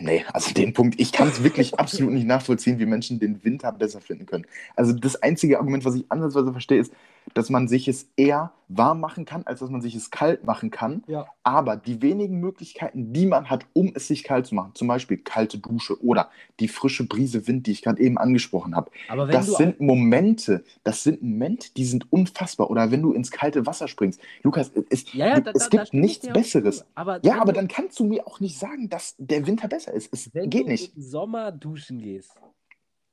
nee, 0.00 0.24
also 0.32 0.54
den 0.54 0.72
Punkt, 0.72 0.98
ich 0.98 1.12
kann 1.12 1.28
es 1.28 1.42
wirklich 1.42 1.74
absolut 1.78 2.12
nicht 2.12 2.26
nachvollziehen, 2.26 2.78
wie 2.78 2.86
Menschen 2.86 3.18
den 3.18 3.44
Winter 3.44 3.70
besser 3.72 4.00
finden 4.00 4.24
können. 4.24 4.46
Also 4.76 4.94
das 4.94 5.16
einzige 5.16 5.58
Argument, 5.58 5.84
was 5.84 5.94
ich 5.96 6.10
ansatzweise 6.10 6.52
verstehe, 6.52 6.80
ist, 6.80 6.92
dass 7.34 7.50
man 7.50 7.68
sich 7.68 7.88
es 7.88 8.10
eher 8.16 8.52
warm 8.68 9.00
machen 9.00 9.24
kann, 9.24 9.44
als 9.46 9.60
dass 9.60 9.70
man 9.70 9.80
sich 9.80 9.94
es 9.94 10.10
kalt 10.10 10.44
machen 10.44 10.70
kann. 10.70 11.02
Ja. 11.06 11.26
Aber 11.42 11.76
die 11.76 12.02
wenigen 12.02 12.38
Möglichkeiten, 12.40 13.12
die 13.12 13.26
man 13.26 13.48
hat, 13.48 13.64
um 13.72 13.92
es 13.94 14.08
sich 14.08 14.24
kalt 14.24 14.46
zu 14.46 14.54
machen, 14.54 14.72
zum 14.74 14.88
Beispiel 14.88 15.16
kalte 15.18 15.58
Dusche 15.58 16.02
oder 16.02 16.30
die 16.60 16.68
frische 16.68 17.06
Brise 17.06 17.46
Wind, 17.46 17.66
die 17.66 17.72
ich 17.72 17.82
gerade 17.82 18.02
eben 18.02 18.18
angesprochen 18.18 18.76
habe, 18.76 18.90
Aber 19.08 19.26
wenn 19.28 19.34
das 19.34 19.46
du 19.46 19.52
sind 19.52 19.80
Momente, 19.80 20.64
das 20.84 21.02
sind 21.02 21.22
Momente, 21.22 21.72
die 21.74 21.84
sind 21.86 22.12
unfassbar. 22.12 22.70
Oder 22.70 22.90
wenn 22.90 23.02
du 23.02 23.12
ins 23.12 23.30
kalte 23.30 23.64
Wasser 23.66 23.88
springst. 23.88 24.20
Lukas, 24.42 24.70
es, 24.90 25.12
ja, 25.12 25.28
ja, 25.28 25.40
da, 25.40 25.52
es 25.52 25.68
da, 25.70 25.78
gibt 25.78 25.94
da 25.94 25.96
nichts 25.96 26.28
Besseres. 26.28 26.84
Aber 26.94 27.20
Ja, 27.24 27.34
wenn 27.34 27.40
aber 27.40 27.52
du, 27.52 27.60
dann 27.60 27.68
kannst 27.68 27.98
du 27.98 28.04
mir 28.04 28.26
auch 28.26 28.40
nicht 28.40 28.58
sagen, 28.58 28.88
dass 28.90 29.14
der 29.18 29.46
Winter 29.46 29.68
besser 29.68 29.92
ist. 29.92 30.12
Es 30.12 30.34
wenn 30.34 30.50
geht 30.50 30.66
du 30.66 30.70
nicht. 30.70 30.94
im 30.96 31.02
Sommer 31.02 31.52
duschen 31.52 32.00
gehst, 32.00 32.32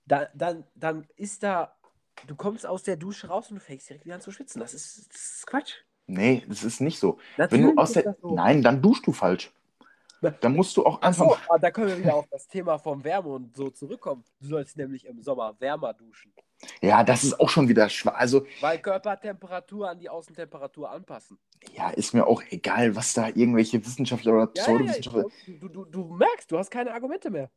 da, 0.06 0.28
dann, 0.36 0.66
dann 0.76 1.08
ist 1.16 1.44
da, 1.44 1.75
du 2.28 2.36
kommst 2.36 2.66
aus 2.66 2.84
der 2.84 2.96
Dusche 2.98 3.28
raus 3.28 3.50
und 3.50 3.56
du 3.58 3.62
fängst 3.62 3.90
direkt 3.90 4.06
wieder 4.06 4.16
an 4.16 4.22
zu 4.22 4.32
schwitzen. 4.32 4.60
Das 4.60 4.74
ist, 4.74 5.10
das 5.14 5.22
ist 5.22 5.48
Quatsch. 5.48 5.74
Nee, 6.08 6.44
das 6.48 6.64
ist 6.64 6.82
nicht 6.82 7.00
so. 7.00 7.18
Wenn 7.36 7.46
Natürlich 7.46 7.76
du 7.76 7.82
aus 7.82 7.92
der. 7.94 8.16
so. 8.22 8.36
Nein, 8.36 8.62
dann 8.62 8.82
duschst 8.82 9.06
du 9.08 9.12
falsch. 9.14 9.52
Dann 10.42 10.56
musst 10.56 10.76
du 10.76 10.84
auch 10.86 11.00
Ach 11.02 11.08
einfach. 11.10 11.26
so, 11.48 11.58
da 11.62 11.70
können 11.70 11.88
wir 11.90 12.00
wieder 12.00 12.16
auf 12.16 12.26
das 12.32 12.48
Thema 12.48 12.80
vom 12.80 13.04
Wärme 13.04 13.30
und 13.30 13.56
so 13.56 13.70
zurückkommen. 13.70 14.24
Du 14.40 14.48
sollst 14.48 14.76
nämlich 14.76 15.06
im 15.06 15.22
Sommer 15.22 15.56
wärmer 15.60 15.94
duschen, 15.94 16.34
Ja, 16.82 17.04
das 17.04 17.24
ist 17.24 17.40
auch 17.40 17.50
schon 17.50 17.68
wieder 17.68 17.90
schwach. 17.90 18.16
Also, 18.16 18.46
weil 18.60 18.80
Körpertemperatur 18.80 19.88
an 19.90 20.00
die 20.00 20.10
Außentemperatur 20.10 20.90
anpassen. 20.90 21.38
ja, 21.74 21.90
ist 21.92 22.14
mir 22.14 22.26
auch 22.26 22.42
egal, 22.50 22.96
was 22.96 23.14
da 23.14 23.28
irgendwelche 23.28 23.86
Wissenschaftler 23.86 24.34
oder 24.34 24.52
Ja, 24.56 24.64
ja, 24.72 24.80
ja, 24.84 24.96
Pseudowissenschaftler. 24.96 25.26
du, 25.46 25.70
du, 25.70 25.86
du 25.86 26.06
merkst, 26.16 26.50
du 26.52 26.58
hast 26.58 26.72
keine 26.72 26.94
Argumente 26.94 27.30
mehr. 27.30 27.52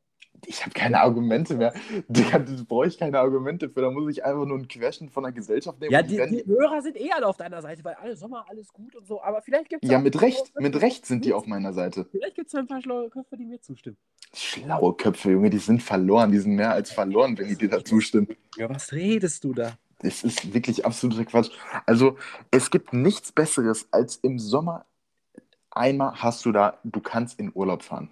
Ich 0.46 0.62
habe 0.62 0.72
keine 0.72 1.00
Argumente 1.00 1.56
mehr. 1.56 1.74
Da 2.08 2.38
brauche 2.66 2.86
ich 2.86 2.98
keine 2.98 3.18
Argumente 3.18 3.68
für. 3.68 3.82
Da 3.82 3.90
muss 3.90 4.10
ich 4.10 4.24
einfach 4.24 4.46
nur 4.46 4.56
einen 4.56 4.68
Querschnitt 4.68 5.10
von 5.10 5.24
der 5.24 5.32
Gesellschaft 5.32 5.80
nehmen. 5.80 5.92
Ja, 5.92 6.02
die, 6.02 6.16
die 6.16 6.44
Hörer 6.46 6.80
sind 6.80 6.96
eh 6.96 7.10
alle 7.10 7.26
auf 7.26 7.36
deiner 7.36 7.60
Seite, 7.60 7.84
weil 7.84 7.94
alle 7.94 8.16
Sommer, 8.16 8.46
alles 8.48 8.72
gut 8.72 8.94
und 8.94 9.06
so. 9.06 9.20
Aber 9.22 9.42
vielleicht 9.42 9.68
gibt 9.68 9.84
es 9.84 9.90
ja 9.90 9.98
mit 9.98 10.20
Recht. 10.20 10.52
Mit 10.58 10.80
Recht 10.80 11.06
sind 11.06 11.24
die 11.24 11.32
auf 11.32 11.46
meiner 11.46 11.72
Seite. 11.72 12.06
Vielleicht 12.10 12.36
gibt 12.36 12.48
es 12.48 12.54
ein 12.54 12.66
paar 12.66 12.80
schlaue 12.80 13.10
Köpfe, 13.10 13.36
die 13.36 13.44
mir 13.44 13.60
zustimmen. 13.60 13.96
Schlaue 14.34 14.94
Köpfe, 14.94 15.30
Junge, 15.32 15.50
die 15.50 15.58
sind 15.58 15.82
verloren. 15.82 16.32
Die 16.32 16.38
sind 16.38 16.54
mehr 16.54 16.72
als 16.72 16.92
verloren, 16.92 17.36
wenn 17.36 17.48
die 17.48 17.56
dir 17.56 17.68
da 17.68 17.84
zustimmen. 17.84 18.28
Ja, 18.56 18.70
was 18.70 18.92
redest 18.92 19.44
du 19.44 19.52
da? 19.52 19.72
Das 20.00 20.22
ist 20.22 20.54
wirklich 20.54 20.86
absoluter 20.86 21.24
Quatsch. 21.24 21.50
Also, 21.84 22.16
es 22.50 22.70
gibt 22.70 22.92
nichts 22.92 23.32
Besseres 23.32 23.88
als 23.90 24.16
im 24.16 24.38
Sommer. 24.38 24.86
Einmal 25.70 26.14
hast 26.22 26.44
du 26.44 26.52
da, 26.52 26.78
du 26.84 27.00
kannst 27.00 27.38
in 27.38 27.50
Urlaub 27.54 27.82
fahren. 27.82 28.10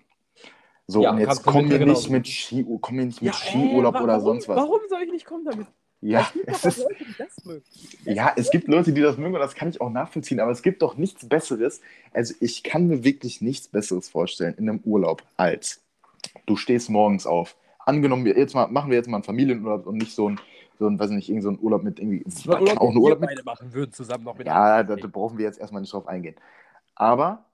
So, 0.89 1.03
Ja, 1.03 1.11
und 1.11 1.19
jetzt 1.19 1.29
kannst 1.29 1.47
du 1.47 1.51
komm 1.51 1.63
mit 1.69 1.69
mir 1.69 1.79
mir 1.81 1.87
nicht 1.93 2.11
mit, 2.11 2.29
Ski, 2.29 2.65
komm 2.81 2.97
mir 2.97 3.07
nicht 3.07 3.21
mit 3.23 3.35
Ja, 3.35 3.39
Skiurlaub 3.39 3.95
ey, 3.97 4.03
oder 4.03 4.21
sonst 4.21 4.49
was. 4.49 4.57
Warum 4.57 4.81
soll 4.89 5.03
ich 5.03 5.11
nicht 5.13 5.27
kommen 5.27 5.45
damit? 5.45 5.67
Ja, 6.01 6.31
es 6.47 6.65
ist, 6.65 6.79
Leute, 6.79 7.05
die 7.05 7.15
das 7.19 7.45
mögen. 7.45 7.65
ja, 8.05 8.33
es 8.37 8.51
gibt 8.51 8.69
Leute, 8.69 8.93
die 8.93 9.01
das 9.01 9.17
mögen 9.17 9.35
und 9.35 9.41
das 9.41 9.55
kann 9.55 9.69
ich 9.69 9.81
auch 9.81 9.91
nachvollziehen, 9.91 10.41
aber 10.41 10.53
es 10.53 10.63
gibt 10.63 10.83
doch 10.83 10.97
nichts 10.97 11.29
Besseres. 11.29 11.81
Also, 12.13 12.35
ich 12.41 12.63
kann 12.63 12.87
mir 12.87 13.03
wirklich 13.03 13.41
nichts 13.41 13.69
Besseres 13.69 14.09
vorstellen 14.09 14.55
in 14.59 14.69
einem 14.69 14.81
Urlaub 14.85 15.23
als 15.37 15.83
du 16.47 16.57
stehst 16.57 16.91
morgens 16.91 17.27
auf. 17.27 17.57
Angenommen, 17.81 18.25
wir 18.25 18.37
jetzt 18.37 18.55
mal, 18.55 18.69
machen 18.69 18.91
wir 18.91 18.97
jetzt 18.99 19.09
mal 19.09 19.19
einen 19.19 19.25
Familienurlaub 19.25 19.87
und 19.87 19.97
nicht 19.97 20.15
so 20.15 20.29
ein, 20.31 20.41
so 20.79 20.87
ein 20.89 20.99
weiß 20.99 21.11
nicht, 21.11 21.29
irgend 21.29 21.45
so 21.45 21.51
ein 21.51 21.59
Urlaub 21.61 21.83
mit 21.85 21.99
irgendwie. 22.01 22.23
Das 22.25 22.47
Urlaub, 22.47 22.79
auch 22.79 22.89
ein 22.89 22.95
den 22.95 22.95
wir 22.97 23.03
Urlaub 23.03 23.21
mit 23.21 23.45
machen 23.45 23.73
würden, 23.73 23.93
zusammen 23.93 24.25
noch 24.25 24.37
mit 24.37 24.47
Ja, 24.47 24.83
da 24.83 24.97
brauchen 24.97 25.39
wir 25.39 25.47
jetzt 25.47 25.59
erstmal 25.59 25.81
nicht 25.83 25.93
drauf 25.93 26.09
eingehen. 26.09 26.37
Aber 26.95 27.46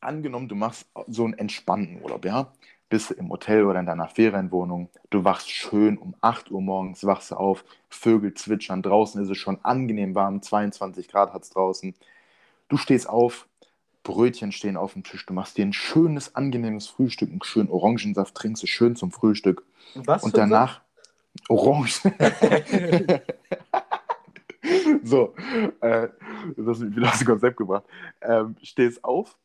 angenommen, 0.00 0.48
du 0.48 0.54
machst 0.54 0.88
so 1.06 1.24
einen 1.24 1.34
entspannten 1.34 2.02
Urlaub, 2.02 2.24
ja? 2.24 2.52
Bist 2.88 3.10
du 3.10 3.14
im 3.14 3.28
Hotel 3.28 3.64
oder 3.64 3.80
in 3.80 3.86
deiner 3.86 4.08
Ferienwohnung, 4.08 4.88
du 5.10 5.22
wachst 5.22 5.50
schön 5.50 5.98
um 5.98 6.14
8 6.22 6.50
Uhr 6.50 6.62
morgens, 6.62 7.04
wachst 7.04 7.30
du 7.30 7.34
auf, 7.34 7.64
Vögel 7.90 8.32
zwitschern, 8.32 8.82
draußen 8.82 9.22
ist 9.22 9.28
es 9.28 9.36
schon 9.36 9.62
angenehm 9.62 10.14
warm, 10.14 10.40
22 10.40 11.08
Grad 11.08 11.34
hat 11.34 11.42
es 11.42 11.50
draußen. 11.50 11.94
Du 12.68 12.78
stehst 12.78 13.08
auf, 13.08 13.46
Brötchen 14.04 14.52
stehen 14.52 14.78
auf 14.78 14.94
dem 14.94 15.04
Tisch, 15.04 15.26
du 15.26 15.34
machst 15.34 15.58
dir 15.58 15.66
ein 15.66 15.74
schönes, 15.74 16.34
angenehmes 16.34 16.86
Frühstück, 16.86 17.28
einen 17.30 17.42
schönen 17.42 17.68
Orangensaft 17.68 18.34
trinkst 18.34 18.62
du 18.62 18.66
schön 18.66 18.96
zum 18.96 19.10
Frühstück 19.10 19.64
Was 19.94 20.22
und 20.22 20.36
danach 20.36 20.80
Orange. 21.48 22.00
so, 25.02 25.34
äh, 25.80 26.08
das 26.56 26.66
hast 26.66 26.80
mich 26.80 26.96
wieder 26.96 27.08
aus 27.08 27.18
dem 27.18 27.26
Konzept 27.26 27.56
gebracht. 27.56 27.84
Ähm, 28.20 28.56
stehst 28.62 29.04
auf, 29.04 29.36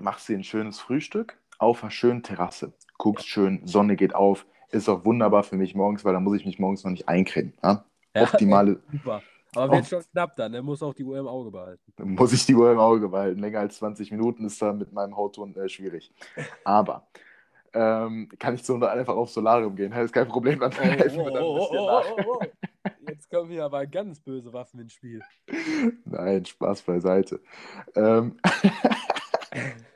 machst 0.00 0.28
dir 0.28 0.36
ein 0.36 0.44
schönes 0.44 0.80
Frühstück 0.80 1.38
auf 1.58 1.82
einer 1.82 1.90
schönen 1.90 2.22
Terrasse, 2.22 2.72
guckst 2.98 3.28
schön, 3.28 3.66
Sonne 3.66 3.96
geht 3.96 4.14
auf, 4.14 4.46
ist 4.70 4.88
auch 4.88 5.04
wunderbar 5.04 5.42
für 5.42 5.56
mich 5.56 5.74
morgens, 5.74 6.04
weil 6.04 6.12
da 6.12 6.20
muss 6.20 6.36
ich 6.36 6.46
mich 6.46 6.58
morgens 6.58 6.84
noch 6.84 6.90
nicht 6.90 7.08
eincremen. 7.08 7.52
Ja? 7.62 7.84
Ja, 8.14 8.22
Optimale, 8.22 8.80
Super. 8.92 9.22
Aber 9.54 9.76
wird 9.76 9.86
schon 9.86 10.02
knapp 10.12 10.36
dann, 10.36 10.52
der 10.52 10.62
muss 10.62 10.82
auch 10.82 10.94
die 10.94 11.04
Uhr 11.04 11.18
im 11.18 11.26
Auge 11.26 11.50
behalten. 11.50 11.82
muss 12.14 12.32
ich 12.32 12.44
die 12.44 12.54
Uhr 12.54 12.70
im 12.70 12.78
Auge 12.78 13.08
behalten. 13.08 13.40
Länger 13.40 13.60
als 13.60 13.78
20 13.78 14.10
Minuten 14.10 14.44
ist 14.44 14.60
da 14.60 14.72
mit 14.74 14.92
meinem 14.92 15.16
Hautton 15.16 15.56
äh, 15.56 15.68
schwierig. 15.68 16.12
Aber 16.64 17.08
ähm, 17.72 18.28
kann 18.38 18.54
ich 18.54 18.62
so 18.62 18.74
einfach 18.76 19.16
auf 19.16 19.30
Solarium 19.30 19.74
gehen, 19.74 19.90
das 19.90 20.06
ist 20.06 20.12
kein 20.12 20.28
Problem, 20.28 20.60
dann 20.60 20.72
helfen 20.72 21.18
wir 21.18 21.30
dann 21.30 21.44
ein 21.44 21.54
bisschen 21.54 21.86
nach. 21.86 22.04
oh, 22.26 22.40
Jetzt 23.08 23.30
kommen 23.30 23.50
hier 23.50 23.64
aber 23.64 23.86
ganz 23.86 24.20
böse 24.20 24.52
Waffen 24.52 24.80
ins 24.80 24.92
Spiel. 24.92 25.22
Nein, 26.04 26.44
Spaß 26.44 26.82
beiseite. 26.82 27.40
Ähm, 27.94 28.38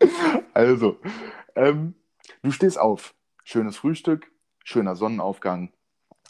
also, 0.54 0.98
ähm, 1.54 1.94
du 2.42 2.50
stehst 2.50 2.78
auf, 2.78 3.14
schönes 3.44 3.76
Frühstück, 3.76 4.30
schöner 4.64 4.96
Sonnenaufgang, 4.96 5.72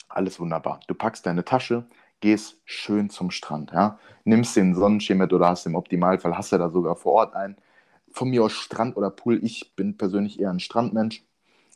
alles 0.09 0.41
wunderbar. 0.41 0.81
Du 0.89 0.95
packst 0.95 1.27
deine 1.27 1.45
Tasche, 1.45 1.89
gehst 2.21 2.61
schön 2.65 3.11
zum 3.11 3.31
Strand, 3.31 3.73
ja, 3.73 3.99
nimmst 4.25 4.57
den 4.57 4.75
Sonnenschirm 4.75 5.19
mit 5.19 5.33
oder 5.33 5.49
hast 5.49 5.67
im 5.67 5.75
Optimalfall, 5.75 6.37
hast 6.37 6.53
du 6.53 6.59
da 6.59 6.71
sogar 6.71 6.97
vor 6.97 7.13
Ort 7.13 7.35
einen, 7.35 7.57
von 8.13 8.29
mir 8.31 8.45
aus 8.45 8.53
Strand 8.53 8.97
oder 8.97 9.11
Pool, 9.11 9.43
ich 9.45 9.75
bin 9.77 9.97
persönlich 9.97 10.41
eher 10.41 10.51
ein 10.51 10.61
Strandmensch, 10.61 11.25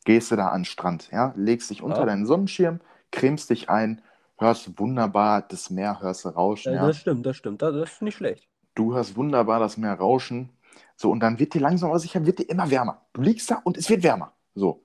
gehst 0.05 0.31
du 0.31 0.37
da 0.37 0.49
an 0.49 0.61
den 0.61 0.65
Strand, 0.67 1.11
ja, 1.13 1.33
legst 1.37 1.71
dich 1.71 1.83
unter 1.83 2.01
Ja. 2.01 2.07
deinen 2.07 2.27
Sonnenschirm, 2.27 2.81
cremst 3.13 3.51
dich 3.51 3.71
ein, 3.71 4.03
hörst 4.39 4.79
wunderbar 4.79 5.43
das 5.43 5.71
Meer, 5.71 6.01
hörst 6.01 6.25
du 6.25 6.31
rauschen, 6.31 6.73
Äh, 6.73 6.77
ja. 6.77 6.89
Das 6.89 6.99
stimmt, 6.99 7.27
das 7.27 7.37
stimmt. 7.37 7.63
Das 7.63 7.75
ist 7.77 8.03
nicht 8.03 8.17
schlecht. 8.17 8.49
Du 8.75 8.95
hörst 8.95 9.17
wunderbar 9.17 9.61
das 9.61 9.77
Meer 9.77 9.95
rauschen. 9.95 10.51
So, 10.97 11.11
und 11.11 11.21
dann 11.21 11.39
wird 11.39 11.55
dir 11.55 11.61
langsam 11.61 11.91
aber 11.91 11.99
sicher, 11.99 12.25
wird 12.27 12.39
dir 12.39 12.49
immer 12.49 12.71
wärmer. 12.71 13.03
Du 13.13 13.23
liegst 13.23 13.51
da 13.51 13.61
und 13.65 13.77
es 13.77 13.89
wird 13.91 14.03
wärmer. 14.03 14.33
So. 14.55 14.83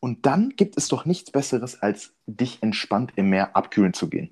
Und 0.00 0.26
dann 0.26 0.50
gibt 0.50 0.76
es 0.76 0.88
doch 0.88 1.04
nichts 1.06 1.30
Besseres, 1.30 1.80
als 1.82 2.12
dich 2.26 2.62
entspannt 2.62 3.12
im 3.16 3.30
Meer 3.30 3.56
abkühlen 3.56 3.94
zu 3.94 4.08
gehen. 4.08 4.30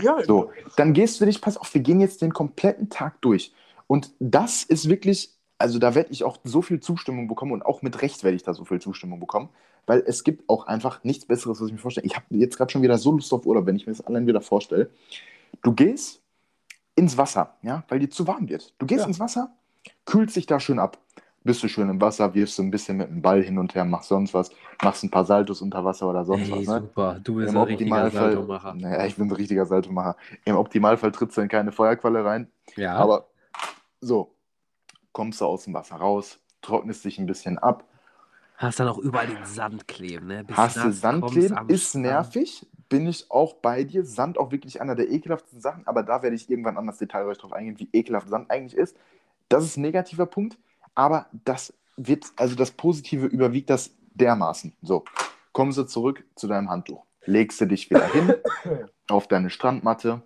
Ja, 0.00 0.22
So, 0.24 0.50
dann 0.76 0.92
gehst 0.92 1.20
du 1.20 1.24
dich, 1.26 1.40
pass 1.40 1.56
auf, 1.56 1.72
wir 1.74 1.80
gehen 1.80 2.00
jetzt 2.00 2.22
den 2.22 2.32
kompletten 2.32 2.88
Tag 2.88 3.20
durch. 3.20 3.52
Und 3.86 4.12
das 4.18 4.62
ist 4.62 4.88
wirklich, 4.88 5.30
also 5.58 5.78
da 5.78 5.94
werde 5.94 6.10
ich 6.12 6.24
auch 6.24 6.38
so 6.44 6.62
viel 6.62 6.80
Zustimmung 6.80 7.28
bekommen 7.28 7.52
und 7.52 7.64
auch 7.66 7.82
mit 7.82 8.02
Recht 8.02 8.24
werde 8.24 8.36
ich 8.36 8.42
da 8.42 8.54
so 8.54 8.64
viel 8.64 8.80
Zustimmung 8.80 9.20
bekommen, 9.20 9.50
weil 9.86 10.02
es 10.06 10.24
gibt 10.24 10.48
auch 10.48 10.66
einfach 10.66 11.04
nichts 11.04 11.26
Besseres, 11.26 11.60
was 11.60 11.66
ich 11.66 11.72
mir 11.72 11.78
vorstelle. 11.78 12.06
Ich 12.06 12.16
habe 12.16 12.26
jetzt 12.30 12.56
gerade 12.56 12.72
schon 12.72 12.82
wieder 12.82 12.98
so 12.98 13.12
Lust 13.12 13.32
auf 13.32 13.44
Urlaub, 13.46 13.66
wenn 13.66 13.76
ich 13.76 13.86
mir 13.86 13.92
das 13.92 14.04
allein 14.06 14.26
wieder 14.26 14.40
vorstelle. 14.40 14.90
Du 15.62 15.72
gehst 15.72 16.22
ins 16.96 17.16
Wasser, 17.16 17.56
ja, 17.62 17.84
weil 17.88 17.98
dir 17.98 18.10
zu 18.10 18.26
warm 18.26 18.48
wird. 18.48 18.72
Du 18.78 18.86
gehst 18.86 19.02
Ja. 19.02 19.06
ins 19.06 19.20
Wasser, 19.20 19.52
kühlst 20.06 20.36
dich 20.36 20.46
da 20.46 20.60
schön 20.60 20.78
ab. 20.78 20.98
Bist 21.46 21.62
du 21.62 21.68
schön 21.68 21.90
im 21.90 22.00
Wasser, 22.00 22.32
wirfst 22.32 22.58
du 22.58 22.62
ein 22.62 22.70
bisschen 22.70 22.96
mit 22.96 23.08
dem 23.08 23.20
Ball 23.20 23.42
hin 23.42 23.58
und 23.58 23.74
her, 23.74 23.84
machst 23.84 24.08
sonst 24.08 24.32
was, 24.32 24.50
machst 24.82 25.04
ein 25.04 25.10
paar 25.10 25.26
Saltos 25.26 25.60
unter 25.60 25.84
Wasser 25.84 26.08
oder 26.08 26.24
sonst 26.24 26.48
Ey, 26.48 26.52
was. 26.52 26.66
Ne? 26.66 26.80
super. 26.80 27.20
Du 27.22 27.34
bist 27.34 27.50
Im 27.50 27.58
ein 27.58 27.64
richtiger 27.64 28.10
Saltomacher. 28.10 28.74
naja, 28.74 29.04
ich 29.04 29.16
bin 29.16 29.28
ein 29.28 29.32
richtiger 29.32 29.66
Saltomacher. 29.66 30.16
Im 30.46 30.56
Optimalfall 30.56 31.12
trittst 31.12 31.36
du 31.36 31.42
in 31.42 31.48
keine 31.48 31.70
Feuerqualle 31.70 32.24
rein, 32.24 32.50
Ja. 32.76 32.94
aber 32.94 33.26
so, 34.00 34.34
kommst 35.12 35.42
du 35.42 35.44
aus 35.44 35.64
dem 35.64 35.74
Wasser 35.74 35.96
raus, 35.96 36.38
trocknest 36.62 37.04
dich 37.04 37.18
ein 37.18 37.26
bisschen 37.26 37.58
ab, 37.58 37.84
hast 38.56 38.80
dann 38.80 38.88
auch 38.88 38.98
überall 38.98 39.26
den 39.26 39.44
Sand 39.44 39.86
kleben, 39.86 40.28
ne? 40.28 40.44
Bis 40.44 40.56
hast 40.56 40.76
du 40.76 40.86
nass 40.86 41.00
Sand 41.00 41.20
kommst 41.22 41.34
kleben, 41.36 41.58
am 41.58 41.68
ist 41.68 41.94
nervig, 41.94 42.66
bin 42.88 43.06
ich 43.06 43.30
auch 43.30 43.54
bei 43.54 43.84
dir. 43.84 44.04
Sand 44.04 44.38
auch 44.38 44.50
wirklich 44.50 44.80
einer 44.80 44.94
der 44.94 45.10
ekelhaftesten 45.10 45.60
Sachen, 45.60 45.86
aber 45.86 46.02
da 46.04 46.22
werde 46.22 46.36
ich 46.36 46.48
irgendwann 46.48 46.78
anders 46.78 46.96
detailreich 46.98 47.36
drauf 47.36 47.52
eingehen, 47.52 47.78
wie 47.78 47.88
ekelhaft 47.92 48.28
Sand 48.28 48.50
eigentlich 48.50 48.74
ist. 48.76 48.96
Das 49.54 49.64
ist 49.64 49.76
ein 49.76 49.82
negativer 49.82 50.26
Punkt, 50.26 50.58
aber 50.96 51.26
das 51.44 51.72
wird, 51.96 52.26
also 52.34 52.56
das 52.56 52.72
Positive 52.72 53.26
überwiegt 53.26 53.70
das 53.70 53.92
dermaßen. 54.14 54.72
So, 54.82 55.04
kommen 55.52 55.70
Sie 55.70 55.86
zurück 55.86 56.24
zu 56.34 56.48
deinem 56.48 56.70
Handtuch. 56.70 57.04
Legst 57.24 57.60
du 57.60 57.66
dich 57.66 57.88
wieder 57.88 58.12
hin 58.12 58.34
auf 59.08 59.28
deine 59.28 59.50
Strandmatte, 59.50 60.22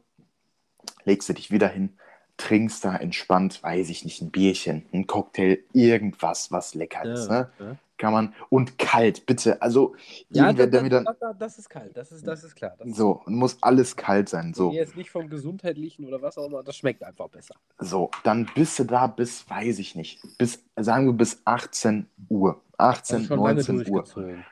legst 1.05 1.29
du 1.29 1.35
dich 1.35 1.51
wieder 1.51 1.69
hin, 1.69 1.99
trinkst 2.39 2.83
da 2.87 2.97
entspannt, 2.97 3.63
weiß 3.63 3.91
ich 3.91 4.03
nicht, 4.03 4.23
ein 4.23 4.31
Bierchen, 4.31 4.87
ein 4.95 5.07
Cocktail, 5.07 5.59
irgendwas, 5.75 6.51
was 6.51 6.75
lecker 6.75 7.05
ist. 7.05 7.29
Ne? 7.29 7.51
ja. 7.59 7.77
Kann 7.99 8.13
man. 8.13 8.35
Und 8.49 8.79
kalt, 8.79 9.27
bitte. 9.27 9.61
Also, 9.61 9.95
Ja, 10.31 10.53
das, 10.53 10.71
der 10.71 10.83
mir 10.83 10.89
dann. 10.89 11.07
das, 11.39 11.59
ist 11.59 11.69
kalt, 11.69 11.97
das 11.97 12.13
ist, 12.13 12.27
das 12.27 12.45
ist 12.45 12.55
klar. 12.55 12.75
Das 12.79 12.97
So, 12.97 13.23
muss 13.27 13.59
alles 13.61 13.97
kalt 13.97 14.29
sein. 14.29 14.55
so. 14.55 14.71
Jetzt 14.73 14.97
nicht 14.97 15.11
vom 15.11 15.29
Gesundheitlichen 15.29 16.05
oder 16.07 16.23
was 16.23 16.39
auch 16.39 16.47
immer, 16.47 16.63
das 16.63 16.77
schmeckt 16.77 17.03
einfach 17.03 17.29
besser. 17.29 17.57
so, 17.79 18.11
dann 18.23 18.49
bist 18.55 18.79
du 18.79 18.85
da 18.85 19.09
bis, 19.09 19.49
weiß 19.51 19.79
ich 19.81 19.97
nicht, 19.97 20.21
bis, 20.39 20.63
sagen 20.77 21.07
wir 21.07 21.13
bis 21.13 21.43
18 21.45 22.07
Uhr. 22.29 22.61
18, 22.79 23.17
Also 23.17 23.27
schon 23.27 23.39
lange 23.41 23.55
19 23.55 23.93
Uhr. 23.93 24.05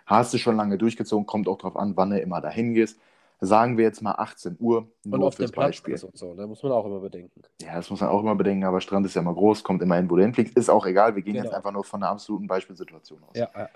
Hast 0.06 0.34
du 0.34 0.38
schon 0.38 0.56
lange 0.56 0.76
durchgezogen, 0.76 1.26
kommt 1.26 1.46
auch 1.46 1.58
drauf 1.58 1.76
an, 1.76 1.96
wann 1.96 2.10
du 2.10 2.20
immer 2.20 2.40
dahin 2.40 2.74
gehst. 2.74 2.98
Sagen 3.40 3.76
wir 3.76 3.84
jetzt 3.84 4.00
mal 4.00 4.12
18 4.12 4.56
Uhr, 4.58 4.88
Und 5.04 5.10
nur 5.10 5.26
auf 5.28 5.34
fürs 5.34 5.50
dem 5.50 5.54
Platz 5.54 5.66
Beispiel. 5.68 5.94
und 6.02 6.16
so, 6.16 6.34
da 6.34 6.46
muss 6.46 6.62
man 6.62 6.72
auch 6.72 6.86
immer 6.86 7.00
bedenken. 7.00 7.42
Ja, 7.60 7.74
das 7.76 7.90
muss 7.90 8.00
man 8.00 8.08
auch 8.08 8.20
immer 8.20 8.34
bedenken, 8.34 8.64
aber 8.64 8.80
Strand 8.80 9.04
ist 9.04 9.14
ja 9.14 9.20
immer 9.20 9.34
groß, 9.34 9.62
kommt 9.62 9.82
immer 9.82 9.96
hin, 9.96 10.08
wo 10.10 10.16
du 10.16 10.22
hinfliegst. 10.22 10.56
Ist 10.56 10.70
auch 10.70 10.86
egal, 10.86 11.14
wir 11.14 11.22
gehen 11.22 11.34
Genau. 11.34 11.44
jetzt 11.44 11.54
einfach 11.54 11.72
nur 11.72 11.84
von 11.84 12.02
einer 12.02 12.12
absoluten 12.12 12.46
Beispielsituation 12.46 13.22
aus. 13.24 13.36
Ja, 13.36 13.50
ja, 13.54 13.68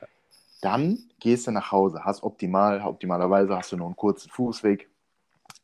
Dann 0.63 0.99
gehst 1.21 1.47
du 1.47 1.51
nach 1.51 1.73
Hause, 1.73 2.05
hast 2.05 2.23
optimal, 2.23 2.81
optimalerweise 2.83 3.55
hast 3.57 3.73
du 3.73 3.77
nur 3.77 3.87
einen 3.87 3.97
kurzen 3.97 4.31
Fußweg, 4.31 4.89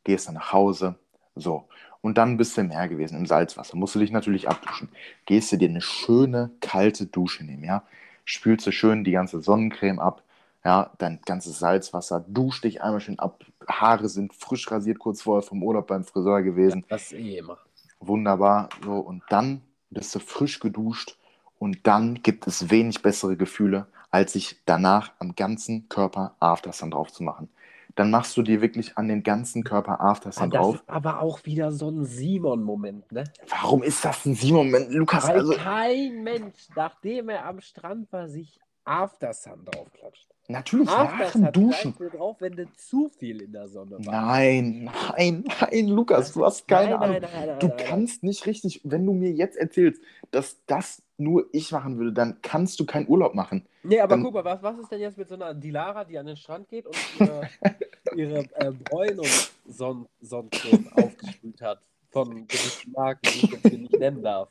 gehst 0.04 0.28
dann 0.28 0.34
nach 0.34 0.52
Hause, 0.52 0.96
so. 1.34 1.64
Und 2.02 2.18
dann 2.18 2.36
bist 2.36 2.56
du 2.56 2.60
im 2.60 2.68
Meer 2.68 2.88
gewesen, 2.88 3.16
im 3.18 3.26
Salzwasser. 3.26 3.76
Musst 3.76 3.94
du 3.94 3.98
dich 3.98 4.12
natürlich 4.12 4.48
abduschen. 4.48 4.90
Gehst 5.24 5.50
du 5.50 5.56
dir 5.56 5.68
eine 5.68 5.80
schöne, 5.80 6.50
kalte 6.60 7.06
Dusche 7.06 7.44
nehmen, 7.44 7.64
ja. 7.64 7.82
Spülst 8.24 8.66
du 8.66 8.72
schön 8.72 9.04
die 9.04 9.12
ganze 9.12 9.40
Sonnencreme 9.40 9.98
ab, 10.00 10.22
ja, 10.66 10.90
dein 10.98 11.20
ganzes 11.24 11.60
Salzwasser, 11.60 12.24
dusch 12.26 12.60
dich 12.60 12.82
einmal 12.82 13.00
schön 13.00 13.20
ab. 13.20 13.44
Haare 13.68 14.08
sind 14.08 14.34
frisch 14.34 14.68
rasiert, 14.70 14.98
kurz 14.98 15.22
vorher 15.22 15.42
vom 15.46 15.62
Urlaub 15.62 15.86
beim 15.86 16.02
Friseur 16.04 16.42
gewesen 16.42 16.84
das 16.88 17.02
ist 17.04 17.12
eh 17.12 17.38
immer. 17.38 17.58
wunderbar. 18.00 18.68
So, 18.84 18.94
und 18.98 19.22
dann 19.28 19.60
bist 19.90 20.12
du 20.14 20.18
frisch 20.18 20.58
geduscht 20.58 21.16
und 21.60 21.86
dann 21.86 22.20
gibt 22.22 22.46
es 22.48 22.68
wenig 22.68 23.00
bessere 23.00 23.36
Gefühle, 23.36 23.86
als 24.10 24.32
sich 24.32 24.56
danach 24.66 25.12
am 25.20 25.36
ganzen 25.36 25.88
Körper 25.88 26.34
Aftersun 26.40 26.90
drauf 26.90 27.12
zu 27.12 27.22
machen. 27.22 27.48
Dann 27.94 28.10
machst 28.10 28.36
du 28.36 28.42
dir 28.42 28.60
wirklich 28.60 28.98
an 28.98 29.06
den 29.08 29.22
ganzen 29.22 29.62
Körper 29.64 30.00
Ah, 30.00 30.10
Aftersun 30.10 30.50
das 30.50 30.60
drauf. 30.60 30.74
ist 30.74 30.88
aber 30.88 31.20
auch 31.22 31.44
wieder 31.44 31.70
so 31.72 31.88
ein 31.90 32.04
Simon-Moment, 32.04 33.10
ne? 33.12 33.24
Warum 33.48 33.82
ist 33.84 34.04
das 34.04 34.26
ein 34.26 34.34
Simon? 34.34 34.70
Lukas, 34.90 35.28
Weil 35.28 35.38
also 35.38 35.54
kein 35.54 36.22
Mensch, 36.24 36.66
nachdem 36.74 37.28
er 37.30 37.46
am 37.46 37.60
Strand 37.60 38.12
war, 38.12 38.28
sich 38.28 38.58
Aftersun 38.86 39.64
draufklatscht. 39.64 40.26
natürlich 40.48 40.86
nach 40.86 41.12
Aftersun 41.12 41.42
dem 41.44 41.52
Duschen. 41.52 41.94
du 41.98 42.08
drauf, 42.10 42.36
wenn 42.40 42.52
du 42.56 42.72
zu 42.74 43.08
viel 43.08 43.42
in 43.42 43.52
der 43.52 43.68
Sonne 43.68 43.92
warst. 43.98 44.08
Nein, 44.08 44.90
nein, 45.16 45.44
nein, 45.60 45.88
Lukas, 45.88 46.32
du 46.32 46.44
hast 46.44 46.66
keine 46.68 46.90
nein, 46.92 47.02
Ahnung. 47.02 47.20
nein, 47.22 47.46
nein, 47.48 47.58
Du 47.58 47.68
kannst 47.76 48.22
nicht 48.22 48.46
richtig, 48.46 48.80
wenn 48.84 49.04
du 49.04 49.12
mir 49.12 49.32
jetzt 49.32 49.56
erzählst, 49.56 50.00
dass 50.30 50.64
das 50.66 51.02
nur 51.18 51.46
ich 51.52 51.72
machen 51.72 51.98
würde, 51.98 52.12
dann 52.12 52.38
kannst 52.42 52.78
du 52.78 52.86
keinen 52.86 53.08
Urlaub 53.08 53.34
machen. 53.34 53.66
Nee, 53.82 54.00
aber 54.00 54.10
Dann- 54.16 54.22
guck 54.24 54.34
mal, 54.34 54.44
was, 54.44 54.62
was 54.62 54.78
ist 54.78 54.92
denn 54.92 55.00
jetzt 55.00 55.16
mit 55.18 55.28
so 55.28 55.34
einer 55.34 55.52
Dilara, 55.54 56.04
die 56.04 56.18
an 56.18 56.26
den 56.26 56.36
Strand 56.36 56.68
geht 56.68 56.86
und 56.86 56.96
ihre, 57.18 57.48
ihre 58.16 58.38
äh, 58.54 58.70
Bräun- 58.70 59.18
und 59.18 59.52
Son 59.66 60.06
Sonnencreme 60.20 60.88
aufgespült 60.92 61.60
hat 61.62 61.80
von 62.10 62.46
gewissen 62.46 62.92
Marken, 62.92 63.20
die 63.24 63.46
ich 63.46 63.50
jetzt 63.50 63.68
hier 63.68 63.78
nicht 63.78 63.98
nennen 63.98 64.22
darf. 64.22 64.48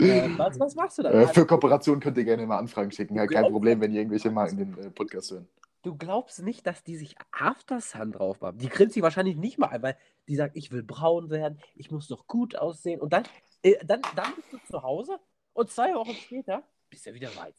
Äh, 0.00 0.28
was, 0.36 0.58
was 0.58 0.74
machst 0.74 0.98
du 0.98 1.02
da? 1.02 1.10
Äh, 1.10 1.26
für 1.28 1.46
Kooperation 1.46 2.00
könnt 2.00 2.16
ihr 2.16 2.24
gerne 2.24 2.46
mal 2.46 2.58
Anfragen 2.58 2.90
schicken. 2.90 3.16
Ja, 3.16 3.26
kein 3.26 3.50
Problem, 3.50 3.80
wenn 3.80 3.92
ihr 3.92 4.00
irgendwelche 4.00 4.30
Marken 4.30 4.56
den 4.56 4.78
äh, 4.78 4.90
Podcast 4.90 5.30
hören. 5.30 5.48
Du 5.82 5.96
glaubst 5.96 6.42
nicht, 6.42 6.66
dass 6.66 6.82
die 6.82 6.96
sich 6.96 7.14
Aftersun 7.30 8.12
drauf 8.12 8.40
machen. 8.40 8.58
Die 8.58 8.68
grinst 8.68 8.94
sich 8.94 9.02
wahrscheinlich 9.02 9.36
nicht 9.36 9.58
mal 9.58 9.68
ein, 9.68 9.82
weil 9.82 9.96
die 10.28 10.36
sagt, 10.36 10.56
ich 10.56 10.72
will 10.72 10.82
braun 10.82 11.28
werden, 11.28 11.58
ich 11.74 11.90
muss 11.90 12.08
doch 12.08 12.26
gut 12.26 12.56
aussehen. 12.56 13.00
Und 13.00 13.12
dann, 13.12 13.24
äh, 13.62 13.74
dann, 13.84 14.00
dann 14.16 14.32
bist 14.34 14.52
du 14.52 14.58
zu 14.66 14.82
Hause 14.82 15.18
und 15.52 15.70
zwei 15.70 15.94
Wochen 15.94 16.14
später 16.14 16.62
bist 16.88 17.06
du 17.06 17.12
wieder 17.12 17.28
weiß. 17.28 17.54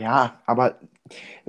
Ja, 0.00 0.40
aber 0.46 0.78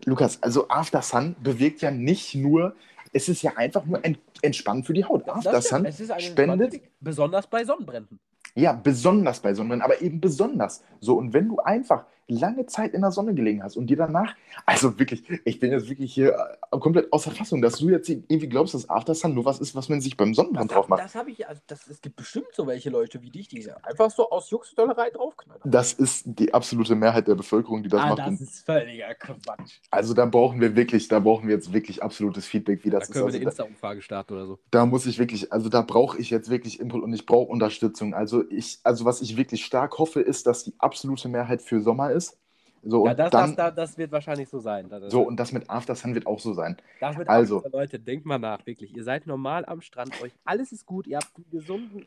Lukas, 0.05 0.41
also 0.41 0.67
After 0.69 1.01
Sun 1.01 1.35
bewirkt 1.41 1.81
ja 1.81 1.91
nicht 1.91 2.35
nur, 2.35 2.75
es 3.13 3.29
ist 3.29 3.41
ja 3.41 3.55
einfach 3.55 3.85
nur 3.85 4.03
ent 4.03 4.19
entspannt 4.41 4.85
für 4.85 4.93
die 4.93 5.05
Haut. 5.05 5.27
After 5.29 5.61
Sun 5.61 5.87
spendet, 6.19 6.81
besonders 6.99 7.47
bei 7.47 7.63
Sonnenbränden. 7.63 8.19
Ja, 8.55 8.73
besonders 8.73 9.39
bei 9.39 9.53
Sonnenbrennen, 9.53 9.83
aber 9.83 10.01
eben 10.01 10.19
besonders. 10.19 10.83
So, 10.99 11.17
und 11.17 11.33
wenn 11.33 11.47
du 11.47 11.59
einfach 11.59 12.05
lange 12.27 12.65
Zeit 12.65 12.93
in 12.93 13.01
der 13.01 13.11
Sonne 13.11 13.33
gelegen 13.33 13.61
hast 13.63 13.75
und 13.77 13.87
dir 13.87 13.97
danach, 13.97 14.35
also 14.65 14.97
wirklich, 14.99 15.23
ich 15.45 15.59
bin 15.59 15.71
jetzt 15.71 15.89
wirklich 15.89 16.13
hier 16.13 16.33
äh, 16.71 16.77
komplett 16.79 17.11
außer 17.11 17.31
Fassung, 17.31 17.61
dass 17.61 17.77
du 17.79 17.89
jetzt 17.89 18.09
irgendwie 18.09 18.47
glaubst, 18.47 18.73
dass 18.73 18.89
After 18.89 19.13
Sun 19.15 19.33
nur 19.33 19.45
was 19.45 19.59
ist, 19.59 19.75
was 19.75 19.89
man 19.89 19.99
sich 20.01 20.15
beim 20.15 20.33
Sonnenbrand 20.33 20.71
Das, 20.71 20.75
drauf 20.75 20.83
hab- 20.85 20.89
macht. 20.89 21.03
das 21.03 21.15
habe 21.15 21.31
ich, 21.31 21.47
also 21.47 21.61
das, 21.67 21.87
es 21.87 21.99
gibt 22.01 22.15
bestimmt 22.15 22.47
so 22.53 22.67
welche 22.67 22.89
Leute 22.89 23.21
wie 23.21 23.29
dich, 23.29 23.47
die 23.49 23.67
einfach 23.83 24.09
so 24.11 24.29
aus 24.29 24.49
Juxdollerei 24.49 25.09
draufknallen. 25.09 25.61
Das 25.65 25.93
ist 25.93 26.23
die 26.25 26.53
absolute 26.53 26.95
Mehrheit 26.95 27.27
der 27.27 27.35
Bevölkerung, 27.35 27.83
die 27.83 27.89
das 27.89 28.01
ah, 28.01 28.09
macht. 28.09 28.19
das 28.19 28.39
ist 28.41 28.65
völliger 28.65 29.13
Quatsch. 29.15 29.79
also 29.89 30.13
da 30.13 30.25
brauchen 30.25 30.61
wir 30.61 30.75
wirklich, 30.75 31.07
da 31.07 31.19
brauchen 31.19 31.47
wir 31.47 31.55
jetzt 31.55 31.73
wirklich 31.73 32.01
absolutes 32.01 32.45
Feedback, 32.45 32.85
wie 32.85 32.89
Da 32.89 32.99
das 32.99 33.09
ist. 33.09 33.13
können 33.13 33.23
wir 33.25 33.27
Also 33.27 33.37
eine 33.37 33.45
da, 33.45 33.49
Insta-Umfrage 33.51 34.01
starten 34.01 34.33
oder 34.33 34.45
so. 34.47 34.59
da 34.71 34.85
muss 34.85 35.05
ich 35.05 35.19
wirklich, 35.19 35.51
also 35.51 35.69
da 35.69 35.81
brauche 35.81 36.17
ich 36.19 36.29
jetzt 36.29 36.49
wirklich 36.49 36.79
Input 36.79 37.03
und 37.03 37.13
ich 37.13 37.25
brauche 37.25 37.49
Unterstützung. 37.51 38.13
Also 38.13 38.43
ich, 38.49 38.79
also 38.83 39.05
was 39.05 39.21
ich 39.21 39.35
wirklich 39.37 39.65
stark 39.65 39.97
hoffe, 39.97 40.21
ist, 40.21 40.47
dass 40.47 40.63
die 40.63 40.73
absolute 40.79 41.27
Mehrheit 41.27 41.61
für 41.61 41.81
Sommer 41.81 42.10
ist. 42.11 42.37
So, 42.83 43.05
Ja, 43.05 43.11
und 43.11 43.19
das, 43.19 43.29
dann, 43.31 43.55
das, 43.55 43.75
das, 43.75 43.97
wird 43.97 44.11
wahrscheinlich 44.11 44.49
so 44.49 44.59
sein. 44.59 44.89
Das, 44.89 45.11
so, 45.11 45.21
und 45.21 45.39
das 45.39 45.51
mit 45.51 45.69
After 45.69 45.93
Sun 45.93 46.15
wird 46.15 46.25
auch 46.25 46.39
so 46.39 46.53
sein. 46.53 46.77
das 46.99 47.15
wird 47.15 47.29
also- 47.29 47.57
also, 47.63 47.77
Leute, 47.77 47.99
denkt 47.99 48.25
mal 48.25 48.39
nach, 48.39 48.65
wirklich. 48.65 48.95
Ihr 48.95 49.03
seid 49.03 49.27
normal 49.27 49.65
am 49.65 49.81
Strand, 49.81 50.19
euch 50.21 50.31
alles 50.45 50.71
ist 50.71 50.85
gut, 50.87 51.05
ihr 51.05 51.17
habt 51.17 51.31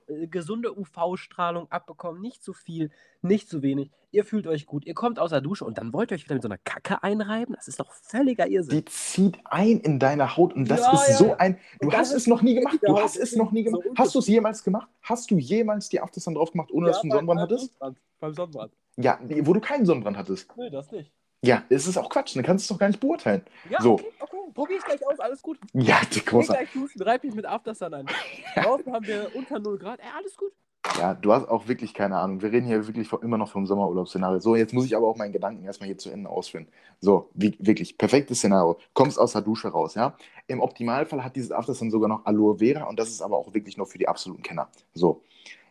äh, 0.09 0.27
gesunde 0.27 0.77
UV-Strahlung 0.77 1.71
abbekommen, 1.71 2.21
nicht 2.21 2.43
zu 2.43 2.53
viel, 2.53 2.91
nicht 3.23 3.49
zu 3.49 3.63
wenig. 3.63 3.91
Ihr 4.15 4.25
fühlt 4.25 4.47
euch 4.47 4.65
gut, 4.67 4.87
ihr 4.87 4.95
kommt 4.95 5.19
aus 5.19 5.31
der 5.31 5.41
Dusche 5.41 5.65
und 5.65 5.77
dann 5.77 5.93
wollt 5.93 6.13
ihr 6.13 6.15
euch 6.15 6.25
wieder 6.25 6.35
mit 6.37 6.43
so 6.43 6.49
einer 6.49 6.59
Kacke 6.59 7.03
einreiben. 7.03 7.57
Das 7.57 7.67
ist 7.67 7.81
doch 7.81 7.91
völliger 7.91 8.47
Irrsinn. 8.47 8.77
Die 8.79 8.85
zieht 8.85 9.39
ein 9.45 9.81
in 9.81 9.99
deine 9.99 10.37
Haut 10.37 10.53
und 10.55 10.71
das 10.71 10.81
Ja, 10.81 10.93
ist 10.93 11.09
ja, 11.09 11.15
so 11.17 11.27
ja. 11.27 11.37
ein. 11.39 11.59
Du 11.81 11.93
hast 11.93 12.13
es 12.13 12.29
noch 12.29 12.41
nie 12.43 12.55
gemacht. 12.55 12.79
Du 12.83 12.97
hast 12.97 13.17
es 13.17 13.35
noch 13.35 13.51
nie 13.51 13.69
so 13.69 13.79
gemacht. 13.81 13.99
Hast 13.99 14.15
du 14.15 14.21
es 14.21 14.29
jemals 14.29 14.63
gemacht? 14.63 14.89
Hast 15.03 15.31
du 15.33 15.37
jemals 15.37 15.89
die 15.89 16.01
After 16.01 16.21
Sun 16.21 16.35
drauf 16.35 16.53
gemacht, 16.53 16.71
ohne 16.71 16.87
dass 16.87 16.99
du 16.99 17.03
einen 17.03 17.11
Sonnenbrand 17.11 17.41
hattest? 17.41 17.77
Sonnenbrand. 17.79 17.99
Beim 18.21 18.35
Sonnenbrand. 18.35 18.73
Ja, 18.97 19.19
wo 19.43 19.53
du 19.53 19.61
keinen 19.61 19.85
Sonnenbrand 19.85 20.17
hattest. 20.17 20.57
Nee, 20.57 20.71
das 20.71 20.93
nicht. 20.93 21.11
Ja, 21.43 21.65
es 21.69 21.87
ist 21.89 21.99
auch 21.99 22.09
Quatsch, 22.09 22.37
dann 22.37 22.45
kannst 22.45 22.63
du 22.63 22.73
es 22.73 22.77
doch 22.77 22.81
gar 22.81 22.87
nicht 22.87 23.01
beurteilen. 23.01 23.43
Ja, 23.69 23.81
So. 23.83 23.95
okay, 23.95 24.13
okay. 24.21 24.37
Probier 24.55 24.77
ich 24.77 24.85
gleich 24.85 25.05
aus, 25.07 25.19
alles 25.19 25.43
gut. 25.43 25.59
Ja, 25.73 26.01
die 26.15 26.25
große. 26.25 26.53
gleich 26.53 26.73
duschen, 26.73 27.03
reib 27.03 27.25
mich 27.25 27.35
mit 27.35 27.45
Aftersun 27.45 27.93
ein. 27.93 28.07
Draußen 28.55 28.93
haben 28.93 29.05
wir 29.07 29.31
unter 29.35 29.59
0 29.59 29.77
Grad. 29.79 29.99
Ey, 29.99 30.07
alles 30.17 30.37
gut. 30.37 30.53
Ja, 30.99 31.15
du 31.15 31.33
hast 31.33 31.49
auch 31.49 31.67
wirklich 31.67 31.95
keine 31.95 32.19
Ahnung. 32.19 32.43
Wir 32.43 32.53
reden 32.53 32.67
hier 32.67 32.87
wirklich 32.87 33.11
immer 33.13 33.39
noch 33.39 33.51
vom 33.51 33.67
Sommerurlaubsszenario. 33.67 34.39
So, 34.39 34.55
jetzt 34.55 34.73
muss 34.73 34.85
ich 34.85 34.97
aber 34.97 35.09
auch 35.09 35.17
meinen 35.17 35.33
Gedanken 35.33 35.65
erstmal 35.65 35.87
hier 35.87 35.99
zu 35.99 36.11
Ende 36.11 36.29
ausführen. 36.29 36.69
So, 37.01 37.31
wie, 37.35 37.57
wirklich, 37.59 37.99
perfektes 37.99 38.39
Szenario. 38.39 38.79
Kommst 38.93 39.19
aus 39.19 39.33
der 39.33 39.43
Dusche 39.43 39.69
raus, 39.69 39.95
ja. 39.95 40.17
Im 40.47 40.61
Optimalfall 40.61 41.25
hat 41.25 41.37
dieses 41.37 41.53
Aftersun 41.53 41.91
sogar 41.91 42.09
noch 42.09 42.25
Aloe 42.27 42.59
Vera 42.59 42.85
und 42.85 42.99
das 42.99 43.09
ist 43.09 43.23
aber 43.23 43.37
auch 43.37 43.55
wirklich 43.55 43.77
nur 43.77 43.87
für 43.87 43.99
die 43.99 44.09
absoluten 44.09 44.43
Kenner. 44.43 44.69
So, 44.93 45.23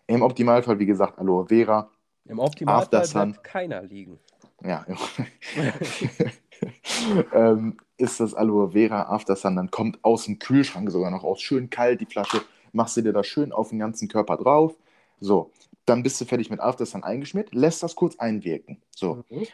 im 0.07 0.22
Optimalfall, 0.22 0.80
wie 0.80 0.86
gesagt, 0.86 1.20
Aloe 1.20 1.45
Vera. 1.47 1.89
Im 2.26 2.39
Optimalfall 2.39 2.84
Aftersun. 2.84 3.32
bleibt 3.32 3.43
keiner 3.43 3.84
liegen. 3.84 4.20
Ja, 4.64 4.86
ähm, 7.34 7.78
ist 7.97 8.20
das 8.20 8.34
Aloe 8.34 8.72
Vera 8.72 9.03
Aftersun, 9.03 9.55
dann 9.55 9.72
kommt 9.72 10.03
aus 10.03 10.26
dem 10.26 10.39
Kühlschrank 10.39 10.89
sogar 10.89 11.11
noch 11.11 11.24
aus, 11.24 11.41
schön 11.41 11.70
kalt 11.70 12.01
die 12.01 12.05
Flasche, 12.05 12.41
machst 12.72 12.97
du 12.97 13.01
dir 13.01 13.14
da 13.14 13.24
schön 13.24 13.51
auf 13.51 13.70
den 13.70 13.80
ganzen 13.80 14.07
Körper 14.07 14.38
drauf. 14.38 14.76
So, 15.20 15.51
dann 15.86 16.03
bist 16.03 16.20
du 16.22 16.26
fertig 16.26 16.49
mit 16.49 16.59
Aftersun 16.59 17.03
eingeschmiert, 17.03 17.53
lässt 17.53 17.84
das 17.84 17.95
kurz 17.95 18.18
einwirken. 18.18 18.82
So, 18.95 19.24
Mhm. 19.30 19.47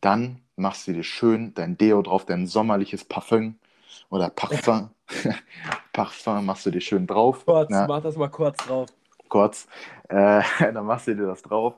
dann 0.00 0.40
machst 0.56 0.86
du 0.88 0.92
dir 0.92 1.04
schön 1.04 1.54
dein 1.54 1.78
Deo 1.78 2.02
drauf, 2.02 2.26
dein 2.26 2.46
sommerliches 2.46 3.04
Parfum 3.04 3.56
oder 4.10 4.30
Parfum. 4.30 4.90
Parfum 5.92 6.44
machst 6.46 6.66
du 6.66 6.70
dir 6.70 6.80
schön 6.80 7.06
drauf. 7.06 7.44
Kurz, 7.46 7.70
Ja 7.70 7.86
mach 7.86 8.02
das 8.02 8.16
mal 8.16 8.28
kurz 8.28 8.56
drauf. 8.66 8.88
kurz. 9.28 9.66
Äh, 10.08 10.42
dann 10.72 10.86
machst 10.86 11.06
du 11.06 11.14
dir 11.16 11.26
das 11.26 11.42
drauf 11.42 11.74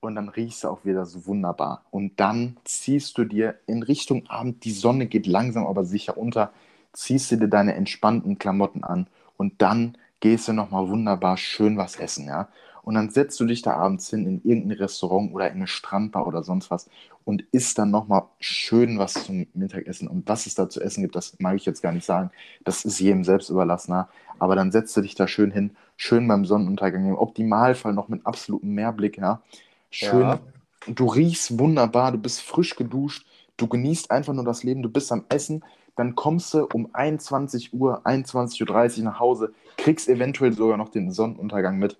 und 0.00 0.14
dann 0.14 0.28
riechst 0.28 0.64
du 0.64 0.68
auch 0.68 0.84
wieder 0.84 1.04
so 1.06 1.26
wunderbar. 1.26 1.84
Und 1.90 2.18
dann 2.20 2.56
ziehst 2.64 3.16
du 3.18 3.24
dir 3.24 3.58
in 3.66 3.82
Richtung 3.82 4.26
Abend, 4.28 4.64
die 4.64 4.72
Sonne 4.72 5.06
geht 5.06 5.26
langsam 5.26 5.66
aber 5.66 5.84
sicher 5.84 6.16
unter, 6.16 6.52
ziehst 6.92 7.30
du 7.30 7.36
dir 7.36 7.48
deine 7.48 7.74
entspannten 7.74 8.38
Klamotten 8.38 8.84
an 8.84 9.08
und 9.36 9.60
dann 9.62 9.96
gehst 10.20 10.48
du 10.48 10.52
nochmal 10.52 10.88
wunderbar 10.88 11.36
schön 11.36 11.76
was 11.76 11.96
essen, 11.96 12.26
ja. 12.26 12.48
Und 12.86 12.94
dann 12.94 13.10
setzt 13.10 13.40
du 13.40 13.46
dich 13.46 13.62
da 13.62 13.72
abends 13.74 14.10
hin 14.10 14.26
in 14.26 14.42
irgendein 14.44 14.78
Restaurant 14.78 15.34
oder 15.34 15.48
in 15.50 15.56
eine 15.56 15.66
Strandbar 15.66 16.24
oder 16.26 16.44
sonst 16.44 16.70
was 16.70 16.88
und 17.24 17.42
isst 17.50 17.78
dann 17.78 17.90
nochmal 17.90 18.22
schön 18.38 18.96
was 18.98 19.14
zum 19.14 19.48
Mittagessen. 19.54 20.06
Und 20.06 20.28
was 20.28 20.46
es 20.46 20.54
da 20.54 20.68
zu 20.68 20.80
essen 20.80 21.02
gibt, 21.02 21.16
das 21.16 21.36
mag 21.40 21.56
ich 21.56 21.66
jetzt 21.66 21.82
gar 21.82 21.90
nicht 21.90 22.04
sagen. 22.06 22.30
Das 22.64 22.84
ist 22.84 23.00
jedem 23.00 23.24
selbst 23.24 23.50
überlassen. 23.50 24.04
Aber 24.38 24.54
dann 24.54 24.70
setzt 24.70 24.96
du 24.96 25.00
dich 25.00 25.16
da 25.16 25.26
schön 25.26 25.50
hin, 25.50 25.76
schön 25.96 26.28
beim 26.28 26.44
Sonnenuntergang, 26.44 27.08
im 27.08 27.16
Optimalfall 27.18 27.92
noch 27.92 28.08
mit 28.08 28.24
absolutem 28.24 28.72
Mehrblick, 28.74 29.18
ja. 29.18 29.42
Schön, 29.90 30.20
Ja. 30.20 30.40
du 30.86 31.06
riechst 31.06 31.58
wunderbar, 31.58 32.12
du 32.12 32.18
bist 32.18 32.40
frisch 32.40 32.76
geduscht, 32.76 33.26
du 33.56 33.66
genießt 33.66 34.12
einfach 34.12 34.32
nur 34.32 34.44
das 34.44 34.62
Leben, 34.62 34.82
du 34.82 34.90
bist 34.90 35.10
am 35.10 35.24
Essen, 35.28 35.64
dann 35.96 36.14
kommst 36.14 36.54
du 36.54 36.66
um 36.66 36.90
21 36.94 37.72
Uhr, 37.74 38.06
21.30 38.06 38.98
Uhr 38.98 39.04
nach 39.04 39.18
Hause, 39.20 39.54
kriegst 39.76 40.08
eventuell 40.08 40.52
sogar 40.52 40.76
noch 40.76 40.90
den 40.90 41.10
Sonnenuntergang 41.10 41.78
mit. 41.78 41.98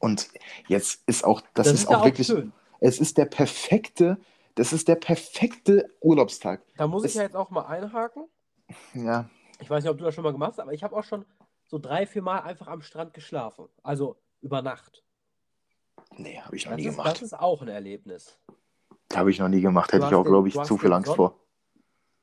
Und 0.00 0.28
jetzt 0.66 1.02
ist 1.06 1.24
auch, 1.24 1.42
das, 1.54 1.68
ist, 1.68 1.88
ja 1.88 1.98
auch 1.98 2.04
wirklich, 2.04 2.26
schön. 2.26 2.52
es 2.80 2.98
ist 2.98 3.16
der 3.18 3.26
perfekte, 3.26 4.18
das 4.56 4.72
ist 4.72 4.88
der 4.88 4.96
perfekte 4.96 5.94
Urlaubstag. 6.00 6.62
Da 6.76 6.86
muss 6.88 7.04
ich 7.04 7.10
Es- 7.10 7.14
ja 7.16 7.22
jetzt 7.22 7.36
auch 7.36 7.50
mal 7.50 7.66
einhaken. 7.66 8.24
Ja, 8.94 9.28
Ich 9.60 9.68
weiß 9.70 9.84
nicht, 9.84 9.90
ob 9.90 9.98
du 9.98 10.04
das 10.04 10.14
schon 10.14 10.24
mal 10.24 10.32
gemacht 10.32 10.52
hast, 10.52 10.60
aber 10.60 10.72
ich 10.72 10.82
habe 10.82 10.96
auch 10.96 11.04
schon 11.04 11.24
so 11.66 11.78
drei, 11.78 12.06
vier 12.06 12.22
Mal 12.22 12.40
einfach 12.40 12.66
am 12.68 12.80
Strand 12.82 13.14
geschlafen. 13.14 13.68
Also 13.82 14.16
über 14.40 14.62
Nacht. 14.62 15.04
nee, 16.16 16.40
habe 16.40 16.56
ich 16.56 16.64
noch 16.64 16.72
Das 16.72 16.78
nie 16.80 16.86
ist, 16.86 16.96
das 16.96 17.04
gemacht. 17.04 17.22
ist 17.22 17.38
auch 17.38 17.62
ein 17.62 17.68
Erlebnis. 17.68 18.38
Habe 19.14 19.30
ich 19.30 19.38
noch 19.38 19.48
nie 19.48 19.60
gemacht, 19.60 19.92
hätte 19.92 20.06
ich 20.06 20.14
auch, 20.14 20.24
glaube 20.24 20.48
ich, 20.48 20.54
zu 20.62 20.78
viel 20.78 20.92
Angst 20.92 21.06
Sonnen- 21.08 21.16
vor. 21.16 21.40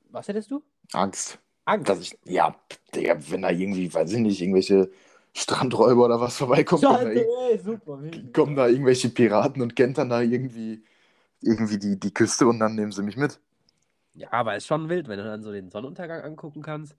Was 0.09 0.27
hättest 0.27 0.49
du? 0.51 0.63
Angst. 0.93 1.37
Angst. 1.65 1.89
Dass 1.89 1.99
ich, 1.99 2.17
ja, 2.23 2.55
Digga, 2.95 3.17
wenn 3.29 3.41
da 3.41 3.49
irgendwie, 3.51 3.93
weiß 3.93 4.11
ich 4.13 4.19
nicht, 4.19 4.41
irgendwelche 4.41 4.89
Strandräuber 5.37 6.05
oder 6.05 6.19
was 6.21 6.37
vorbeikommen, 6.37 6.85
kommen 6.85 7.03
da, 7.03 7.09
Scheiße, 7.09 7.19
ey, 7.51 7.59
super. 7.59 7.99
kommen 8.33 8.55
da 8.55 8.67
irgendwelche 8.67 9.09
Piraten 9.09 9.61
und 9.61 9.75
kentern 9.75 10.09
da 10.09 10.21
irgendwie, 10.21 10.83
irgendwie 11.41 11.79
die, 11.79 11.99
die 11.99 12.13
Küste 12.13 12.47
und 12.47 12.59
dann 12.59 12.75
nehmen 12.75 12.91
sie 12.91 13.03
mich 13.03 13.17
mit. 13.17 13.39
Ja, 14.13 14.31
aber 14.33 14.55
ist 14.55 14.65
schon 14.67 14.89
wild, 14.89 15.07
wenn 15.07 15.17
du 15.19 15.23
dann 15.23 15.43
so 15.43 15.51
den 15.51 15.69
Sonnenuntergang 15.69 16.21
angucken 16.23 16.61
kannst. 16.61 16.95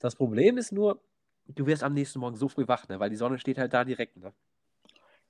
Das 0.00 0.16
Problem 0.16 0.58
ist 0.58 0.72
nur, 0.72 1.00
du 1.48 1.66
wirst 1.66 1.82
am 1.84 1.94
nächsten 1.94 2.20
Morgen 2.20 2.36
so 2.36 2.48
früh 2.48 2.68
wach, 2.68 2.88
ne? 2.88 3.00
weil 3.00 3.10
die 3.10 3.16
Sonne 3.16 3.38
steht 3.38 3.58
halt 3.58 3.74
da 3.74 3.84
direkt. 3.84 4.16
Ne? 4.18 4.32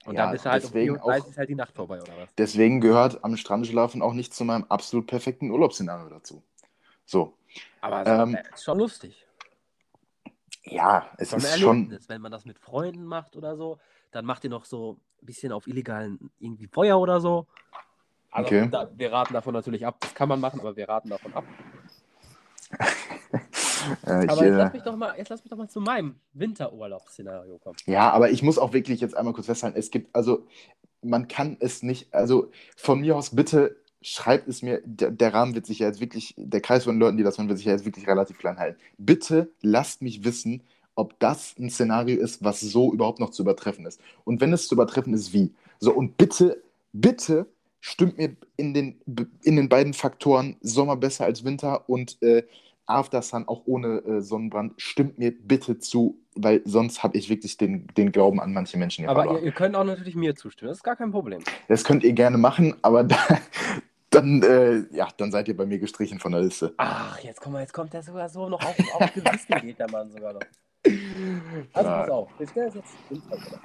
Und 0.05 0.16
Ja, 0.16 0.26
dann 0.26 0.34
ist 0.34 0.46
halt 0.46 0.64
um 0.64 0.70
deswegen 0.70 0.96
4.30 0.96 1.24
Uhr 1.26 1.28
auch- 1.28 1.28
ist 1.30 1.38
halt 1.38 1.48
die 1.48 1.55
Nacht 1.55 1.74
vorbei, 1.74 2.03
oder 2.03 2.16
was? 2.16 2.30
Deswegen 2.38 2.80
gehört 2.80 3.24
am 3.24 3.36
Strand 3.36 3.66
schlafen 3.66 4.03
auch 4.03 4.14
nicht 4.14 4.34
zu 4.34 4.44
meinem 4.44 4.64
absolut 4.68 5.07
perfekten 5.07 5.50
Urlaubsszenario 5.50 6.09
dazu. 6.09 6.42
So, 7.07 7.34
Aber 7.80 8.03
es 8.03 8.09
Ähm, 8.09 8.38
ist 8.55 8.64
schon 8.64 8.78
lustig. 8.78 9.26
Ja, 10.64 11.10
es 11.18 11.32
ein 11.32 11.38
ist 11.38 11.58
schon. 11.58 11.98
Wenn 12.08 12.20
man 12.20 12.32
das 12.32 12.44
mit 12.44 12.58
Freunden 12.58 13.04
macht 13.04 13.36
oder 13.36 13.56
so, 13.56 13.78
dann 14.10 14.24
macht 14.24 14.44
ihr 14.44 14.50
noch 14.50 14.64
so 14.64 14.98
ein 15.22 15.26
bisschen 15.26 15.52
auf 15.52 15.66
illegalen 15.66 16.30
irgendwie 16.38 16.66
Feuer 16.66 16.98
oder 17.00 17.20
so. 17.20 17.46
Also 18.30 18.46
Okay. 18.46 18.68
da, 18.70 18.90
wir 18.94 19.12
raten 19.12 19.34
davon 19.34 19.52
natürlich 19.52 19.84
ab. 19.86 19.96
Das 20.00 20.14
kann 20.14 20.28
man 20.28 20.40
machen, 20.40 20.60
aber 20.60 20.76
wir 20.76 20.88
raten 20.88 21.10
davon 21.10 21.34
ab. 21.34 21.44
äh, 24.06 24.24
ich, 24.24 24.30
Aber 24.30 24.44
jetzt 24.44 24.54
äh, 24.54 24.56
lass 24.56 24.72
mich 24.72 24.82
doch 24.82 24.96
mal, 24.96 25.16
jetzt 25.18 25.28
lass 25.28 25.44
mich 25.44 25.50
doch 25.50 25.58
mal 25.58 25.68
zu 25.68 25.80
meinem 25.80 26.18
Winterurlaubsszenario 26.32 27.58
kommen. 27.58 27.76
Ja, 27.86 28.10
aber 28.10 28.30
ich 28.30 28.42
muss 28.42 28.58
auch 28.58 28.72
wirklich 28.72 29.00
jetzt 29.00 29.16
einmal 29.16 29.34
kurz 29.34 29.46
festhalten, 29.46 29.78
es 29.78 29.90
gibt, 29.90 30.14
also 30.14 30.46
man 31.02 31.28
kann 31.28 31.56
es 31.60 31.82
nicht, 31.82 32.14
also 32.14 32.50
von 32.76 33.00
mir 33.00 33.16
aus 33.16 33.34
bitte 33.34 33.82
schreibt 34.03 34.48
es 34.48 34.62
mir, 34.62 34.82
der, 34.84 35.11
der 35.11 35.34
Rahmen 35.34 35.55
wird 35.55 35.66
sich 35.66 35.78
ja 35.78 35.86
jetzt 35.86 36.00
wirklich, 36.00 36.34
der 36.36 36.61
Kreis 36.61 36.84
von 36.84 36.98
Leuten, 36.98 37.16
die 37.16 37.22
das 37.22 37.38
hören, 37.38 37.48
wird 37.48 37.59
sich 37.59 37.66
ja 37.66 37.72
jetzt 37.72 37.84
wirklich 37.84 38.07
relativ 38.07 38.38
klein 38.38 38.59
halten. 38.59 38.78
Bitte 38.98 39.50
lasst 39.62 40.03
mich 40.03 40.24
wissen, 40.24 40.62
ob 40.94 41.18
das 41.20 41.55
ein 41.59 41.70
Szenario 41.70 42.20
ist, 42.20 42.44
was 42.44 42.61
so 42.61 42.92
überhaupt 42.92 43.20
noch 43.20 43.30
zu 43.30 43.42
übertreffen 43.42 43.86
ist. 43.86 44.00
Und 44.24 44.40
wenn 44.40 44.53
es 44.53 44.68
zu 44.68 44.74
übertreffen 44.74 45.14
ist, 45.14 45.32
wie? 45.32 45.55
So, 45.78 45.92
und 45.92 46.16
bitte, 46.18 46.62
bitte 46.92 47.46
stimmt 47.80 48.18
mir 48.18 48.36
in 48.57 48.74
den, 48.74 49.00
in 49.42 49.57
den 49.57 49.68
beiden 49.68 49.94
Faktoren 49.94 50.57
Sommer 50.61 50.96
besser 50.96 51.24
als 51.24 51.44
Winter 51.44 51.88
und 51.88 52.22
äh, 52.22 52.44
After 52.86 53.22
Sun 53.22 53.46
auch 53.48 53.62
ohne 53.64 53.98
äh, 53.98 54.20
Sonnenbrand, 54.20 54.74
stimmt 54.76 55.18
mir 55.18 55.32
bitte 55.32 55.78
zu, 55.78 56.18
weil 56.34 56.62
sonst 56.64 57.03
habe 57.03 57.16
ich 57.16 57.28
wirklich 57.28 57.57
den, 57.57 57.86
den 57.96 58.12
Glauben 58.12 58.40
an 58.40 58.53
manche 58.53 58.76
Menschen 58.76 59.09
Aber 59.09 59.22
verloren. 59.22 59.42
ihr, 59.42 59.46
ihr 59.46 59.53
könnt 59.53 59.76
auch 59.76 59.84
natürlich 59.84 60.14
mir 60.14 60.34
zustimmen. 60.34 60.68
Das 60.68 60.78
ist 60.78 60.84
gar 60.84 60.96
kein 60.96 61.11
Problem. 61.11 61.42
Das 61.68 61.84
könnt 61.84 62.05
ihr 62.05 62.12
gerne 62.12 62.38
machen, 62.38 62.74
aber 62.82 63.05
da, 63.05 63.16
dann, 64.12 64.42
äh, 64.42 64.84
ja, 64.94 65.08
dann 65.16 65.32
seid 65.32 65.48
ihr 65.48 65.56
bei 65.56 65.66
mir 65.66 65.78
gestrichen 65.78 66.20
von 66.20 66.32
der 66.32 66.42
Liste. 66.42 66.74
Ach, 66.76 67.18
jetzt 67.20 67.40
komm 67.40 67.52
mal, 67.54 67.60
jetzt 67.60 67.72
kommt 67.72 67.92
der 67.92 68.02
sogar 68.02 68.28
so 68.28 68.48
noch 68.48 68.62
auf, 68.64 68.76
auf 68.94 69.12
Gewissen 69.14 69.60
geht 69.60 69.78
der 69.78 69.90
Mann 69.90 70.10
sogar 70.10 70.34
noch. 70.34 70.40
Also 71.74 71.88
Ja. 71.90 72.00
pass 72.00 72.10
auf, 72.10 72.28
stelle 72.50 72.70
jetzt 72.74 72.98
Winterurlaub. 73.08 73.60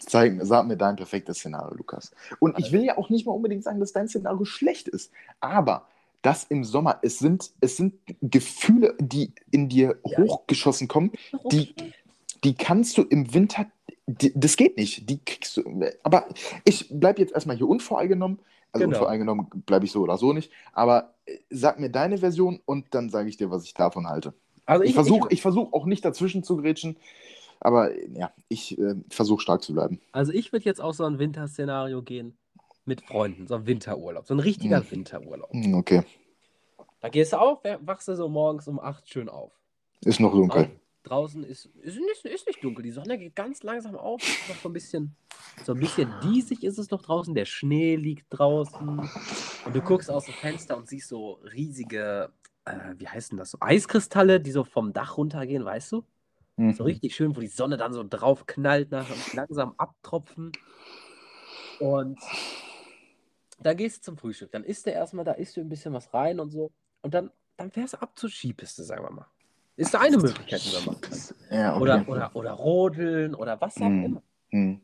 Zeig, 0.00 0.38
sag 0.42 0.66
mir 0.66 0.76
dein 0.76 0.96
perfektes 0.96 1.38
Szenario, 1.38 1.74
Lukas. 1.76 2.10
Und 2.40 2.58
ich 2.58 2.72
will 2.72 2.84
ja 2.84 2.98
auch 2.98 3.08
nicht 3.08 3.26
mal 3.26 3.32
unbedingt 3.32 3.64
sagen, 3.64 3.80
dass 3.80 3.92
dein 3.92 4.08
Szenario 4.08 4.44
schlecht 4.44 4.88
ist, 4.88 5.12
aber 5.40 5.88
das 6.22 6.44
im 6.44 6.64
Sommer, 6.64 6.98
es 7.02 7.18
sind, 7.18 7.50
es 7.60 7.76
sind 7.76 7.94
Gefühle, 8.20 8.94
die 9.00 9.32
in 9.50 9.68
dir 9.68 9.98
Ja. 10.04 10.18
hochgeschossen 10.18 10.86
kommen, 10.88 11.12
die, 11.50 11.74
die 12.44 12.54
kannst 12.54 12.98
du 12.98 13.02
im 13.02 13.32
Winter, 13.34 13.66
die, 14.06 14.32
das 14.34 14.56
geht 14.56 14.76
nicht, 14.76 15.08
die 15.08 15.18
kriegst 15.24 15.56
du, 15.56 15.62
aber 16.02 16.26
ich 16.64 16.88
bleibe 16.90 17.20
jetzt 17.20 17.32
erstmal 17.32 17.56
hier 17.56 17.68
unvoreingenommen, 17.68 18.38
also 18.72 18.84
Genau. 18.86 18.96
unvoreingenommen 18.98 19.46
bleibe 19.66 19.84
ich 19.84 19.92
so 19.92 20.00
oder 20.02 20.16
so 20.18 20.32
nicht, 20.32 20.50
aber 20.72 21.14
äh, 21.26 21.38
sag 21.50 21.78
mir 21.78 21.90
deine 21.90 22.18
Version 22.18 22.60
und 22.64 22.94
dann 22.94 23.10
sage 23.10 23.28
ich 23.28 23.36
dir, 23.36 23.50
was 23.50 23.64
ich 23.64 23.74
davon 23.74 24.06
halte. 24.08 24.34
Also 24.66 24.84
Ich 24.84 24.94
versuche 24.94 25.28
ich 25.30 25.42
versuch 25.42 25.72
auch 25.72 25.86
nicht 25.86 26.04
dazwischen 26.04 26.42
zu 26.42 26.56
grätschen, 26.56 26.96
aber 27.60 27.92
äh, 27.94 28.08
ja, 28.14 28.32
ich 28.48 28.78
äh, 28.78 28.94
versuche 29.10 29.42
stark 29.42 29.62
zu 29.62 29.74
bleiben. 29.74 30.00
Also 30.12 30.32
ich 30.32 30.52
würde 30.52 30.64
jetzt 30.64 30.80
auf 30.80 30.94
so 30.94 31.04
ein 31.04 31.18
Winterszenario 31.18 32.02
gehen 32.02 32.36
mit 32.84 33.02
Freunden, 33.02 33.46
so 33.46 33.54
ein 33.56 33.66
Winterurlaub, 33.66 34.26
so 34.26 34.34
ein 34.34 34.40
richtiger 34.40 34.80
Hm. 34.80 34.90
Winterurlaub. 34.90 35.52
Hm, 35.52 35.74
Okay, 35.74 36.02
Da 37.00 37.08
gehst 37.08 37.32
du 37.32 37.36
auf, 37.38 37.60
wachst 37.80 38.08
du 38.08 38.16
so 38.16 38.28
morgens 38.28 38.68
um 38.68 38.78
8 38.80 39.08
schön 39.08 39.28
auf. 39.28 39.52
ist 40.04 40.20
noch 40.20 40.32
dunkel. 40.32 40.70
Draußen 41.02 41.42
ist, 41.44 41.66
ist, 41.80 41.98
nicht, 41.98 42.24
ist 42.24 42.46
nicht 42.46 42.62
dunkel, 42.62 42.84
die 42.84 42.92
Sonne 42.92 43.18
geht 43.18 43.34
ganz 43.34 43.62
langsam 43.62 43.96
auf, 43.96 44.22
ist 44.22 44.48
noch 44.48 44.56
so 44.56 44.68
ein 44.68 44.72
bisschen, 44.72 45.16
so 45.64 45.72
ein 45.72 45.80
bisschen 45.80 46.12
diesig 46.22 46.62
ist 46.62 46.78
es 46.78 46.90
noch 46.90 47.02
draußen, 47.02 47.34
der 47.34 47.44
Schnee 47.44 47.96
liegt 47.96 48.26
draußen 48.30 49.10
und 49.64 49.74
du 49.74 49.80
guckst 49.80 50.10
aus 50.10 50.26
dem 50.26 50.34
Fenster 50.34 50.76
und 50.76 50.88
siehst 50.88 51.08
so 51.08 51.40
riesige, 51.52 52.32
äh, 52.64 52.94
wie 52.96 53.08
heißen 53.08 53.36
das, 53.36 53.50
so 53.50 53.58
Eiskristalle, 53.60 54.40
die 54.40 54.52
so 54.52 54.64
vom 54.64 54.92
Dach 54.92 55.16
runtergehen, 55.16 55.64
weißt 55.64 55.92
du? 55.92 56.04
Mhm. 56.56 56.72
So 56.74 56.84
richtig 56.84 57.14
schön, 57.14 57.34
wo 57.36 57.40
die 57.40 57.48
Sonne 57.48 57.76
dann 57.76 57.92
so 57.92 58.04
drauf 58.08 58.46
knallt, 58.46 58.90
nachher 58.90 59.14
und 59.14 59.34
langsam 59.34 59.74
abtropfen. 59.78 60.52
Und 61.80 62.18
da 63.60 63.74
gehst 63.74 63.98
du 63.98 64.02
zum 64.02 64.18
Frühstück. 64.18 64.52
Dann 64.52 64.64
isst 64.64 64.86
du 64.86 64.90
erstmal, 64.90 65.24
da 65.24 65.32
isst 65.32 65.56
du 65.56 65.60
ein 65.60 65.68
bisschen 65.68 65.92
was 65.92 66.12
rein 66.12 66.40
und 66.40 66.50
so. 66.50 66.70
Und 67.02 67.14
dann, 67.14 67.30
dann 67.56 67.70
fährst 67.70 67.94
du 67.94 68.02
ab 68.02 68.18
zur 68.18 68.30
Skipiste, 68.30 68.84
sagen 68.84 69.04
wir 69.04 69.10
mal. 69.10 69.26
Ist 69.82 69.94
da 69.94 70.00
eine 70.00 70.16
Möglichkeit, 70.18 70.64
die 70.64 70.72
man 70.74 70.84
machen 70.86 71.00
kann. 71.00 71.18
Ja, 71.50 71.72
okay. 71.74 71.82
Oder, 71.82 72.04
oder, 72.08 72.30
oder 72.36 72.50
rodeln 72.52 73.34
oder 73.34 73.60
was 73.60 73.76
auch 73.76 73.88
Mhm. 73.88 74.04
immer. 74.04 74.22
Hm. 74.50 74.80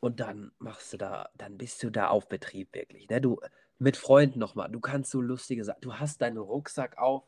Und 0.00 0.20
dann 0.20 0.50
machst 0.58 0.92
du 0.92 0.96
da, 0.96 1.28
dann 1.36 1.58
bist 1.58 1.82
du 1.82 1.90
da 1.90 2.08
auf 2.08 2.28
Betrieb 2.28 2.74
wirklich. 2.74 3.08
Ne? 3.08 3.20
Du 3.20 3.38
Mit 3.78 3.96
Freunden 3.96 4.38
nochmal. 4.38 4.68
Du 4.70 4.78
kannst 4.80 5.10
so 5.10 5.20
lustige 5.22 5.64
Sachen. 5.64 5.80
Du 5.80 5.94
hast 5.94 6.20
deinen 6.20 6.36
Rucksack 6.36 6.98
auf, 6.98 7.22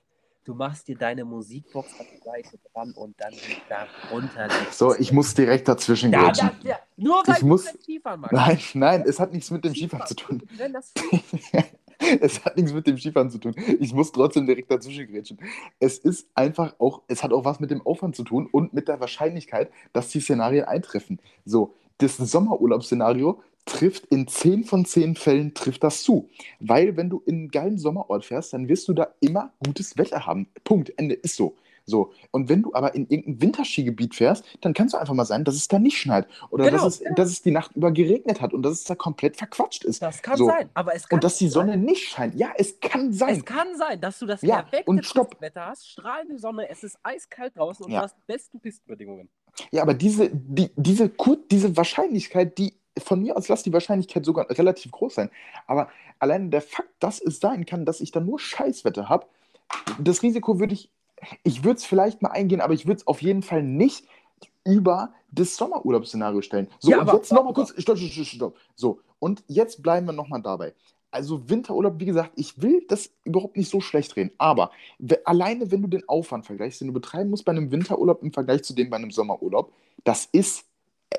du 0.45 0.55
machst 0.55 0.87
dir 0.89 0.97
deine 0.99 1.25
Musikbox 1.25 1.89
an 1.99 2.07
die 2.13 2.19
Seite 2.23 2.59
dran 2.73 2.93
und 2.93 3.19
dann 3.21 3.33
da 3.71 3.87
runter. 4.11 4.49
So, 4.71 4.95
ich 4.95 5.13
muss 5.13 5.33
direkt 5.35 5.67
dazwischen 5.69 6.13
Ja, 6.13 6.29
das, 6.29 6.39
ja. 6.63 6.79
Nur 6.97 7.23
weil 7.27 7.35
Ich 7.37 7.41
du 7.41 7.47
muss- 7.47 7.65
Skifahren 7.67 8.21
magst. 8.21 8.35
Nein, 8.35 8.59
nein, 8.75 9.05
es 9.09 9.19
hat 9.19 9.33
nichts 9.33 9.51
mit 9.51 9.65
dem 9.65 9.75
Skifahren 9.75 10.07
zu 10.07 10.15
tun. 10.15 10.43
Das 10.73 10.93
es 12.21 12.45
hat 12.45 12.57
nichts 12.57 12.73
mit 12.73 12.87
dem 12.87 12.99
Skifahren 12.99 13.31
zu 13.31 13.39
tun. 13.39 13.55
Ich 13.81 13.93
muss 13.93 14.13
trotzdem 14.13 14.47
direkt 14.47 14.71
dazwischen 14.71 15.07
grätschen. 15.07 15.39
Es 15.79 15.99
ist 15.99 16.29
einfach 16.35 16.75
auch, 16.79 17.03
es 17.09 17.23
hat 17.23 17.33
auch 17.33 17.45
was 17.45 17.61
mit 17.61 17.71
dem 17.71 17.83
Aufwand 17.83 18.17
zu 18.17 18.25
tun 18.25 18.49
und 18.51 18.73
mit 18.73 18.89
der 18.89 19.01
Wahrscheinlichkeit, 19.01 19.71
dass 19.93 20.09
die 20.09 20.21
Szenarien 20.21 20.65
eintreffen. 20.65 21.21
So, 21.45 21.75
das 21.99 22.17
Sommerurlaubsszenario 22.17 23.41
trifft 23.65 24.07
in 24.07 24.27
10 24.27 24.65
von 24.65 24.85
10 24.85 25.15
Fällen 25.15 25.55
trifft 25.55 25.85
das 25.85 26.03
zu. 26.03 26.29
Weil 26.59 26.97
wenn 26.97 27.11
du 27.11 27.23
in 27.27 27.35
einen 27.35 27.49
geilen 27.49 27.79
Sommerort 27.79 28.25
fährst, 28.25 28.53
dann 28.53 28.69
wirst 28.69 28.89
du 28.89 28.93
da 28.93 29.09
immer 29.21 29.53
gutes 29.65 29.97
Wetter 29.97 30.27
haben. 30.27 30.49
Punkt, 30.65 30.93
Ende, 30.97 31.15
ist 31.15 31.37
so. 31.37 31.55
So, 31.85 32.13
und 32.31 32.49
wenn 32.49 32.63
du 32.63 32.75
aber 32.75 32.95
in 32.95 33.07
irgendein 33.09 33.41
Winterskigebiet 33.43 34.15
fährst, 34.15 34.45
dann 34.61 34.73
kann 34.75 34.87
es 34.87 34.95
einfach 34.95 35.15
mal 35.15 35.25
sein, 35.25 35.45
dass 35.45 35.55
es 35.57 35.69
da 35.69 35.79
nicht 35.79 35.99
schneit. 35.99 36.27
Oder 36.51 36.65
Genau, 36.65 36.85
dass, 36.85 36.95
es, 36.97 37.01
ja. 37.01 37.13
dass 37.15 37.31
es 37.31 37.43
die 37.43 37.51
Nacht 37.51 37.75
über 37.77 37.91
geregnet 37.91 38.41
hat 38.41 38.53
und 38.55 38.63
dass 38.63 38.73
es 38.75 38.85
da 38.85 38.95
komplett 38.95 39.37
verquatscht 39.37 39.85
ist. 39.85 40.01
Das 40.03 40.23
kann 40.23 40.37
So. 40.37 40.47
sein, 40.47 40.71
aber 40.75 40.95
es 40.95 41.09
kann 41.09 41.17
Und 41.17 41.25
dass 41.25 41.39
die 41.39 41.49
sein. 41.49 41.67
Sonne 41.67 41.77
nicht 41.77 42.09
scheint. 42.09 42.35
Ja, 42.37 42.53
es 42.57 42.79
kann 42.81 43.13
sein. 43.13 43.37
Es 43.37 43.45
kann 43.45 43.77
sein, 43.77 44.01
dass 44.01 44.19
du 44.19 44.27
das 44.27 44.43
Ja, 44.43 44.63
perfekte 44.63 44.91
und 44.91 45.05
stopp. 45.05 45.31
Pistenwetter 45.31 45.67
hast, 45.67 45.89
strahlende 45.89 46.39
Sonne, 46.39 46.69
es 46.69 46.85
ist 46.85 46.99
eiskalt 47.03 47.57
draußen 47.57 47.85
und 47.85 47.93
Ja. 47.93 47.99
du 48.01 48.05
hast 48.05 48.17
die 48.17 48.33
besten 48.33 48.61
Pistenbedingungen. 48.61 49.29
Ja, 49.71 49.83
aber 49.83 49.95
diese, 49.95 50.31
die, 50.33 50.71
diese, 50.77 51.09
Kur 51.09 51.39
diese 51.51 51.77
Wahrscheinlichkeit, 51.77 52.57
die 52.59 52.75
von 52.99 53.21
mir 53.23 53.37
aus 53.37 53.49
lass 53.49 53.63
die 53.63 53.73
Wahrscheinlichkeit 53.73 54.25
sogar 54.25 54.49
relativ 54.51 54.93
groß 54.93 55.15
sein. 55.15 55.31
Aber 55.67 55.89
allein 56.19 56.51
der 56.51 56.63
Fakt, 56.63 56.91
dass 57.01 57.21
es 57.21 57.41
sein 57.41 57.67
kann, 57.67 57.85
dass 57.85 58.01
ich 58.01 58.13
dann 58.13 58.27
nur 58.27 58.39
Scheißwetter 58.39 59.09
habe, 59.09 59.27
das 59.99 60.23
Risiko 60.23 60.59
würde 60.61 60.75
ich, 60.75 60.91
ich 61.43 61.65
würde 61.65 61.77
es 61.79 61.85
vielleicht 61.85 62.23
mal 62.23 62.31
eingehen, 62.31 62.61
aber 62.61 62.75
ich 62.75 62.87
würde 62.87 62.99
es 63.01 63.07
auf 63.07 63.23
jeden 63.23 63.43
Fall 63.43 63.63
nicht 63.63 64.05
über 64.65 65.13
das 65.31 65.57
Sommerurlaubsszenario 65.57 66.43
stellen. 66.43 66.69
So, 66.79 66.91
Ja, 66.91 66.99
und 66.99 67.09
aber- 67.09 67.19
jetzt 67.19 67.33
nochmal 67.33 67.53
kurz, 67.55 67.71
stopp, 67.81 67.99
stopp, 67.99 68.11
stopp, 68.11 68.27
stopp. 68.27 68.57
So, 68.75 69.01
und 69.19 69.43
jetzt 69.49 69.83
bleiben 69.83 70.07
wir 70.07 70.13
nochmal 70.13 70.43
dabei. 70.43 70.75
Also 71.11 71.49
Winterurlaub, 71.51 71.95
wie 71.99 72.07
gesagt, 72.07 72.33
ich 72.37 72.61
will 72.63 72.85
das 72.89 73.11
überhaupt 73.25 73.57
nicht 73.57 73.69
so 73.71 73.81
schlecht 73.83 74.17
reden, 74.17 74.31
aber 74.39 74.71
alleine 75.25 75.71
wenn 75.71 75.83
du 75.83 75.89
den 75.89 76.09
Aufwand 76.09 76.47
vergleichst, 76.47 76.81
den 76.81 76.89
du 76.89 76.95
betreiben 76.95 77.29
musst 77.29 77.45
bei 77.45 77.53
einem 77.53 77.71
Winterurlaub 77.71 78.23
im 78.23 78.33
Vergleich 78.33 78.63
zu 78.63 78.73
dem 78.75 78.89
bei 78.89 78.97
einem 78.97 79.11
Sommerurlaub, 79.11 79.73
das 80.05 80.27
ist, 80.33 80.65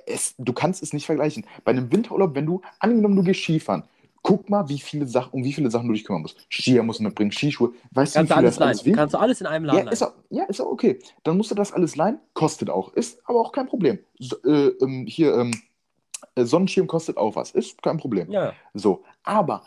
es, 0.08 0.34
du 0.39 0.51
kannst 0.51 0.82
es 0.82 0.93
nicht 0.93 1.06
vergleichen. 1.06 1.45
Bei 1.64 1.72
einem 1.72 1.91
Winterurlaub, 1.91 2.34
wenn 2.34 2.47
du, 2.47 2.62
angenommen, 2.80 3.16
du 3.16 3.24
gehst 3.24 3.41
Skifahren, 3.41 3.84
guck 4.24 4.49
mal, 4.49 4.67
wie 4.69 4.80
viele 4.80 5.05
Sachen, 5.05 5.34
um 5.34 5.43
wie 5.43 5.53
viele 5.53 5.69
Sachen 5.69 5.88
du 5.88 5.93
dich 5.93 6.05
kümmern 6.05 6.21
musst. 6.24 6.38
Skier 6.49 6.82
musst 6.82 6.99
du 6.99 7.03
mitbringen, 7.03 7.32
Skischuhe, 7.32 7.74
weißt 7.91 8.15
du, 8.15 8.21
wie 8.24 8.28
Kannst 8.28 8.32
du 8.32 8.36
viel 8.36 8.43
alles 8.45 8.55
das 8.55 8.59
leihen. 8.59 8.80
alles? 8.80 8.97
Kannst 8.97 9.13
du 9.13 9.17
alles 9.19 9.41
in 9.41 9.47
einem 9.47 9.65
Laden 9.65 9.86
Ja, 9.86 9.91
ist 9.91 10.01
auch, 10.01 10.13
ja, 10.30 10.43
ist 10.45 10.61
auch 10.61 10.71
okay. 10.71 10.99
Dann 11.24 11.38
musst 11.38 11.51
du 11.51 11.55
das 11.55 11.74
alles 11.74 11.95
leihen, 11.95 12.19
kostet 12.34 12.69
auch, 12.69 12.93
ist 12.93 13.19
aber 13.26 13.39
auch 13.41 13.51
kein 13.51 13.67
Problem. 13.67 13.99
So, 14.17 14.38
äh, 14.43 14.69
ähm, 14.82 15.05
hier, 15.07 15.36
ähm, 15.36 15.51
äh, 16.36 16.45
Sonnenschirm 16.45 16.88
kostet 16.88 17.17
auch 17.17 17.36
was, 17.36 17.51
ist 17.51 17.82
kein 17.84 17.97
Problem. 17.97 18.32
leihen. 18.32 18.45
Ja. 18.45 18.53
So, 18.74 19.03
aber 19.24 19.63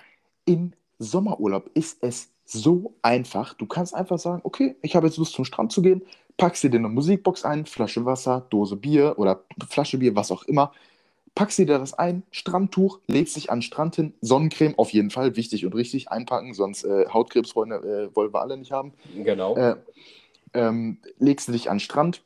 im 0.47 0.73
Sommerurlaub 0.99 1.71
ist 1.75 1.99
es 2.03 2.31
so 2.45 2.95
einfach. 3.03 3.55
Du 3.55 3.67
kannst 3.67 3.95
einfach 3.95 4.19
sagen, 4.19 4.41
okay, 4.45 4.77
ich 4.81 4.97
habe 4.97 5.07
jetzt 5.07 5.19
Lust 5.19 5.35
zum 5.35 5.45
Strand 5.45 5.73
zu 5.73 5.83
gehen, 5.83 6.03
packst 6.39 6.63
dir 6.63 6.73
eine 6.73 6.89
Musikbox 6.89 7.45
ein, 7.45 7.67
Flasche 7.67 8.05
Wasser, 8.05 8.47
Dose 8.49 8.77
Bier 8.77 9.15
oder 9.19 9.43
Flasche 9.69 9.99
Bier, 9.99 10.15
was 10.17 10.31
auch 10.31 10.45
immer. 10.45 10.73
Packst 11.37 11.59
dir 11.59 11.67
da 11.67 11.79
das 11.79 11.93
ein, 11.93 12.23
Strandtuch, 12.31 12.99
legst 13.09 13.37
dich 13.37 13.51
an 13.51 13.59
den 13.59 13.63
Strand 13.63 13.95
hin, 13.95 14.15
Sonnencreme 14.23 14.75
auf 14.79 14.91
jeden 14.95 15.11
Fall, 15.11 15.37
wichtig 15.37 15.67
und 15.67 15.75
richtig 15.75 16.11
einpacken, 16.11 16.55
sonst 16.55 16.85
äh, 16.85 17.07
Hautkrebsfreunde 17.13 18.09
äh, 18.11 18.17
wollen 18.17 18.33
wir 18.33 18.41
alle 18.41 18.57
nicht 18.57 18.73
haben. 18.73 18.95
Genau. 19.15 19.55
Äh, 19.55 19.77
ähm, 20.55 20.97
legst 21.19 21.47
du 21.47 21.53
dich 21.53 21.69
an 21.69 21.77
den 21.77 21.81
Strand 21.81 22.23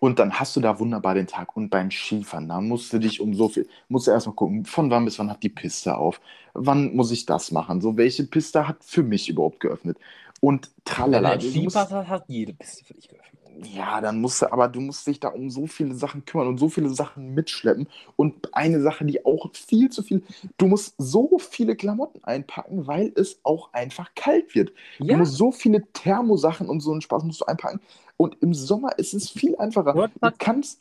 und 0.00 0.18
dann 0.18 0.40
hast 0.40 0.56
du 0.56 0.60
da 0.60 0.80
wunderbar 0.80 1.14
den 1.14 1.28
Tag. 1.28 1.56
Und 1.56 1.70
beim 1.70 1.92
Skifahren, 1.92 2.48
da 2.48 2.60
musst 2.60 2.92
du 2.92 2.98
dich 2.98 3.20
um 3.20 3.34
so 3.34 3.48
viel, 3.48 3.68
musst 3.86 4.08
du 4.08 4.10
erstmal 4.10 4.34
gucken, 4.34 4.64
von 4.64 4.90
wann 4.90 5.04
bis 5.04 5.16
wann 5.20 5.30
hat 5.30 5.44
die 5.44 5.48
Piste 5.48 5.96
auf? 5.96 6.20
Wann 6.54 6.96
muss 6.96 7.12
ich 7.12 7.26
das 7.26 7.52
machen? 7.52 7.80
So, 7.80 7.96
welche 7.96 8.24
Piste 8.24 8.66
hat 8.66 8.82
für 8.82 9.04
mich 9.04 9.28
überhaupt 9.28 9.60
geöffnet? 9.60 9.96
Und 10.40 10.66
Wenn 10.66 10.84
tralala. 10.84 11.36
du 11.36 11.46
Du 11.46 11.52
Skipass 11.52 11.92
hast, 11.92 12.08
hat 12.08 12.24
jede 12.26 12.52
Piste 12.52 12.84
für 12.84 12.94
dich 12.94 13.08
geöffnet. 13.08 13.43
Ja, 13.62 14.00
dann 14.00 14.20
musst 14.20 14.42
du, 14.42 14.52
aber 14.52 14.68
du 14.68 14.80
musst 14.80 15.06
dich 15.06 15.20
da 15.20 15.28
um 15.28 15.50
so 15.50 15.66
viele 15.66 15.94
Sachen 15.94 16.24
kümmern 16.24 16.48
und 16.48 16.58
so 16.58 16.68
viele 16.68 16.88
Sachen 16.90 17.34
mitschleppen. 17.34 17.88
Und 18.16 18.54
eine 18.54 18.80
Sache, 18.82 19.04
die 19.04 19.24
auch 19.24 19.50
viel 19.54 19.90
zu 19.90 20.02
viel, 20.02 20.22
du 20.58 20.66
musst 20.66 20.94
so 20.98 21.38
viele 21.38 21.76
Klamotten 21.76 22.22
einpacken, 22.24 22.86
weil 22.86 23.12
es 23.16 23.40
auch 23.44 23.72
einfach 23.72 24.14
kalt 24.14 24.54
wird. 24.54 24.72
Du 25.06 25.14
Ja, 25.14 25.16
musst 25.16 25.34
so 25.36 25.52
viele 25.52 25.82
Thermosachen 25.92 26.68
und 26.68 26.80
so 26.80 26.92
einen 26.92 27.00
Spaß 27.02 27.24
musst 27.24 27.40
du 27.40 27.46
einpacken. 27.46 27.80
Und 28.16 28.36
im 28.42 28.54
Sommer 28.54 28.98
ist 28.98 29.14
es 29.14 29.30
viel 29.30 29.56
einfacher. 29.56 29.98
Du 30.20 30.30
kannst. 30.32 30.80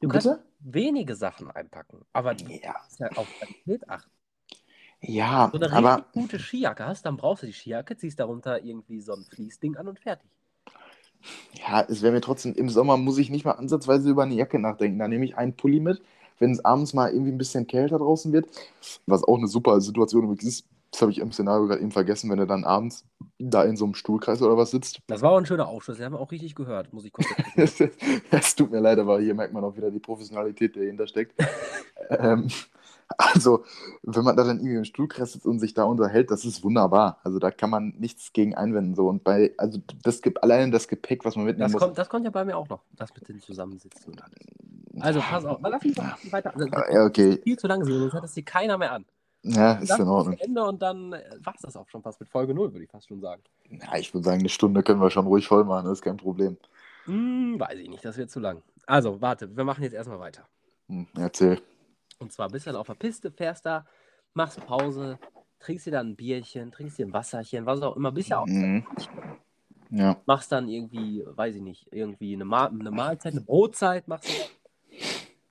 du 0.00 0.08
kannst 0.08 0.32
bitte? 0.32 0.42
wenige 0.60 1.14
Sachen 1.16 1.50
einpacken, 1.50 2.04
aber 2.14 2.34
du 2.34 2.46
Ja, 2.62 2.76
musst 2.88 2.98
ja 3.00 3.10
auf 3.14 3.30
Qualität 3.38 3.88
achten. 3.90 4.10
ja 5.00 5.50
Wenn 5.50 5.60
du 5.60 5.66
eine 5.66 5.72
aber 5.72 5.94
richtig 5.94 6.12
gute 6.12 6.38
Skijacke 6.38 6.86
hast, 6.86 7.04
dann 7.04 7.16
brauchst 7.16 7.42
du 7.42 7.48
die 7.48 7.52
Skijacke, 7.52 7.96
ziehst 7.96 8.20
darunter 8.20 8.62
irgendwie 8.62 9.00
so 9.00 9.12
ein 9.12 9.24
Fließding 9.24 9.76
an 9.76 9.88
und 9.88 9.98
fertig. 9.98 10.30
Ja, 11.66 11.84
es 11.88 12.02
wäre 12.02 12.12
mir 12.12 12.20
trotzdem, 12.20 12.54
im 12.54 12.68
Sommer 12.68 12.96
muss 12.96 13.18
ich 13.18 13.30
nicht 13.30 13.44
mal 13.44 13.52
ansatzweise 13.52 14.10
über 14.10 14.22
eine 14.22 14.34
Jacke 14.34 14.58
nachdenken. 14.58 14.98
Da 14.98 15.08
nehme 15.08 15.24
ich 15.24 15.36
einen 15.36 15.54
Pulli 15.54 15.80
mit, 15.80 16.02
wenn 16.38 16.52
es 16.52 16.64
abends 16.64 16.94
mal 16.94 17.10
irgendwie 17.10 17.32
ein 17.32 17.38
bisschen 17.38 17.66
kälter 17.66 17.98
draußen 17.98 18.32
wird, 18.32 18.46
was 19.06 19.24
auch 19.24 19.38
eine 19.38 19.48
super 19.48 19.80
Situation 19.80 20.24
übrigens 20.24 20.44
ist. 20.44 20.66
Das 20.92 21.02
habe 21.02 21.12
ich 21.12 21.18
im 21.18 21.32
Szenario 21.32 21.66
gerade 21.66 21.82
eben 21.82 21.90
vergessen, 21.90 22.30
wenn 22.30 22.38
er 22.38 22.46
dann 22.46 22.64
abends 22.64 23.04
da 23.38 23.64
in 23.64 23.76
so 23.76 23.84
einem 23.84 23.94
Stuhlkreis 23.94 24.40
oder 24.40 24.56
was 24.56 24.70
sitzt. 24.70 25.00
Das 25.08 25.20
war 25.20 25.32
auch 25.32 25.36
ein 25.38 25.44
schöner 25.44 25.68
Aufschluss, 25.68 25.96
den 25.96 26.06
haben 26.06 26.14
wir 26.14 26.20
auch 26.20 26.30
richtig 26.30 26.54
gehört, 26.54 26.92
muss 26.92 27.04
ich 27.04 27.12
kurz 27.12 27.28
Es 28.30 28.54
tut 28.54 28.70
mir 28.70 28.80
leid, 28.80 28.98
aber 28.98 29.20
hier 29.20 29.34
merkt 29.34 29.52
man 29.52 29.64
auch 29.64 29.76
wieder 29.76 29.90
die 29.90 29.98
Professionalität, 29.98 30.74
die 30.74 30.80
dahinter 30.80 31.06
steckt. 31.06 31.34
ähm, 32.10 32.48
also, 33.18 33.64
wenn 34.02 34.24
man 34.24 34.36
da 34.36 34.44
dann 34.44 34.58
irgendwie 34.58 34.76
im 34.76 34.84
Stuhlkreis 34.84 35.32
sitzt 35.32 35.46
und 35.46 35.58
sich 35.60 35.74
da 35.74 35.84
unterhält, 35.84 36.30
das 36.30 36.44
ist 36.44 36.62
wunderbar. 36.64 37.18
Also, 37.24 37.38
da 37.38 37.50
kann 37.50 37.70
man 37.70 37.94
nichts 37.98 38.32
gegen 38.32 38.54
einwenden. 38.54 38.94
So. 38.94 39.08
Und 39.08 39.24
bei, 39.24 39.54
also, 39.58 39.80
das 40.02 40.22
gibt 40.22 40.42
alleine 40.42 40.70
das 40.72 40.88
Gepäck, 40.88 41.24
was 41.24 41.36
man 41.36 41.44
mitnehmen 41.44 41.66
Das 41.66 41.72
muss. 41.72 41.82
kommt, 41.82 41.98
das 41.98 42.08
kommt 42.08 42.24
ja 42.24 42.30
bei 42.30 42.44
mir 42.44 42.56
auch 42.56 42.68
noch, 42.68 42.82
das 42.92 43.14
mit 43.14 43.28
dem 43.28 43.40
Zusammensitzen 43.40 44.12
und 44.12 44.22
alles. 44.22 44.34
Also 45.00 45.20
pass 45.20 45.44
auf, 45.44 45.58
lass 45.62 45.82
mich 45.84 45.94
doch 45.94 46.04
weiter. 46.32 46.54
Also, 46.54 46.66
Ja, 46.68 47.04
okay. 47.04 47.38
viel 47.42 47.58
zu 47.58 47.66
lang, 47.66 47.84
sonst 47.84 48.12
hört 48.14 48.24
das 48.24 48.34
hier 48.34 48.44
keiner 48.44 48.78
mehr 48.78 48.92
an. 48.92 49.04
Ja, 49.42 49.74
ist 49.74 49.96
in 49.98 50.08
Ordnung. 50.08 50.36
Ende 50.38 50.64
und 50.64 50.82
dann 50.82 51.12
war 51.12 51.54
es 51.54 51.62
das 51.62 51.76
auch 51.76 51.88
schon 51.88 52.02
fast 52.02 52.18
mit 52.18 52.28
Folge 52.28 52.52
0, 52.54 52.72
würde 52.72 52.84
ich 52.84 52.90
fast 52.90 53.06
schon 53.06 53.20
sagen. 53.20 53.42
Ja, 53.70 53.96
ich 53.96 54.12
würde 54.12 54.24
sagen, 54.24 54.40
eine 54.40 54.48
Stunde 54.48 54.82
können 54.82 55.00
wir 55.00 55.10
schon 55.10 55.26
ruhig 55.26 55.46
voll 55.46 55.64
machen, 55.64 55.84
das 55.84 55.98
ist 55.98 56.02
kein 56.02 56.16
Problem. 56.16 56.56
Hm, 57.04 57.54
weiß 57.60 57.78
ich 57.78 57.88
nicht, 57.88 58.04
das 58.04 58.16
wird 58.16 58.30
zu 58.30 58.40
lang. 58.40 58.62
Also, 58.86 59.20
warte, 59.20 59.54
wir 59.56 59.62
machen 59.64 59.84
jetzt 59.84 59.92
erstmal 59.92 60.18
weiter. 60.18 60.42
Hm, 60.88 61.06
erzähl. 61.16 61.60
Und 62.18 62.32
zwar 62.32 62.48
bist 62.48 62.66
du 62.66 62.70
dann 62.70 62.80
auf 62.80 62.86
der 62.86 62.94
Piste, 62.94 63.30
fährst 63.30 63.66
da, 63.66 63.86
machst 64.34 64.64
Pause, 64.66 65.18
trinkst 65.58 65.86
dir 65.86 65.92
dann 65.92 66.10
ein 66.10 66.16
Bierchen, 66.16 66.72
trinkst 66.72 66.98
dir 66.98 67.06
ein 67.06 67.12
Wasserchen, 67.12 67.66
was 67.66 67.82
auch 67.82 67.96
immer, 67.96 68.12
bist 68.12 68.30
ja 68.30 68.38
auch, 68.38 68.46
Mhm. 68.46 68.84
Ja. 69.90 70.20
machst 70.26 70.50
dann 70.50 70.68
irgendwie, 70.68 71.22
weiß 71.24 71.56
ich 71.56 71.62
nicht, 71.62 71.92
irgendwie 71.92 72.34
eine, 72.34 72.44
Ma 72.44 72.66
eine 72.66 72.90
Mahlzeit, 72.90 73.32
eine 73.32 73.42
Brotzeit 73.42 74.08
machst 74.08 74.28
du. 74.28 74.34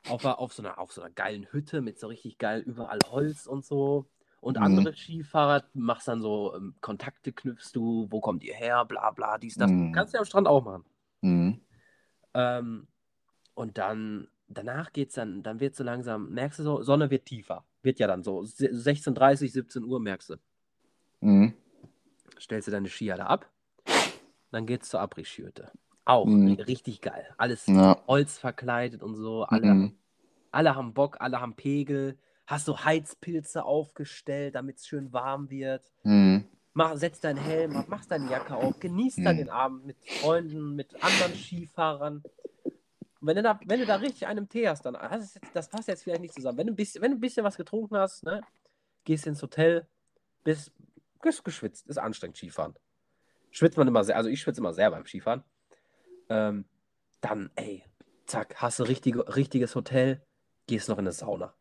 Auf, 0.07 0.23
auf, 0.23 0.53
so 0.53 0.61
einer, 0.61 0.77
auf 0.77 0.91
so 0.91 1.01
einer 1.01 1.09
geilen 1.09 1.51
Hütte 1.51 1.81
mit 1.81 1.99
so 1.99 2.07
richtig 2.07 2.37
geil 2.37 2.61
überall 2.61 2.99
Holz 3.09 3.47
und 3.47 3.65
so. 3.65 4.05
Und 4.39 4.57
Mhm. 4.57 4.63
andere 4.63 4.93
Skifahrer 4.93 5.63
machst 5.73 6.07
dann 6.07 6.21
so 6.21 6.53
ähm, 6.55 6.75
Kontakte 6.81 7.33
knüpfst 7.33 7.71
du, 7.73 8.05
wo 8.11 8.19
kommt 8.21 8.43
ihr 8.43 8.53
her, 8.53 8.85
bla 8.85 9.09
bla, 9.11 9.39
dies, 9.39 9.55
das. 9.55 9.71
Mhm. 9.71 9.91
Kannst 9.93 10.13
du 10.13 10.17
ja 10.17 10.19
am 10.19 10.25
Strand 10.25 10.47
auch 10.47 10.63
machen. 10.63 10.85
Mhm. 11.21 11.61
Ähm, 12.35 12.87
und 13.55 13.77
dann, 13.79 14.27
danach 14.57 14.91
geht's 14.93 15.15
dann, 15.15 15.43
dann 15.43 15.59
wird 15.59 15.75
so 15.75 15.83
langsam, 15.83 16.29
merkst 16.31 16.59
du 16.59 16.63
so, 16.63 16.81
Sonne 16.83 17.09
wird 17.09 17.25
tiefer. 17.25 17.63
Wird 17.83 17.99
ja 17.99 18.07
dann 18.07 18.23
so, 18.23 18.43
se- 18.43 18.69
16.30, 18.71 19.51
17 19.51 19.83
Uhr 19.83 19.99
merkst 19.99 20.29
du. 20.31 20.35
Mhm. 21.21 21.53
Stellst 22.39 22.67
du 22.67 22.71
deine 22.71 22.89
Skier 22.89 23.15
da 23.15 23.27
ab, 23.27 23.49
dann 24.51 24.65
geht's 24.65 24.89
zur 24.89 24.99
Abriss-Ski-Hütte. 25.01 25.71
Auch 26.05 26.25
Mhm. 26.25 26.47
ri- 26.53 26.67
richtig 26.67 27.01
geil. 27.01 27.25
Alles 27.37 27.65
Ja. 27.67 27.97
Holz 28.07 28.37
verkleidet 28.37 29.01
und 29.03 29.15
so. 29.15 29.43
Alle, 29.43 29.73
Mhm. 29.73 29.97
alle 30.51 30.75
haben 30.75 30.93
Bock, 30.93 31.17
alle 31.19 31.39
haben 31.41 31.55
Pegel. 31.55 32.17
Hast 32.47 32.67
du 32.67 32.77
Heizpilze 32.77 33.63
aufgestellt, 33.63 34.53
damit 34.55 34.77
es 34.77 34.87
schön 34.87 35.11
warm 35.13 35.49
wird. 35.49 35.91
Mhm. 36.03 36.45
Mach, 36.73 36.95
setz 36.97 37.21
deinen 37.21 37.37
Helm 37.39 37.75
ab, 37.77 37.87
machst 37.87 38.11
deine 38.11 38.29
Jacke 38.29 38.55
auf, 38.55 38.79
genießt 38.79 39.19
dann 39.25 39.35
Mhm. 39.35 39.39
den 39.39 39.49
Abend 39.49 39.85
mit 39.85 39.97
Freunden, 40.21 40.75
mit 40.75 40.93
anderen 41.03 41.33
Skifahrern. 41.33 42.21
Und 43.25 43.29
Wenn 43.29 43.37
du, 43.37 43.41
da, 43.41 43.59
wenn 43.65 43.79
du 43.79 43.87
da 43.87 43.95
richtig 43.95 44.27
einen 44.27 44.47
Tee 44.47 44.69
hast, 44.69 44.85
dann 44.85 44.95
hast 44.95 45.33
jetzt, 45.33 45.47
das 45.55 45.67
passt 45.67 45.87
jetzt 45.87 46.03
vielleicht 46.03 46.21
nicht 46.21 46.35
zusammen. 46.35 46.59
Wenn 46.59 46.67
du 46.67 46.73
ein 46.73 46.75
bisschen, 46.75 47.01
wenn 47.01 47.09
du 47.09 47.17
ein 47.17 47.21
bisschen 47.21 47.43
was 47.43 47.57
getrunken 47.57 47.97
hast, 47.97 48.23
ne, 48.23 48.41
gehst 49.03 49.25
ins 49.25 49.41
Hotel, 49.41 49.87
bist, 50.43 50.71
bist 51.23 51.43
geschwitzt, 51.43 51.87
ist 51.87 51.97
anstrengend 51.97 52.37
Skifahren. 52.37 52.75
Schwitzt 53.49 53.77
man 53.77 53.87
immer 53.87 54.03
sehr, 54.03 54.15
also 54.15 54.29
ich 54.29 54.39
schwitze 54.39 54.61
immer 54.61 54.73
sehr 54.73 54.91
beim 54.91 55.07
Skifahren. 55.07 55.43
Ähm, 56.29 56.65
dann, 57.19 57.49
ey, 57.55 57.83
zack, 58.27 58.57
hast 58.57 58.77
du 58.77 58.83
richtige, 58.83 59.35
richtiges 59.35 59.73
Hotel, 59.73 60.21
gehst 60.67 60.87
noch 60.87 60.99
in 60.99 61.05
eine 61.05 61.11
Sauna. 61.11 61.55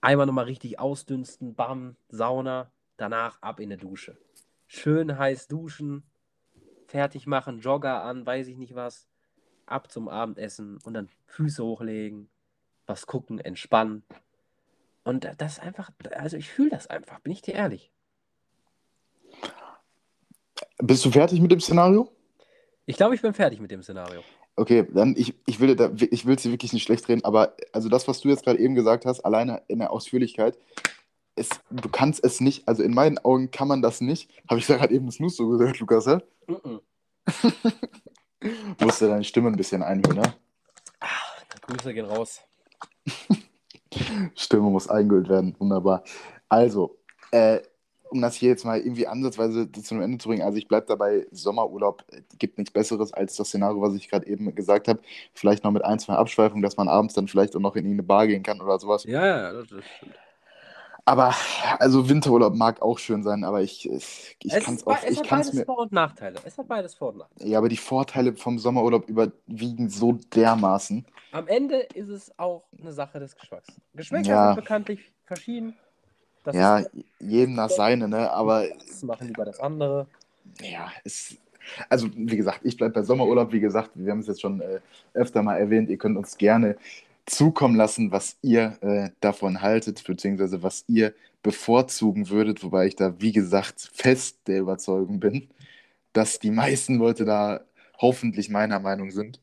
Einmal 0.00 0.24
nochmal 0.24 0.46
richtig 0.46 0.78
ausdünsten, 0.78 1.54
bam, 1.54 1.96
Sauna, 2.08 2.72
danach 2.96 3.42
ab 3.42 3.60
in 3.60 3.68
der 3.68 3.76
Dusche. 3.76 4.16
Schön 4.68 5.18
heiß 5.18 5.48
duschen, 5.48 6.10
fertig 6.86 7.26
machen, 7.26 7.60
Jogger 7.60 8.04
an, 8.04 8.24
weiß 8.24 8.46
ich 8.46 8.56
nicht 8.56 8.74
was, 8.74 9.06
ab 9.66 9.90
zum 9.90 10.08
Abendessen 10.08 10.78
und 10.84 10.94
dann 10.94 11.08
Füße 11.26 11.64
hochlegen, 11.64 12.28
was 12.86 13.06
gucken, 13.06 13.38
entspannen. 13.38 14.02
Und 15.04 15.28
das 15.38 15.54
ist 15.54 15.60
einfach, 15.60 15.90
also 16.12 16.36
ich 16.36 16.48
fühle 16.48 16.70
das 16.70 16.86
einfach, 16.86 17.20
bin 17.20 17.32
ich 17.32 17.42
dir 17.42 17.54
ehrlich. 17.54 17.90
Bist 20.78 21.04
du 21.04 21.10
fertig 21.10 21.40
mit 21.40 21.50
dem 21.50 21.60
Szenario? 21.60 22.10
Ich 22.86 22.96
glaube, 22.96 23.14
ich 23.14 23.22
bin 23.22 23.34
fertig 23.34 23.60
mit 23.60 23.70
dem 23.70 23.82
Szenario. 23.82 24.22
Okay, 24.54 24.86
dann 24.92 25.14
ich, 25.16 25.34
ich 25.46 25.60
will 25.60 25.74
da, 25.74 25.90
ich 26.10 26.26
will 26.26 26.36
es 26.36 26.42
dir 26.42 26.50
wirklich 26.50 26.72
nicht 26.72 26.82
schlecht 26.82 27.08
reden, 27.08 27.24
aber 27.24 27.56
also 27.72 27.88
das, 27.88 28.06
was 28.06 28.20
du 28.20 28.28
jetzt 28.28 28.44
gerade 28.44 28.58
eben 28.58 28.74
gesagt 28.74 29.06
hast, 29.06 29.20
alleine 29.24 29.62
in 29.68 29.78
der 29.78 29.90
Ausführlichkeit, 29.90 30.58
es, 31.36 31.48
du 31.70 31.88
kannst 31.88 32.22
es 32.22 32.40
nicht, 32.40 32.68
also 32.68 32.82
in 32.82 32.92
meinen 32.92 33.18
Augen 33.18 33.50
kann 33.50 33.68
man 33.68 33.80
das 33.80 34.00
nicht. 34.00 34.30
Habe 34.48 34.60
ich 34.60 34.66
da 34.66 34.76
gerade 34.76 34.94
eben 34.94 35.06
das 35.06 35.20
Nuss 35.20 35.36
so 35.36 35.48
gesagt, 35.48 35.80
Lukas, 35.80 36.06
hä? 36.06 36.18
Mm 36.46 36.52
-mm. 36.52 36.80
Musste 38.80 39.08
deine 39.08 39.24
Stimme 39.24 39.48
ein 39.48 39.56
bisschen 39.56 39.82
einholen, 39.82 40.18
ne? 40.18 40.34
Grüße 41.62 41.94
gehen 41.94 42.06
raus. 42.06 42.40
Stimme 44.34 44.70
muss 44.70 44.88
eingeholt 44.88 45.28
werden, 45.28 45.54
wunderbar. 45.58 46.02
Also, 46.48 46.98
äh, 47.30 47.60
um 48.10 48.20
das 48.20 48.34
hier 48.34 48.50
jetzt 48.50 48.64
mal 48.64 48.78
irgendwie 48.78 49.06
ansatzweise 49.06 49.70
zu 49.72 49.94
einem 49.94 50.04
Ende 50.04 50.18
zu 50.18 50.28
bringen, 50.28 50.42
also 50.42 50.58
ich 50.58 50.68
bleibe 50.68 50.86
dabei, 50.86 51.26
Sommerurlaub 51.30 52.04
äh, 52.10 52.22
gibt 52.38 52.58
nichts 52.58 52.72
Besseres 52.72 53.12
als 53.12 53.36
das 53.36 53.48
Szenario, 53.48 53.80
was 53.80 53.94
ich 53.94 54.08
gerade 54.08 54.26
eben 54.26 54.54
gesagt 54.54 54.88
habe. 54.88 55.00
Vielleicht 55.32 55.64
noch 55.64 55.70
mit 55.70 55.84
ein, 55.84 55.98
zwei 55.98 56.14
Abschweifungen, 56.14 56.62
dass 56.62 56.76
man 56.76 56.88
abends 56.88 57.14
dann 57.14 57.28
vielleicht 57.28 57.56
auch 57.56 57.60
noch 57.60 57.76
in 57.76 57.86
eine 57.86 58.02
Bar 58.02 58.26
gehen 58.26 58.42
kann 58.42 58.60
oder 58.60 58.78
sowas. 58.78 59.04
Ja, 59.04 59.26
ja, 59.26 59.52
das 59.52 59.66
stimmt. 59.66 60.14
Aber, 61.04 61.34
also 61.80 62.08
Winterurlaub 62.08 62.54
mag 62.54 62.80
auch 62.80 62.98
schön 62.98 63.24
sein, 63.24 63.42
aber 63.42 63.60
ich, 63.60 63.90
ich, 63.90 64.36
ich 64.40 64.52
Es, 64.52 64.64
kann 64.64 64.74
es 64.74 64.86
auch, 64.86 64.96
es 65.02 65.10
ich 65.10 65.18
hat 65.20 65.28
beides 65.30 65.52
mir, 65.52 65.64
Vor- 65.64 65.78
und 65.78 65.92
Nachteile. 65.92 66.38
Es 66.44 66.56
hat 66.56 66.68
beides 66.68 66.94
Vor- 66.94 67.08
und 67.08 67.18
Nachteile. 67.18 67.50
ja, 67.50 67.58
aber 67.58 67.68
die 67.68 67.76
Vorteile 67.76 68.34
vom 68.34 68.58
Sommerurlaub 68.58 69.08
überwiegen 69.08 69.88
so 69.88 70.12
dermaßen. 70.34 71.04
Am 71.32 71.48
Ende 71.48 71.78
ist 71.94 72.08
es 72.08 72.38
auch 72.38 72.62
eine 72.80 72.92
Sache 72.92 73.18
des 73.18 73.36
Geschmacks. 73.36 73.66
Geschmäcker 73.94 74.28
Ja. 74.28 74.46
sind 74.54 74.62
bekanntlich 74.62 75.00
verschieden. 75.24 75.74
Das 76.44 76.54
Ja, 76.54 76.78
ist, 76.78 76.90
jedem 77.18 77.56
das 77.56 77.74
seine, 77.76 78.06
ne, 78.08 78.30
aber 78.30 78.68
das 78.68 79.02
machen 79.02 79.26
lieber 79.28 79.44
das 79.44 79.58
andere. 79.58 80.06
Ja, 80.60 80.92
es, 81.04 81.36
also 81.88 82.08
wie 82.14 82.36
gesagt, 82.36 82.60
ich 82.62 82.76
bleibe 82.76 82.94
bei 82.94 83.02
Sommerurlaub. 83.02 83.52
Wie 83.52 83.60
gesagt, 83.60 83.90
wir 83.94 84.10
haben 84.12 84.20
es 84.20 84.26
jetzt 84.26 84.40
schon 84.40 84.60
äh, 84.60 84.80
öfter 85.14 85.42
mal 85.42 85.56
erwähnt. 85.56 85.88
Ihr 85.90 85.98
könnt 85.98 86.16
uns 86.16 86.36
gerne 86.36 86.76
zukommen 87.26 87.76
lassen, 87.76 88.12
was 88.12 88.38
ihr 88.42 88.78
äh, 88.82 89.10
davon 89.20 89.62
haltet, 89.62 90.04
beziehungsweise 90.04 90.62
was 90.62 90.84
ihr 90.88 91.14
bevorzugen 91.42 92.30
würdet. 92.30 92.62
Wobei 92.64 92.86
ich 92.86 92.96
da, 92.96 93.20
wie 93.20 93.32
gesagt, 93.32 93.90
fest 93.94 94.40
der 94.48 94.60
Überzeugung 94.60 95.20
bin, 95.20 95.48
dass 96.14 96.38
die 96.40 96.52
meisten 96.52 96.96
Leute 96.96 97.24
da 97.26 97.62
hoffentlich 97.98 98.50
meiner 98.50 98.80
Meinung 98.80 99.10
sind. 99.12 99.41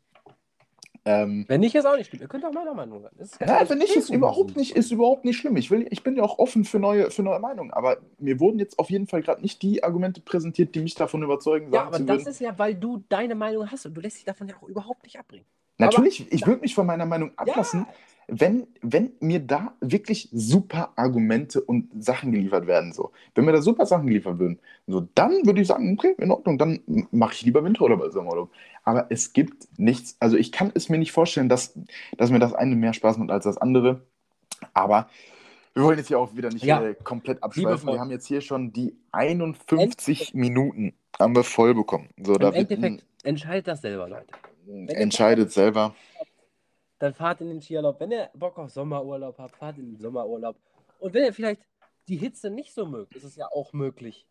Ähm, 1.06 1.46
Wenn 1.48 1.62
nicht, 1.62 1.76
ist 1.76 1.86
auch 1.86 1.96
nicht 1.96 2.08
schlimm. 2.10 2.22
Ihr 2.22 2.28
könnt 2.28 2.46
auch 2.46 2.52
meiner 2.52 2.74
Meinung 2.74 3.02
sein. 3.02 3.12
Ist 3.18 3.40
Nein, 3.40 3.70
wenn 3.70 3.78
nicht, 3.78 3.96
ist 3.96 4.10
überhaupt 4.10 4.56
nicht, 4.58 4.76
ist 4.76 4.92
überhaupt 4.92 5.26
nicht 5.26 5.38
schlimm. 5.38 5.56
Ich, 5.58 5.72
will, 5.72 5.88
ich 5.90 6.04
bin 6.04 6.16
ja 6.16 6.24
auch 6.24 6.40
offen 6.40 6.66
für 6.66 6.80
neue, 6.80 7.10
für 7.12 7.24
neue 7.24 7.40
Meinungen. 7.40 7.72
Aber 7.72 7.98
mir 8.18 8.40
wurden 8.40 8.60
jetzt 8.60 8.78
auf 8.80 8.90
jeden 8.90 9.08
Fall 9.08 9.22
gerade 9.22 9.42
nicht 9.42 9.62
die 9.62 9.84
Argumente 9.84 10.22
präsentiert, 10.22 10.76
die 10.76 10.82
mich 10.82 10.96
davon 10.96 11.24
überzeugen, 11.24 11.68
Ja, 11.68 11.72
sagen 11.72 11.88
aber 11.88 11.98
zu 11.98 12.04
das 12.06 12.18
würden. 12.20 12.28
ist 12.30 12.40
ja, 12.42 12.58
weil 12.60 12.76
du 12.76 13.04
deine 13.10 13.36
Meinung 13.36 13.70
hast 13.72 13.86
und 13.86 13.94
du 13.94 14.02
lässt 14.02 14.18
dich 14.18 14.26
davon 14.26 14.48
ja 14.50 14.56
auch 14.62 14.68
überhaupt 14.68 15.04
nicht 15.04 15.18
abbringen. 15.18 15.46
Natürlich, 15.78 16.30
ich 16.32 16.46
würde 16.46 16.62
mich 16.62 16.76
von 16.76 16.86
meiner 16.86 17.06
Meinung 17.06 17.32
ablassen, 17.38 17.86
wenn, 18.32 18.68
wenn 18.82 19.12
mir 19.20 19.40
da 19.40 19.74
wirklich 19.82 20.30
super 20.32 20.94
Argumente 20.96 21.62
und 21.62 21.90
Sachen 22.04 22.32
geliefert 22.32 22.68
werden. 22.68 22.94
So. 22.94 23.12
Wenn 23.36 23.46
mir 23.46 23.52
da 23.52 23.62
super 23.62 23.86
Sachen 23.86 24.08
geliefert 24.08 24.40
würden, 24.40 24.60
so, 24.88 25.08
dann 25.16 25.46
würde 25.46 25.62
ich 25.62 25.68
sagen, 25.68 25.94
okay, 25.98 26.16
in 26.18 26.32
Ordnung, 26.32 26.58
dann 26.58 26.80
mache 27.12 27.34
ich 27.34 27.42
lieber 27.44 27.64
Winterurlaub 27.64 28.02
als 28.02 28.14
Sommerurlaub. 28.14 28.52
Aber 28.84 29.08
es 29.10 29.34
gibt 29.34 29.68
nichts, 29.78 30.16
also 30.20 30.38
ich 30.38 30.52
kann 30.52 30.72
es 30.74 30.90
mir 30.90 30.98
nicht 30.98 31.12
vorstellen, 31.12 31.50
dass, 31.50 31.78
dass 32.18 32.32
mir 32.32 32.40
das 32.40 32.54
eine 32.54 32.76
mehr 32.76 32.94
Spaß 32.94 33.18
macht 33.18 33.32
als 33.32 33.44
das 33.46 33.58
andere. 33.58 34.02
Aber 34.74 35.10
wir 35.74 35.84
wollen 35.84 35.98
jetzt 35.98 36.08
hier 36.08 36.20
auch 36.20 36.36
wieder 36.36 36.50
nicht 36.50 36.64
Ja. 36.64 36.84
äh, 36.84 36.96
komplett 37.04 37.42
abschweifen. 37.44 37.88
Wir 37.88 38.00
haben 38.00 38.12
jetzt 38.12 38.28
hier 38.28 38.42
schon 38.42 38.74
die 38.74 38.96
51 39.12 40.34
Minuten 40.34 40.94
haben 41.20 41.36
wir 41.36 41.44
voll 41.44 41.74
bekommen. 41.74 42.10
So, 42.22 42.36
da 42.36 42.50
Im 42.50 42.56
Endeffekt 42.56 43.04
entscheidet 43.24 43.68
das 43.68 43.82
selber, 43.82 44.08
Leute. 44.10 44.28
entscheidet 44.94 45.52
selber. 45.52 45.96
Dann 47.00 47.14
fahrt 47.14 47.42
in 47.42 47.50
den 47.50 47.62
Skiurlaub. 47.62 48.00
Wenn 48.00 48.12
ihr 48.12 48.30
Bock 48.34 48.58
auf 48.58 48.70
Sommerurlaub 48.70 49.38
habt, 49.38 49.56
fahrt 49.56 49.78
in 49.78 49.94
den 49.94 50.00
Sommerurlaub. 50.00 50.58
Und 51.00 51.14
wenn 51.14 51.24
ihr 51.24 51.34
vielleicht 51.34 51.62
die 52.08 52.18
Hitze 52.18 52.50
nicht 52.50 52.74
so 52.74 52.86
mögt, 52.86 53.16
ist 53.16 53.24
es 53.24 53.36
ja 53.36 53.48
auch 53.52 53.74
möglich, 53.74 54.28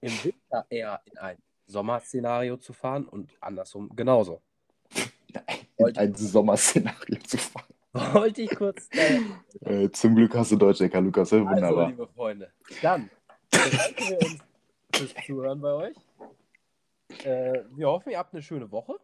im 0.00 0.12
Winter 0.24 0.66
eher 0.68 1.00
in 1.04 1.18
ein 1.18 1.38
Sommerszenario 1.66 2.56
zu 2.58 2.72
fahren 2.72 3.06
und 3.06 3.30
andersrum 3.40 3.94
genauso. 3.96 4.42
in 5.78 5.96
ein 5.96 6.14
Sommerszenario 6.14 7.18
zu 7.20 7.38
fahren. 7.38 7.72
Wollte 7.92 8.42
ich 8.42 8.54
kurz. 8.54 8.88
Äh, 8.92 9.20
Äh, 9.64 9.90
zum 9.92 10.14
Glück 10.16 10.34
hast 10.34 10.50
du 10.52 10.56
Deutsch, 10.56 10.80
Ecker, 10.80 11.00
Lukas. 11.00 11.30
Ja, 11.30 11.38
also, 11.38 11.50
wunderbar. 11.50 11.88
liebe 11.88 12.06
Freunde, 12.08 12.52
dann 12.80 13.10
bedanken 13.50 14.08
wir 14.08 14.18
uns 14.18 14.38
fürs 14.94 15.14
Zuhören 15.26 15.60
bei 15.60 15.72
euch. 15.72 15.96
Äh, 17.24 17.64
wir 17.74 17.88
hoffen, 17.88 18.10
ihr 18.10 18.18
habt 18.18 18.32
eine 18.32 18.42
schöne 18.42 18.70
Woche. 18.70 18.98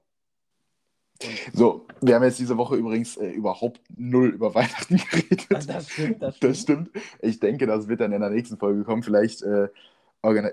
So, 1.52 1.86
wir 2.00 2.14
haben 2.14 2.22
jetzt 2.22 2.38
diese 2.38 2.56
Woche 2.56 2.76
übrigens 2.76 3.16
äh, 3.16 3.30
überhaupt 3.30 3.80
null 3.96 4.28
über 4.28 4.54
Weihnachten 4.54 4.96
geredet. 5.10 5.46
Das 5.50 5.90
stimmt, 5.90 6.22
das 6.22 6.36
stimmt. 6.36 6.52
Das 6.52 6.60
stimmt. 6.60 6.90
Ich 7.20 7.40
denke, 7.40 7.66
das 7.66 7.88
wird 7.88 8.00
dann 8.00 8.12
in 8.12 8.20
der 8.20 8.30
nächsten 8.30 8.56
Folge 8.56 8.84
kommen. 8.84 9.02
Vielleicht, 9.02 9.42
äh, 9.42 9.68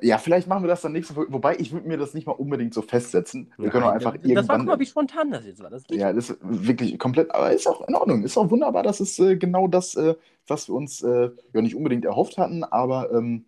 ja, 0.01 0.17
vielleicht 0.17 0.47
machen 0.47 0.63
wir 0.63 0.67
das 0.67 0.81
dann 0.81 0.93
nächste 0.93 1.13
Folge. 1.13 1.31
Wobei, 1.33 1.57
ich 1.57 1.71
würde 1.71 1.87
mir 1.87 1.97
das 1.97 2.13
nicht 2.13 2.25
mal 2.25 2.33
unbedingt 2.33 2.73
so 2.73 2.81
festsetzen. 2.81 3.51
Wir 3.57 3.69
können 3.69 3.83
auch 3.83 3.89
Nein, 3.89 3.97
einfach 3.97 4.13
das, 4.13 4.21
das 4.21 4.29
war, 4.29 4.35
irgendwann. 4.35 4.59
guck 4.59 4.67
mal, 4.67 4.79
wie 4.79 4.85
spontan 4.85 5.31
das 5.31 5.45
jetzt 5.45 5.61
war. 5.61 5.69
Das 5.69 5.83
ja, 5.89 6.11
das 6.13 6.31
ist 6.31 6.39
wirklich 6.41 6.97
komplett, 6.97 7.33
aber 7.33 7.51
ist 7.51 7.67
auch 7.67 7.87
in 7.87 7.95
Ordnung. 7.95 8.23
Ist 8.23 8.37
auch 8.37 8.49
wunderbar. 8.49 8.81
Das 8.81 8.99
ist 8.99 9.19
äh, 9.19 9.37
genau 9.37 9.67
das, 9.67 9.95
äh, 9.95 10.15
was 10.47 10.67
wir 10.67 10.75
uns 10.75 11.03
äh, 11.03 11.29
ja 11.53 11.61
nicht 11.61 11.75
unbedingt 11.75 12.05
erhofft 12.05 12.37
hatten, 12.37 12.63
aber 12.63 13.11
ähm, 13.11 13.45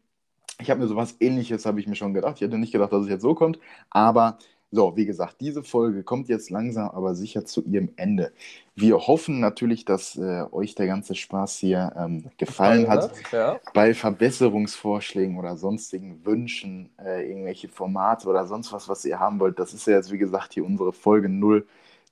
ich 0.60 0.70
habe 0.70 0.80
mir 0.80 0.88
sowas 0.88 1.16
ähnliches, 1.20 1.66
habe 1.66 1.80
ich 1.80 1.88
mir 1.88 1.96
schon 1.96 2.14
gedacht. 2.14 2.36
Ich 2.38 2.42
hätte 2.42 2.58
nicht 2.58 2.72
gedacht, 2.72 2.92
dass 2.92 3.04
es 3.04 3.10
jetzt 3.10 3.22
so 3.22 3.36
kommt, 3.36 3.60
aber 3.90 4.40
so, 4.70 4.98
wie 4.98 5.06
gesagt, 5.06 5.38
diese 5.40 5.64
Folge 5.64 6.04
kommt 6.04 6.28
jetzt 6.28 6.50
langsam, 6.50 6.90
aber 6.90 7.16
sicher 7.16 7.46
zu 7.46 7.64
ihrem 7.64 7.90
Ende. 7.96 8.34
Wir 8.76 8.98
hoffen 8.98 9.40
natürlich, 9.40 9.86
dass 9.86 10.18
äh, 10.18 10.44
euch 10.52 10.76
der 10.76 10.88
ganze 10.88 11.16
Spaß 11.16 11.58
hier 11.58 11.94
ähm, 11.98 12.26
gefallen 12.38 12.88
hat. 12.90 13.12
Ja. 13.32 13.60
Bei 13.74 13.94
Verbesserungsvorschlägen 13.94 15.38
oder 15.38 15.58
sonstigen 15.58 16.26
Wünschen, 16.26 16.90
äh, 17.04 17.30
irgendwelche 17.30 17.70
Formate 17.70 18.28
oder 18.28 18.46
sonst 18.46 18.72
was, 18.74 18.90
was 18.90 19.06
ihr 19.06 19.20
haben 19.20 19.40
wollt, 19.40 19.58
das 19.60 19.74
ist 19.74 19.88
ja 19.88 19.94
jetzt, 19.96 20.12
wie 20.12 20.18
gesagt, 20.18 20.54
hier 20.54 20.66
unsere 20.66 20.92
Folge 20.94 21.30
0, 21.30 21.66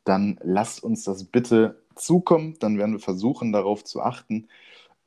dann 0.04 0.40
lasst 0.44 0.84
uns 0.84 1.04
das 1.04 1.24
bitte 1.26 1.82
zukommen. 1.96 2.56
Dann 2.60 2.78
werden 2.78 2.94
wir 2.94 3.00
versuchen, 3.00 3.52
darauf 3.52 3.84
zu 3.84 4.02
achten. 4.02 4.48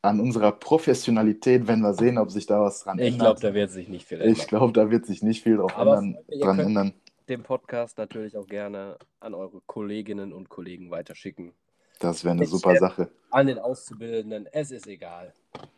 An 0.02 0.20
unserer 0.20 0.52
Professionalität, 0.52 1.66
wenn 1.66 1.80
wir 1.80 1.92
sehen, 1.94 2.18
ob 2.18 2.30
sich 2.30 2.46
da 2.46 2.60
was 2.60 2.84
dran 2.84 2.98
Ich 2.98 3.14
ändert. 3.14 3.20
glaube, 3.20 3.40
da 3.40 3.54
wird 3.54 3.70
sich 3.70 3.88
nicht 3.88 4.06
viel 4.06 4.20
ändern. 4.20 4.32
Ich 4.36 4.46
glaube, 4.46 4.72
da 4.72 4.90
wird 4.90 5.06
sich 5.06 5.22
nicht 5.22 5.42
viel 5.42 5.56
drauf 5.56 5.72
ändern, 5.76 6.16
dran 6.28 6.56
könnt- 6.56 6.60
ändern. 6.68 6.92
Den 7.28 7.42
Podcast 7.42 7.98
natürlich 7.98 8.36
auch 8.36 8.46
gerne 8.46 8.96
an 9.20 9.34
eure 9.34 9.60
Kolleginnen 9.66 10.32
und 10.32 10.48
Kollegen 10.48 10.90
weiterschicken. 10.90 11.52
Das 12.00 12.24
wäre 12.24 12.32
eine 12.32 12.44
Ich 12.44 12.50
super 12.50 12.76
Sache. 12.76 13.10
An 13.30 13.48
den 13.48 13.58
Auszubildenden, 13.58 14.48
es 14.52 14.70
ist 14.70 14.86
egal. 14.86 15.32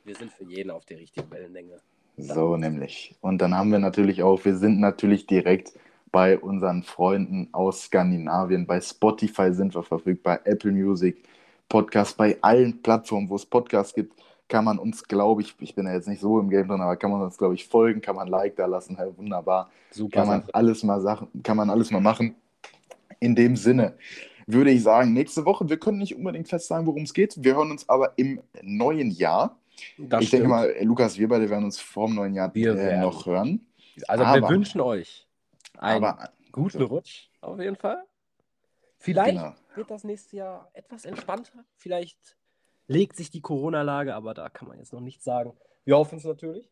Wir 0.05 0.14
sind 0.14 0.32
für 0.32 0.44
jeden 0.44 0.70
auf 0.70 0.84
der 0.84 0.98
richtigen 0.98 1.30
Wellenlänge. 1.30 1.80
So 2.18 2.57
nämlich. 2.57 3.14
Und 3.20 3.38
dann 3.38 3.55
haben 3.55 3.72
wir 3.72 3.78
natürlich 3.78 4.22
auch, 4.22 4.44
wir 4.44 4.57
sind 4.57 4.80
natürlich 4.80 5.26
direkt 5.26 5.72
bei 6.12 6.38
unseren 6.38 6.82
Freunden 6.82 7.48
aus 7.53 7.84
Skandinavien. 7.84 8.66
Bei 8.66 8.80
Spotify 8.80 9.53
sind 9.53 9.74
wir 9.74 9.82
verfügbar, 9.82 10.40
Apple 10.44 10.72
Music, 10.72 11.24
Podcast, 11.68 12.16
bei 12.16 12.36
allen 12.42 12.82
Plattformen, 12.82 13.28
wo 13.30 13.36
es 13.36 13.46
Podcasts 13.46 13.94
gibt, 13.94 14.12
kann 14.51 14.64
man 14.64 14.78
uns, 14.78 15.05
glaube 15.05 15.40
ich, 15.40 15.55
ich 15.61 15.74
bin 15.74 15.86
ja 15.86 15.94
jetzt 15.94 16.09
nicht 16.09 16.20
so 16.20 16.38
im 16.38 16.51
Game 16.51 16.68
drin, 16.68 16.80
aber 16.80 16.96
kann 16.96 17.11
man 17.11 17.22
uns, 17.22 17.38
glaube 17.38 17.55
ich, 17.55 17.66
folgen, 17.66 18.01
kann 18.03 18.16
man 18.16 18.26
ein 18.28 18.30
Like 18.30 18.57
da 18.57 18.66
lassen, 18.66 18.96
hey, 18.96 19.11
wunderbar. 19.16 19.70
Super. 19.90 20.18
Kann 20.18 20.26
man 20.28 20.44
alles 20.53 20.82
mal 20.82 21.01
Sachen, 21.01 21.28
kann 21.42 21.57
man 21.57 21.70
alles 21.70 21.90
mal 21.90 22.01
machen. 22.01 22.34
In 23.20 23.34
dem 23.34 23.57
Sinne 23.57 23.96
würde 24.46 24.70
ich 24.72 24.82
sagen, 24.82 25.12
nächste 25.12 25.44
Woche, 25.44 25.68
wir 25.68 25.78
können 25.78 25.98
nicht 25.98 26.16
unbedingt 26.16 26.48
fest 26.48 26.66
sagen, 26.66 26.84
worum 26.86 27.05
es 27.05 27.14
geht. 27.14 27.42
Wir 27.42 27.55
hören 27.55 27.70
uns 27.70 27.88
aber 27.88 28.12
im 28.16 28.42
neuen 28.62 29.11
Jahr. 29.11 29.57
Das 29.96 30.24
ich 30.24 30.30
denke 30.30 30.46
stimmt. 30.46 30.48
mal, 30.48 30.68
äh, 30.70 30.84
Lukas, 30.84 31.16
wir 31.16 31.28
beide 31.28 31.48
werden 31.48 31.64
uns 31.64 31.78
vor 31.80 32.09
dem 32.09 32.16
neuen 32.16 32.34
Jahr 32.34 32.53
Wir 32.55 32.74
äh, 32.76 33.01
noch 33.01 33.24
hören. 33.26 33.66
Also 34.09 34.24
wir 34.24 34.28
aber- 34.28 34.48
wünschen 34.48 34.80
euch 34.80 35.28
einen 35.78 36.05
Aber 36.05 36.30
guten 36.51 36.82
Rutsch 36.82 37.28
auf 37.40 37.59
jeden 37.61 37.76
Fall. 37.76 38.03
Vielleicht 38.98 39.38
genau. 39.38 39.55
wird 39.76 39.90
das 39.90 40.05
nächste 40.05 40.36
Jahr 40.36 40.68
etwas 40.74 41.05
entspannter. 41.05 41.64
Vielleicht 41.76 42.36
legt 42.91 43.16
sich 43.16 43.30
die 43.30 43.41
Corona-Lage, 43.41 44.14
aber 44.14 44.34
da 44.34 44.49
kann 44.49 44.66
man 44.68 44.78
jetzt 44.78 44.93
noch 44.93 45.01
nichts 45.01 45.24
sagen. 45.24 45.53
Wir 45.84 45.97
hoffen 45.97 46.18
es 46.18 46.24
natürlich. 46.24 46.68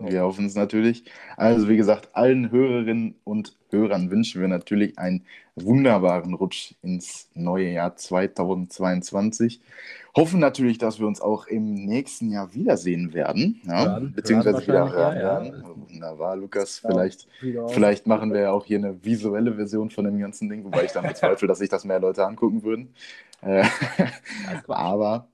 Wir 0.00 0.22
hoffen 0.22 0.46
es 0.46 0.54
natürlich. 0.54 1.04
Also, 1.36 1.68
wie 1.68 1.76
gesagt, 1.76 2.10
allen 2.14 2.50
Hörerinnen 2.50 3.16
und 3.24 3.56
Hörern 3.70 4.10
wünschen 4.10 4.40
wir 4.40 4.48
natürlich 4.48 4.98
einen 4.98 5.26
wunderbaren 5.54 6.32
Rutsch 6.32 6.74
ins 6.82 7.28
neue 7.34 7.70
Jahr 7.70 7.94
2022. 7.96 9.60
Hoffen 10.16 10.40
natürlich, 10.40 10.78
dass 10.78 10.98
wir 10.98 11.06
uns 11.06 11.20
auch 11.20 11.46
im 11.46 11.74
nächsten 11.74 12.30
Jahr 12.30 12.54
wiedersehen 12.54 13.12
werden. 13.12 13.60
Ja? 13.64 13.84
Hören. 13.84 14.12
Beziehungsweise 14.14 14.66
Hören 14.66 14.66
wieder 14.66 14.92
hören 14.92 15.16
ja, 15.16 15.22
ja. 15.22 15.44
werden. 15.44 15.64
Wunderbar, 15.88 16.36
Lukas. 16.36 16.78
Vielleicht, 16.78 17.28
vielleicht 17.68 18.06
machen 18.06 18.32
wir 18.32 18.40
ja 18.40 18.52
auch 18.52 18.64
hier 18.64 18.78
eine 18.78 19.04
visuelle 19.04 19.54
Version 19.54 19.90
von 19.90 20.04
dem 20.04 20.18
ganzen 20.18 20.48
Ding, 20.48 20.64
wobei 20.64 20.84
ich 20.84 20.92
dann 20.92 21.06
bezweifle, 21.06 21.48
dass 21.48 21.58
sich 21.58 21.68
das 21.68 21.84
mehr 21.84 22.00
Leute 22.00 22.26
angucken 22.26 22.62
würden. 22.62 22.94
Äh, 23.42 23.64
aber 24.68 25.28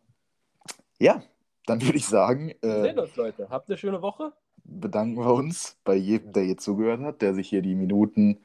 ja, 0.99 1.23
dann 1.67 1.83
würde 1.83 1.99
ich 1.99 2.07
sagen, 2.07 2.55
Wir 2.61 2.71
äh, 2.71 2.83
sehen 2.83 2.99
uns, 2.99 3.15
Leute. 3.17 3.49
Habt 3.51 3.69
eine 3.69 3.79
schöne 3.79 4.01
Woche. 4.03 4.33
bedanken 4.65 5.19
wir 5.19 5.33
uns 5.35 5.77
bei 5.85 5.95
jedem, 5.95 6.33
der 6.33 6.45
hier 6.45 6.57
zugehört 6.59 7.01
hat, 7.01 7.23
der 7.23 7.35
sich 7.35 7.49
hier 7.49 7.63
die 7.63 7.75
Minuten 7.75 8.39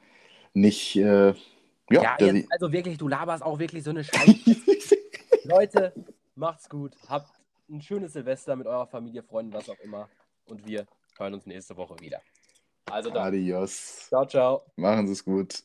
nicht, 0.52 0.96
äh, 0.96 1.34
ja, 1.90 2.02
Ja, 2.02 2.16
jetzt, 2.18 2.46
also 2.52 2.72
wirklich, 2.72 2.96
du 2.98 3.08
laberst 3.08 3.42
auch 3.42 3.58
wirklich 3.58 3.82
so 3.84 3.90
eine 3.90 4.04
Scheiße. 4.04 4.96
Leute, 5.44 5.92
macht's 6.34 6.68
gut. 6.68 6.92
Habt 7.08 7.28
ein 7.68 7.80
schönes 7.82 8.12
Silvester 8.12 8.56
mit 8.56 8.66
eurer 8.66 8.86
Familie, 8.86 9.22
Freunden, 9.22 9.52
was 9.52 9.68
auch 9.68 9.78
immer. 9.80 10.08
Und 10.46 10.66
wir 10.66 10.86
hören 11.18 11.34
uns 11.34 11.46
nächste 11.46 11.76
Woche 11.76 11.98
wieder. 12.00 12.20
Also 12.90 13.10
dann. 13.10 13.24
Adios. 13.28 14.06
Ciao, 14.08 14.26
ciao. 14.26 14.62
Machen 14.76 15.06
Sie 15.06 15.12
es 15.14 15.24
gut. 15.24 15.62